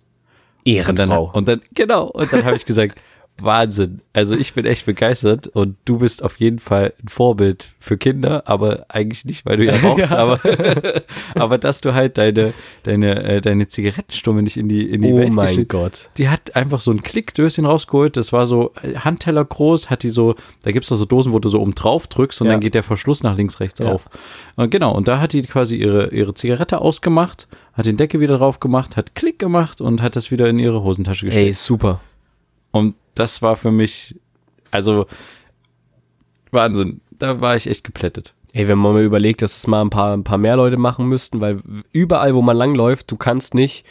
dann, 0.66 0.75
Ehrenfrau. 0.75 1.31
und 1.33 1.49
dann, 1.49 1.62
genau, 1.75 2.07
und 2.09 2.33
dann 2.33 2.44
habe 2.44 2.57
ich 2.57 2.64
gesagt, 2.66 2.99
Wahnsinn. 3.40 4.01
Also 4.12 4.35
ich 4.35 4.55
bin 4.55 4.66
echt 4.66 4.85
begeistert 4.87 5.46
und 5.46 5.77
du 5.85 5.98
bist 5.98 6.22
auf 6.24 6.37
jeden 6.40 6.59
Fall 6.59 6.92
ein 7.03 7.09
Vorbild 7.09 7.68
für 7.79 7.96
Kinder, 7.96 8.42
aber 8.46 8.87
eigentlich 8.88 9.24
nicht, 9.24 9.46
weil 9.46 9.59
du 9.59 9.64
ja 9.64 9.77
rauchst, 9.83 10.11
aber, 10.12 10.40
aber 11.35 11.59
dass 11.59 11.81
du 11.81 11.94
halt 11.94 12.18
deine, 12.18 12.53
deine, 12.83 13.22
äh, 13.22 13.40
deine 13.40 13.68
Zigarettenstumme 13.68 14.42
nicht 14.42 14.57
in 14.57 14.68
die, 14.68 14.90
in 14.90 15.03
die 15.03 15.12
oh 15.12 15.18
Welt 15.18 15.33
mein 15.35 15.46
geschickt- 15.48 15.68
Gott. 15.70 16.11
Die 16.18 16.29
hat 16.29 16.57
einfach 16.57 16.81
so 16.81 16.90
ein 16.90 17.03
Klickdöschen 17.03 17.64
rausgeholt, 17.64 18.16
das 18.16 18.33
war 18.33 18.46
so 18.46 18.72
äh, 18.83 18.94
Handteller 18.96 19.44
groß, 19.44 19.88
hat 19.90 20.03
die 20.03 20.11
so, 20.11 20.35
da 20.62 20.72
gibt's 20.72 20.88
doch 20.88 20.96
so 20.96 21.05
Dosen, 21.05 21.33
wo 21.33 21.38
du 21.38 21.48
so 21.48 21.61
oben 21.61 21.74
drauf 21.74 22.07
drückst 22.09 22.40
und 22.40 22.46
Ja. 22.48 22.55
dann 22.55 22.61
geht 22.61 22.74
der 22.74 22.83
Verschluss 22.83 23.22
nach 23.22 23.37
links, 23.37 23.61
rechts 23.61 23.79
Ja. 23.81 23.92
auf. 23.92 24.07
Und 24.57 24.70
genau, 24.70 24.92
und 24.94 25.07
da 25.09 25.20
hat 25.20 25.33
die 25.33 25.42
quasi 25.42 25.77
ihre, 25.77 26.09
ihre 26.12 26.35
Zigarette 26.35 26.81
ausgemacht, 26.81 27.46
hat 27.74 27.87
den 27.87 27.96
Deckel 27.96 28.18
wieder 28.20 28.38
drauf 28.38 28.59
gemacht, 28.59 28.96
hat 28.96 29.14
Klick 29.14 29.38
gemacht 29.38 29.81
und 29.81 30.03
hat 30.03 30.16
das 30.16 30.33
wieder 30.33 30.48
in 30.48 30.59
ihre 30.59 30.83
Hosentasche 30.83 31.27
gesteckt. 31.27 31.46
Ey, 31.46 31.53
super. 31.53 32.01
Und 32.72 32.94
das 33.18 33.42
war 33.42 33.57
für 33.57 33.70
mich, 33.70 34.14
also 34.70 35.07
Wahnsinn. 36.50 37.00
Da 37.11 37.40
war 37.40 37.57
ich 37.57 37.66
echt 37.66 37.85
geplättet. 37.85 38.35
Ey, 38.52 38.68
wenn 38.68 38.78
man 38.78 38.94
mal 38.94 39.02
überlegt, 39.02 39.42
dass 39.42 39.57
es 39.57 39.66
mal 39.66 39.83
ein 39.83 39.90
paar, 39.90 40.16
ein 40.16 40.24
paar 40.24 40.38
mehr 40.38 40.57
Leute 40.57 40.76
machen 40.76 41.09
müssten, 41.09 41.40
weil 41.40 41.61
überall, 41.92 42.35
wo 42.35 42.42
man 42.42 42.57
langläuft, 42.57 43.11
du 43.11 43.16
kannst 43.16 43.54
nicht, 43.54 43.85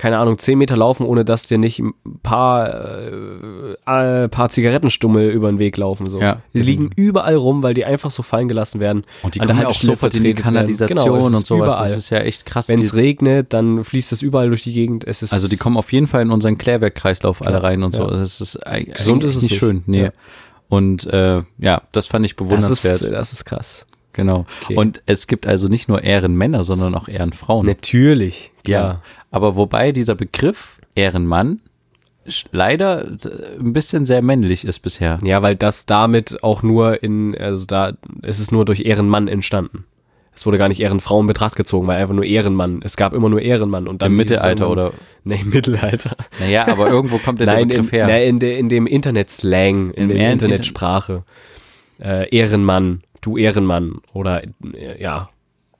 keine 0.00 0.16
Ahnung, 0.16 0.38
zehn 0.38 0.56
Meter 0.56 0.78
laufen, 0.78 1.04
ohne 1.04 1.26
dass 1.26 1.46
dir 1.46 1.58
nicht 1.58 1.78
ein 1.78 1.92
paar, 2.22 2.68
äh, 3.86 4.24
äh, 4.24 4.28
paar 4.28 4.48
Zigarettenstummel 4.48 5.28
über 5.30 5.52
den 5.52 5.58
Weg 5.58 5.76
laufen. 5.76 6.08
So. 6.08 6.20
Ja. 6.20 6.40
Die 6.54 6.60
liegen 6.60 6.90
überall 6.96 7.34
rum, 7.34 7.62
weil 7.62 7.74
die 7.74 7.84
einfach 7.84 8.10
so 8.10 8.22
fallen 8.22 8.48
gelassen 8.48 8.80
werden. 8.80 9.04
Und 9.22 9.34
die 9.34 9.40
kommen 9.40 9.60
ja 9.60 9.66
auch 9.68 9.74
sofort 9.74 10.14
in 10.14 10.24
die. 10.24 10.32
Kanalisation 10.34 11.04
Genau, 11.18 11.26
und 11.26 11.34
ist 11.34 11.46
sowas. 11.46 11.66
überall. 11.74 11.88
Das 11.88 11.96
ist 11.98 12.08
ja 12.08 12.18
echt 12.20 12.46
krass. 12.46 12.70
Wenn 12.70 12.80
es 12.80 12.94
regnet, 12.94 13.52
dann 13.52 13.84
fließt 13.84 14.10
das 14.10 14.22
überall 14.22 14.48
durch 14.48 14.62
die 14.62 14.72
Gegend. 14.72 15.04
Ist 15.04 15.30
also 15.32 15.48
die 15.48 15.58
kommen 15.58 15.76
auf 15.76 15.92
jeden 15.92 16.06
Fall 16.06 16.22
in 16.22 16.30
unseren 16.30 16.56
Klärwerkkreislauf 16.56 17.44
alle 17.46 17.62
rein 17.62 17.82
und 17.82 17.94
so. 17.94 18.04
ja. 18.04 18.10
Das 18.16 18.40
ist 18.40 18.66
eig- 18.66 18.94
Gesund 18.94 19.22
ist 19.24 19.36
es 19.36 19.42
nicht 19.42 19.50
nicht. 19.50 19.58
schön. 19.60 19.82
Nee. 19.86 20.04
Ja. 20.04 20.10
Und 20.70 21.04
äh, 21.08 21.42
ja, 21.58 21.82
das 21.92 22.06
fand 22.06 22.24
ich 22.24 22.36
das 22.36 22.46
bewundernswert. 22.46 23.02
ist, 23.02 23.12
das 23.12 23.32
ist 23.32 23.44
krass. 23.44 23.86
genau. 24.14 24.46
Okay. 24.62 24.76
Und 24.76 25.02
es 25.04 25.26
gibt 25.26 25.46
also 25.46 25.68
nicht 25.68 25.88
nur 25.88 26.02
Ehrenmänner, 26.04 26.64
sondern 26.64 26.94
auch 26.94 27.08
Ehrenfrauen. 27.08 27.66
Natürlich, 27.66 28.50
Ja, 28.66 28.78
klar. 28.80 29.02
Aber 29.30 29.56
wobei 29.56 29.92
dieser 29.92 30.14
Begriff 30.14 30.80
Ehrenmann 30.94 31.60
leider 32.52 33.04
äh, 33.06 33.58
ein 33.58 33.72
bisschen 33.72 34.06
sehr 34.06 34.22
männlich 34.22 34.64
ist 34.64 34.80
bisher. 34.80 35.18
Ja, 35.24 35.42
weil 35.42 35.56
das 35.56 35.86
damit 35.86 36.42
auch 36.42 36.62
nur 36.62 37.02
in, 37.02 37.36
also 37.36 37.64
da 37.66 37.92
ist 38.22 38.38
es 38.40 38.50
nur 38.52 38.64
durch 38.64 38.80
Ehrenmann 38.80 39.28
entstanden. 39.28 39.84
Es 40.34 40.46
wurde 40.46 40.58
gar 40.58 40.68
nicht 40.68 40.80
Ehrenfrau 40.80 41.20
in 41.20 41.26
Betracht 41.26 41.56
gezogen, 41.56 41.86
weil 41.86 41.98
einfach 41.98 42.14
nur 42.14 42.24
Ehrenmann. 42.24 42.80
Es 42.84 42.96
gab 42.96 43.12
immer 43.12 43.28
nur 43.28 43.42
Ehrenmann 43.42 43.88
und 43.88 44.00
dann 44.00 44.12
Im 44.12 44.16
Mittelalter 44.16 44.64
irgendwann- 44.66 44.86
oder? 44.88 44.92
Nee, 45.24 45.40
im 45.42 45.50
Mittelalter. 45.50 46.16
Naja, 46.38 46.66
aber 46.68 46.88
irgendwo 46.88 47.18
kommt 47.18 47.40
der 47.40 47.46
Nein, 47.46 47.68
Begriff 47.68 47.86
in, 47.88 47.98
her. 47.98 48.06
na, 48.06 48.18
in, 48.22 48.38
de, 48.38 48.58
in 48.58 48.68
dem 48.70 48.86
Internet-Slang, 48.86 49.90
in 49.90 50.04
Im 50.04 50.08
der 50.08 50.16
Ehren- 50.18 50.32
Internetsprache. 50.34 51.24
Äh, 52.00 52.34
Ehrenmann, 52.34 53.02
du 53.20 53.36
Ehrenmann 53.36 53.98
oder 54.14 54.42
äh, 54.44 55.02
ja. 55.02 55.28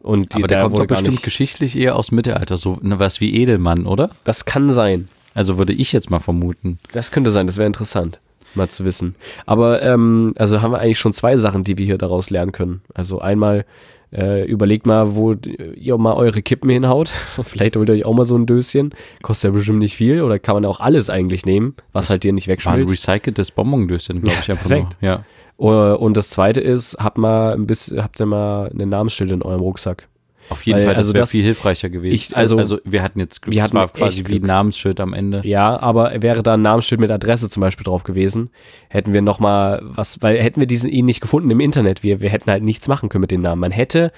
Und 0.02 0.34
die, 0.34 0.38
aber 0.38 0.46
der 0.48 0.62
kommt 0.62 0.78
doch 0.78 0.86
bestimmt 0.86 1.22
geschichtlich 1.22 1.76
eher 1.76 1.96
aus 1.96 2.08
dem 2.08 2.16
Mittelalter, 2.16 2.56
so 2.56 2.78
ne, 2.82 2.98
was 2.98 3.20
wie 3.20 3.34
Edelmann, 3.34 3.86
oder? 3.86 4.10
Das 4.24 4.44
kann 4.44 4.72
sein. 4.72 5.08
Also 5.34 5.58
würde 5.58 5.72
ich 5.72 5.92
jetzt 5.92 6.10
mal 6.10 6.20
vermuten. 6.20 6.78
Das 6.92 7.12
könnte 7.12 7.30
sein, 7.30 7.46
das 7.46 7.56
wäre 7.58 7.66
interessant, 7.66 8.18
mal 8.54 8.68
zu 8.68 8.84
wissen. 8.84 9.14
Aber 9.46 9.82
ähm, 9.82 10.32
also 10.38 10.62
haben 10.62 10.72
wir 10.72 10.78
eigentlich 10.80 10.98
schon 10.98 11.12
zwei 11.12 11.36
Sachen, 11.36 11.64
die 11.64 11.78
wir 11.78 11.86
hier 11.86 11.98
daraus 11.98 12.30
lernen 12.30 12.52
können. 12.52 12.80
Also 12.94 13.20
einmal 13.20 13.64
äh, 14.12 14.44
überlegt 14.46 14.86
mal, 14.86 15.14
wo 15.14 15.34
ihr 15.76 15.96
mal 15.98 16.14
eure 16.14 16.42
Kippen 16.42 16.68
hinhaut. 16.70 17.10
Vielleicht 17.44 17.76
holt 17.76 17.88
ihr 17.90 17.94
euch 17.94 18.04
auch 18.06 18.14
mal 18.14 18.24
so 18.24 18.36
ein 18.36 18.46
Döschen. 18.46 18.92
Kostet 19.22 19.50
ja 19.50 19.56
bestimmt 19.56 19.78
nicht 19.78 19.94
viel 19.94 20.22
oder 20.22 20.38
kann 20.40 20.54
man 20.56 20.64
auch 20.64 20.80
alles 20.80 21.10
eigentlich 21.10 21.46
nehmen, 21.46 21.74
was 21.92 22.10
halt 22.10 22.24
dir 22.24 22.32
nicht 22.32 22.48
War 22.48 22.52
ein 22.54 22.56
wegschmilzt. 22.56 22.92
recyceltes 23.08 23.50
Bonbondöschen, 23.52 24.22
glaube 24.22 24.34
Ja, 24.34 24.40
ich 24.40 24.46
perfekt. 24.46 24.96
nur. 25.00 25.10
Ja. 25.10 25.24
Und 25.68 26.16
das 26.16 26.30
zweite 26.30 26.60
ist, 26.60 26.96
habt 26.98 27.18
mal 27.18 27.52
ein 27.52 27.66
bisschen, 27.66 28.02
habt 28.02 28.18
ihr 28.20 28.26
mal 28.26 28.70
ein 28.78 28.88
Namensschild 28.88 29.30
in 29.30 29.42
eurem 29.42 29.60
Rucksack. 29.60 30.08
Auf 30.48 30.64
jeden 30.66 30.78
Weil, 30.80 30.86
Fall, 30.86 30.94
das 30.94 31.02
also 31.02 31.12
wäre 31.14 31.22
das- 31.22 31.30
viel 31.30 31.44
hilfreicher 31.44 31.90
gewesen. 31.90 32.12
ich- 32.12 32.36
also- 32.36 32.56
also 32.58 32.78
wir 32.84 33.02
hatten 33.04 33.20
jetzt 33.20 33.40
Glück, 33.40 33.52
wir 33.52 33.58
das 33.60 33.64
hatten 33.66 33.74
war 33.74 33.88
quasi 33.88 34.24
wie 34.26 34.40
ein. 34.40 34.42
Namensschild 34.46 35.00
am 35.00 35.12
Ende. 35.12 35.42
Ja, 35.44 35.78
aber 35.78 36.10
wäre 36.22 36.42
da 36.42 36.54
ein 36.54 36.62
Namensschild 36.62 37.00
mit 37.00 37.10
Adresse 37.12 37.48
zum 37.48 37.60
Beispiel 37.60 37.84
drauf 37.84 38.02
gewesen, 38.02 38.50
hätten 38.88 39.12
wir 39.14 39.22
noch 39.22 39.38
mal 39.38 39.80
was, 39.84 40.20
weil 40.22 40.38
hätten 40.42 40.58
wir 40.58 40.66
diesen 40.66 40.90
ihn 40.90 41.04
nicht 41.06 41.20
gefunden 41.20 41.48
im 41.52 41.60
Internet, 41.60 42.02
wir, 42.02 42.20
wir 42.20 42.30
hätten 42.30 42.50
halt 42.50 42.64
nichts 42.64 42.88
machen 42.88 43.08
können 43.08 43.20
mit 43.22 43.30
dem 43.30 43.42
Namen. 43.42 43.60
Man 43.60 43.70
hätte, 43.70 44.10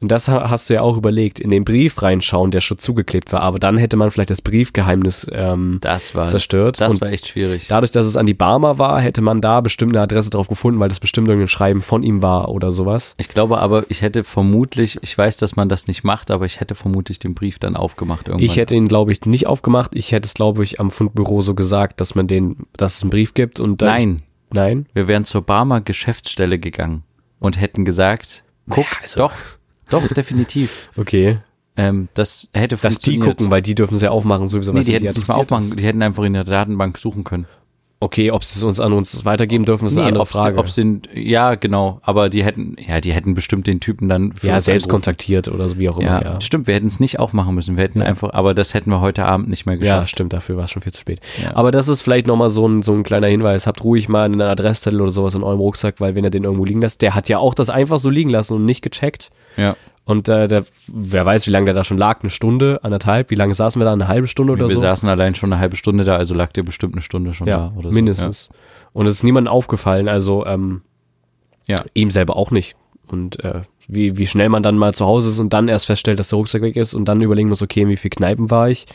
und 0.00 0.08
das 0.12 0.28
ha- 0.28 0.50
hast 0.50 0.68
du 0.68 0.74
ja 0.74 0.82
auch 0.82 0.96
überlegt, 0.96 1.40
in 1.40 1.50
den 1.50 1.64
Brief 1.64 2.02
reinschauen, 2.02 2.50
der 2.50 2.60
schon 2.60 2.78
zugeklebt 2.78 3.32
war, 3.32 3.40
aber 3.40 3.58
dann 3.58 3.78
hätte 3.78 3.96
man 3.96 4.10
vielleicht 4.10 4.30
das 4.30 4.42
Briefgeheimnis 4.42 5.26
ähm, 5.32 5.78
Das 5.80 6.14
war 6.14 6.28
zerstört. 6.28 6.80
Das 6.80 6.94
und 6.94 7.00
war 7.00 7.08
echt 7.08 7.28
schwierig. 7.28 7.66
dadurch, 7.68 7.92
dass 7.92 8.06
es 8.06 8.16
an 8.16 8.26
die 8.26 8.34
Barmer 8.34 8.78
war, 8.78 9.00
hätte 9.00 9.22
man 9.22 9.40
da 9.40 9.60
bestimmt 9.60 9.94
eine 9.94 10.02
Adresse 10.02 10.30
drauf 10.30 10.48
gefunden, 10.48 10.78
weil 10.80 10.88
das 10.90 11.00
bestimmt 11.00 11.28
irgendein 11.28 11.48
Schreiben 11.48 11.80
von 11.82 12.02
ihm 12.02 12.22
war 12.22 12.48
oder 12.50 12.72
sowas. 12.72 13.14
Ich 13.18 13.28
glaube 13.28 13.58
aber, 13.58 13.84
ich 13.88 14.02
hätte 14.02 14.22
vermutlich, 14.24 14.98
ich 15.02 15.16
weiß, 15.16 15.38
dass 15.38 15.56
man 15.56 15.68
das 15.68 15.86
nicht 15.86 16.04
macht, 16.04 16.30
aber 16.30 16.44
ich 16.46 16.60
hätte 16.60 16.74
vermutlich 16.74 17.18
den 17.18 17.34
Brief 17.34 17.58
dann 17.58 17.74
aufgemacht 17.76 18.28
irgendwann. 18.28 18.44
Ich 18.44 18.56
hätte 18.56 18.74
ihn, 18.74 18.88
glaube 18.88 19.12
ich, 19.12 19.24
nicht 19.24 19.46
aufgemacht. 19.46 19.92
Ich 19.94 20.12
hätte 20.12 20.26
es, 20.26 20.34
glaube 20.34 20.62
ich, 20.62 20.78
am 20.78 20.90
Fundbüro 20.90 21.40
so 21.42 21.54
gesagt, 21.54 22.00
dass 22.00 22.14
man 22.14 22.26
den, 22.26 22.66
dass 22.76 22.96
es 22.96 23.02
einen 23.02 23.10
Brief 23.10 23.34
gibt 23.34 23.60
und 23.60 23.80
dann 23.82 23.88
Nein, 23.88 24.22
nein. 24.52 24.86
wir 24.94 25.08
wären 25.08 25.24
zur 25.24 25.42
Barmer 25.42 25.80
Geschäftsstelle 25.80 26.58
gegangen 26.58 27.02
und 27.40 27.60
hätten 27.60 27.84
gesagt, 27.84 28.42
guck, 28.68 28.84
Naja, 28.84 28.96
also- 29.02 29.18
doch, 29.18 29.32
doch, 29.90 30.06
definitiv. 30.08 30.90
Okay. 30.96 31.38
Ähm, 31.78 32.08
das 32.14 32.48
hätte 32.54 32.76
Dass 32.76 32.98
die 33.00 33.10
funktioniert. 33.12 33.24
gucken, 33.38 33.50
weil 33.50 33.60
die 33.60 33.74
dürfen 33.74 33.96
es 33.96 34.00
ja 34.00 34.10
aufmachen, 34.10 34.48
sowieso. 34.48 34.72
Nee, 34.72 34.78
was 34.78 34.86
die 34.86 34.92
sie 34.92 34.94
hätten 34.96 35.06
es 35.08 35.16
nicht 35.18 35.28
mal 35.28 35.34
aufmachen, 35.34 35.76
die 35.76 35.82
hätten 35.84 36.02
einfach 36.02 36.24
in 36.24 36.32
der 36.32 36.44
Datenbank 36.44 36.96
suchen 36.96 37.22
können. 37.22 37.46
Okay, 37.98 38.30
ob 38.30 38.44
sie 38.44 38.58
es 38.58 38.62
uns 38.62 38.78
an 38.78 38.92
uns 38.92 39.24
weitergeben 39.24 39.64
dürfen, 39.64 39.86
ist 39.86 39.96
eine 39.96 40.08
andere 40.08 40.26
Frage. 40.26 40.58
ob 40.58 40.68
sie, 40.68 41.00
ja, 41.14 41.54
genau, 41.54 41.98
aber 42.02 42.28
die 42.28 42.44
hätten, 42.44 42.76
ja, 42.86 43.00
die 43.00 43.14
hätten 43.14 43.32
bestimmt 43.32 43.66
den 43.66 43.80
Typen 43.80 44.10
dann 44.10 44.34
für 44.34 44.48
ja, 44.48 44.60
selbst 44.60 44.84
angerufen. 44.84 44.90
kontaktiert 44.90 45.48
oder 45.48 45.66
so, 45.66 45.78
wie 45.78 45.88
auch 45.88 45.96
immer. 45.96 46.06
Ja, 46.08 46.22
Ja, 46.34 46.40
stimmt, 46.42 46.66
wir 46.66 46.74
hätten 46.74 46.88
es 46.88 47.00
nicht 47.00 47.18
aufmachen 47.18 47.54
müssen. 47.54 47.78
Wir 47.78 47.84
hätten 47.84 48.00
Ja. 48.00 48.06
einfach, 48.06 48.34
aber 48.34 48.52
das 48.52 48.74
hätten 48.74 48.90
wir 48.90 49.00
heute 49.00 49.24
Abend 49.24 49.48
nicht 49.48 49.64
mehr 49.64 49.76
ja 49.76 49.80
geschafft. 49.80 50.10
stimmt, 50.10 50.34
dafür 50.34 50.58
war 50.58 50.64
es 50.64 50.72
schon 50.72 50.82
viel 50.82 50.92
zu 50.92 51.00
spät. 51.00 51.20
Ja. 51.42 51.56
Aber 51.56 51.70
das 51.70 51.88
ist 51.88 52.02
vielleicht 52.02 52.26
nochmal 52.26 52.50
so 52.50 52.68
ein, 52.68 52.82
so 52.82 52.92
ein 52.92 53.02
kleiner 53.02 53.28
Hinweis. 53.28 53.66
Habt 53.66 53.82
ruhig 53.82 54.10
mal 54.10 54.24
einen 54.26 54.42
Adresszettel 54.42 55.00
oder 55.00 55.10
sowas 55.10 55.34
in 55.34 55.42
eurem 55.42 55.60
Rucksack, 55.60 55.98
weil 55.98 56.14
wenn 56.14 56.22
ihr 56.24 56.30
den 56.30 56.44
irgendwo 56.44 56.66
liegen 56.66 56.82
lasst, 56.82 57.00
der 57.00 57.14
hat 57.14 57.30
ja 57.30 57.38
auch 57.38 57.54
das 57.54 57.70
einfach 57.70 57.98
so 57.98 58.10
liegen 58.10 58.28
lassen 58.28 58.52
und 58.54 58.66
nicht 58.66 58.82
gecheckt. 58.82 59.30
Ja. 59.56 59.74
Und 60.06 60.28
äh, 60.28 60.46
der, 60.46 60.64
wer 60.86 61.26
weiß, 61.26 61.48
wie 61.48 61.50
lange 61.50 61.64
der 61.66 61.74
da 61.74 61.82
schon 61.84 61.98
lag, 61.98 62.20
eine 62.22 62.30
Stunde, 62.30 62.78
anderthalb, 62.84 63.30
wie 63.30 63.34
lange 63.34 63.52
saßen 63.54 63.80
wir 63.80 63.84
da, 63.86 63.92
eine 63.92 64.06
halbe 64.06 64.28
Stunde 64.28 64.52
oder 64.52 64.68
wir 64.68 64.76
so? 64.76 64.80
saßen 64.80 65.08
allein 65.08 65.34
schon 65.34 65.52
eine 65.52 65.60
halbe 65.60 65.74
Stunde 65.76 66.04
da, 66.04 66.16
also 66.16 66.32
lag 66.32 66.52
der 66.52 66.62
bestimmt 66.62 66.94
eine 66.94 67.02
Stunde 67.02 67.34
schon 67.34 67.48
ja, 67.48 67.56
da 67.56 67.72
oder 67.76 67.88
so. 67.88 67.92
mindestens. 67.94 68.48
Und 68.92 69.06
es 69.06 69.16
ist 69.16 69.22
niemandem 69.24 69.52
aufgefallen, 69.52 70.08
also 70.08 70.46
ähm, 70.46 70.82
Ja. 71.66 71.84
ihm 71.94 72.12
selber 72.12 72.36
auch 72.36 72.52
nicht. 72.52 72.76
Und 73.08 73.42
äh, 73.44 73.62
wie, 73.88 74.16
wie 74.16 74.28
schnell 74.28 74.48
man 74.48 74.62
dann 74.62 74.78
mal 74.78 74.94
zu 74.94 75.04
Hause 75.06 75.30
ist 75.30 75.40
und 75.40 75.52
dann 75.52 75.66
erst 75.66 75.86
feststellt, 75.86 76.20
dass 76.20 76.28
der 76.28 76.36
Rucksack 76.38 76.62
weg 76.62 76.76
ist 76.76 76.94
und 76.94 77.06
dann 77.06 77.20
überlegen 77.20 77.48
muss, 77.48 77.60
okay, 77.62 77.82
in 77.82 77.88
wie 77.88 77.96
viel 77.96 78.10
Kneipen 78.10 78.48
war 78.48 78.68
ich? 78.70 78.86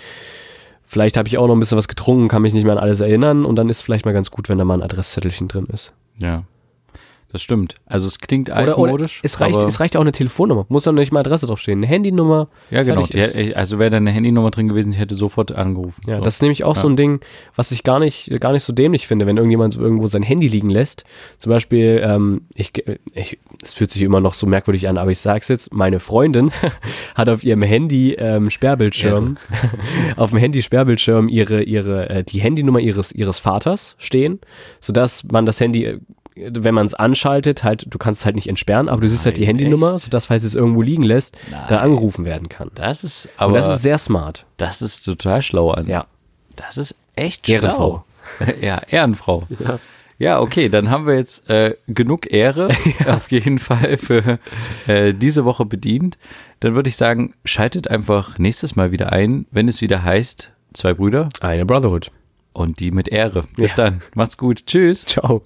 Vielleicht 0.85 1.17
habe 1.17 1.27
ich 1.27 1.37
auch 1.37 1.47
noch 1.47 1.55
ein 1.55 1.59
bisschen 1.59 1.77
was 1.77 1.87
getrunken, 1.89 2.29
kann 2.29 2.41
mich 2.41 2.53
nicht 2.53 2.63
mehr 2.63 2.73
an 2.73 2.79
alles 2.79 3.01
erinnern 3.01 3.43
und 3.43 3.57
dann 3.57 3.67
ist 3.69 3.81
vielleicht 3.81 4.05
mal 4.05 4.13
ganz 4.13 4.31
gut, 4.31 4.47
wenn 4.47 4.57
da 4.57 4.63
mal 4.65 4.75
ein 4.75 4.83
Adresszettelchen 4.83 5.49
drin 5.49 5.67
ist. 5.73 5.93
Ja. 6.19 6.43
Ja. 7.31 7.33
Das 7.33 7.41
stimmt. 7.41 7.75
Also 7.85 8.07
es 8.07 8.19
klingt 8.19 8.49
Oder, 8.49 8.77
oder 8.77 8.77
altmodisch. 8.77 9.21
es 9.23 9.39
reicht, 9.39 9.61
es 9.61 9.79
reicht 9.79 9.95
auch 9.95 10.01
eine 10.01 10.11
Telefonnummer, 10.11 10.65
muss 10.69 10.83
dann 10.83 10.95
nicht 10.95 11.11
mal 11.11 11.21
Adresse 11.21 11.47
draufstehen, 11.47 11.79
eine 11.79 11.87
Handynummer. 11.87 12.49
Ja, 12.69 12.83
genau. 12.83 13.05
Die, 13.05 13.55
also 13.55 13.79
wäre 13.79 13.89
da 13.89 13.97
eine 13.97 14.11
Handynummer 14.11 14.51
drin 14.51 14.67
gewesen, 14.67 14.91
ich 14.91 14.99
hätte 14.99 15.15
sofort 15.15 15.51
angerufen. 15.53 16.01
Ja, 16.07 16.17
so. 16.17 16.23
das 16.23 16.35
ist 16.35 16.41
nämlich 16.41 16.63
auch 16.63 16.75
so 16.75 16.89
ein 16.89 16.97
Ding, 16.97 17.21
was 17.55 17.71
ich 17.71 17.83
gar 17.83 17.99
nicht, 17.99 18.29
gar 18.41 18.51
nicht 18.51 18.63
so 18.63 18.73
dämlich 18.73 19.07
finde, 19.07 19.25
wenn 19.25 19.37
irgendjemand 19.37 19.77
irgendwo 19.77 20.07
sein 20.07 20.23
Handy 20.23 20.47
liegen 20.47 20.69
lässt. 20.69 21.05
Zum 21.39 21.51
Beispiel, 21.51 22.01
ähm, 22.03 22.41
ich, 22.53 22.71
ich, 23.13 23.39
es 23.63 23.73
fühlt 23.73 23.91
sich 23.91 24.01
immer 24.01 24.19
noch 24.19 24.33
so 24.33 24.45
merkwürdig 24.45 24.89
an, 24.89 24.97
aber 24.97 25.11
ich 25.11 25.19
sag's 25.19 25.47
jetzt, 25.47 25.73
meine 25.73 25.99
Freundin 25.99 26.51
hat 27.15 27.29
auf 27.29 27.43
ihrem 27.43 27.61
Handy 27.61 28.13
ähm, 28.13 28.49
Sperrbildschirm, 28.49 29.37
auf 30.17 30.31
dem 30.31 30.39
Handy 30.39 30.61
Sperrbildschirm 30.61 31.29
ihre, 31.29 31.63
ihre, 31.63 32.09
äh, 32.09 32.23
die 32.23 32.41
Handynummer 32.41 32.79
ihres, 32.79 33.11
ihres 33.11 33.39
Vaters 33.39 33.95
stehen, 33.99 34.39
sodass 34.79 35.23
man 35.23 35.45
das 35.45 35.59
Handy, 35.59 35.85
äh, 35.85 35.99
wenn 36.35 36.73
man 36.73 36.85
es 36.85 36.93
anschaltet, 36.93 37.63
halt, 37.63 37.85
du 37.89 37.97
kannst 37.97 38.21
es 38.21 38.25
halt 38.25 38.35
nicht 38.35 38.47
entsperren, 38.47 38.87
aber 38.89 39.01
du 39.01 39.07
siehst 39.07 39.25
halt 39.25 39.37
die 39.37 39.41
Nein, 39.41 39.57
Handynummer, 39.57 39.95
echt? 39.95 40.05
sodass, 40.05 40.27
falls 40.27 40.43
es 40.43 40.55
irgendwo 40.55 40.81
liegen 40.81 41.03
lässt, 41.03 41.37
Nein. 41.49 41.65
da 41.67 41.77
angerufen 41.79 42.23
werden 42.25 42.47
kann. 42.49 42.71
das 42.75 43.03
ist, 43.03 43.25
Und 43.25 43.31
aber 43.37 43.53
das 43.53 43.67
ist 43.67 43.81
sehr 43.81 43.97
smart. 43.97 44.45
das 44.57 44.81
ist 44.81 45.03
total 45.03 45.41
schlau 45.41 45.71
an. 45.71 45.87
Ja. 45.87 46.05
Das 46.55 46.77
ist 46.77 46.95
echt 47.15 47.47
Ehrenfrau. 47.49 48.05
schlau. 48.37 48.53
ja, 48.61 48.81
Ehrenfrau. 48.89 49.47
Ja. 50.19 50.39
okay, 50.39 50.69
dann 50.69 50.89
haben 50.89 51.07
wir 51.07 51.15
jetzt 51.15 51.49
äh, 51.49 51.75
genug 51.87 52.31
Ehre 52.31 52.69
auf 53.07 53.31
jeden 53.31 53.59
Fall 53.59 53.97
für 53.97 54.39
äh, 54.87 55.13
diese 55.13 55.43
Woche 55.45 55.65
bedient. 55.65 56.17
Dann 56.59 56.75
würde 56.75 56.89
ich 56.89 56.95
sagen, 56.95 57.33
schaltet 57.43 57.89
einfach 57.89 58.37
nächstes 58.37 58.75
Mal 58.75 58.91
wieder 58.91 59.11
ein, 59.11 59.47
wenn 59.51 59.67
es 59.67 59.81
wieder 59.81 60.03
heißt, 60.03 60.51
zwei 60.73 60.93
Brüder 60.93 61.27
Eine 61.41 61.65
Brotherhood. 61.65 62.11
und 62.53 62.79
die 62.79 62.91
mit 62.91 63.07
Ehre. 63.09 63.45
Bis 63.57 63.71
Ja. 63.71 63.77
dann. 63.89 64.01
Macht's 64.13 64.37
gut. 64.37 64.65
Tschüss. 64.67 65.05
Ciao. 65.05 65.41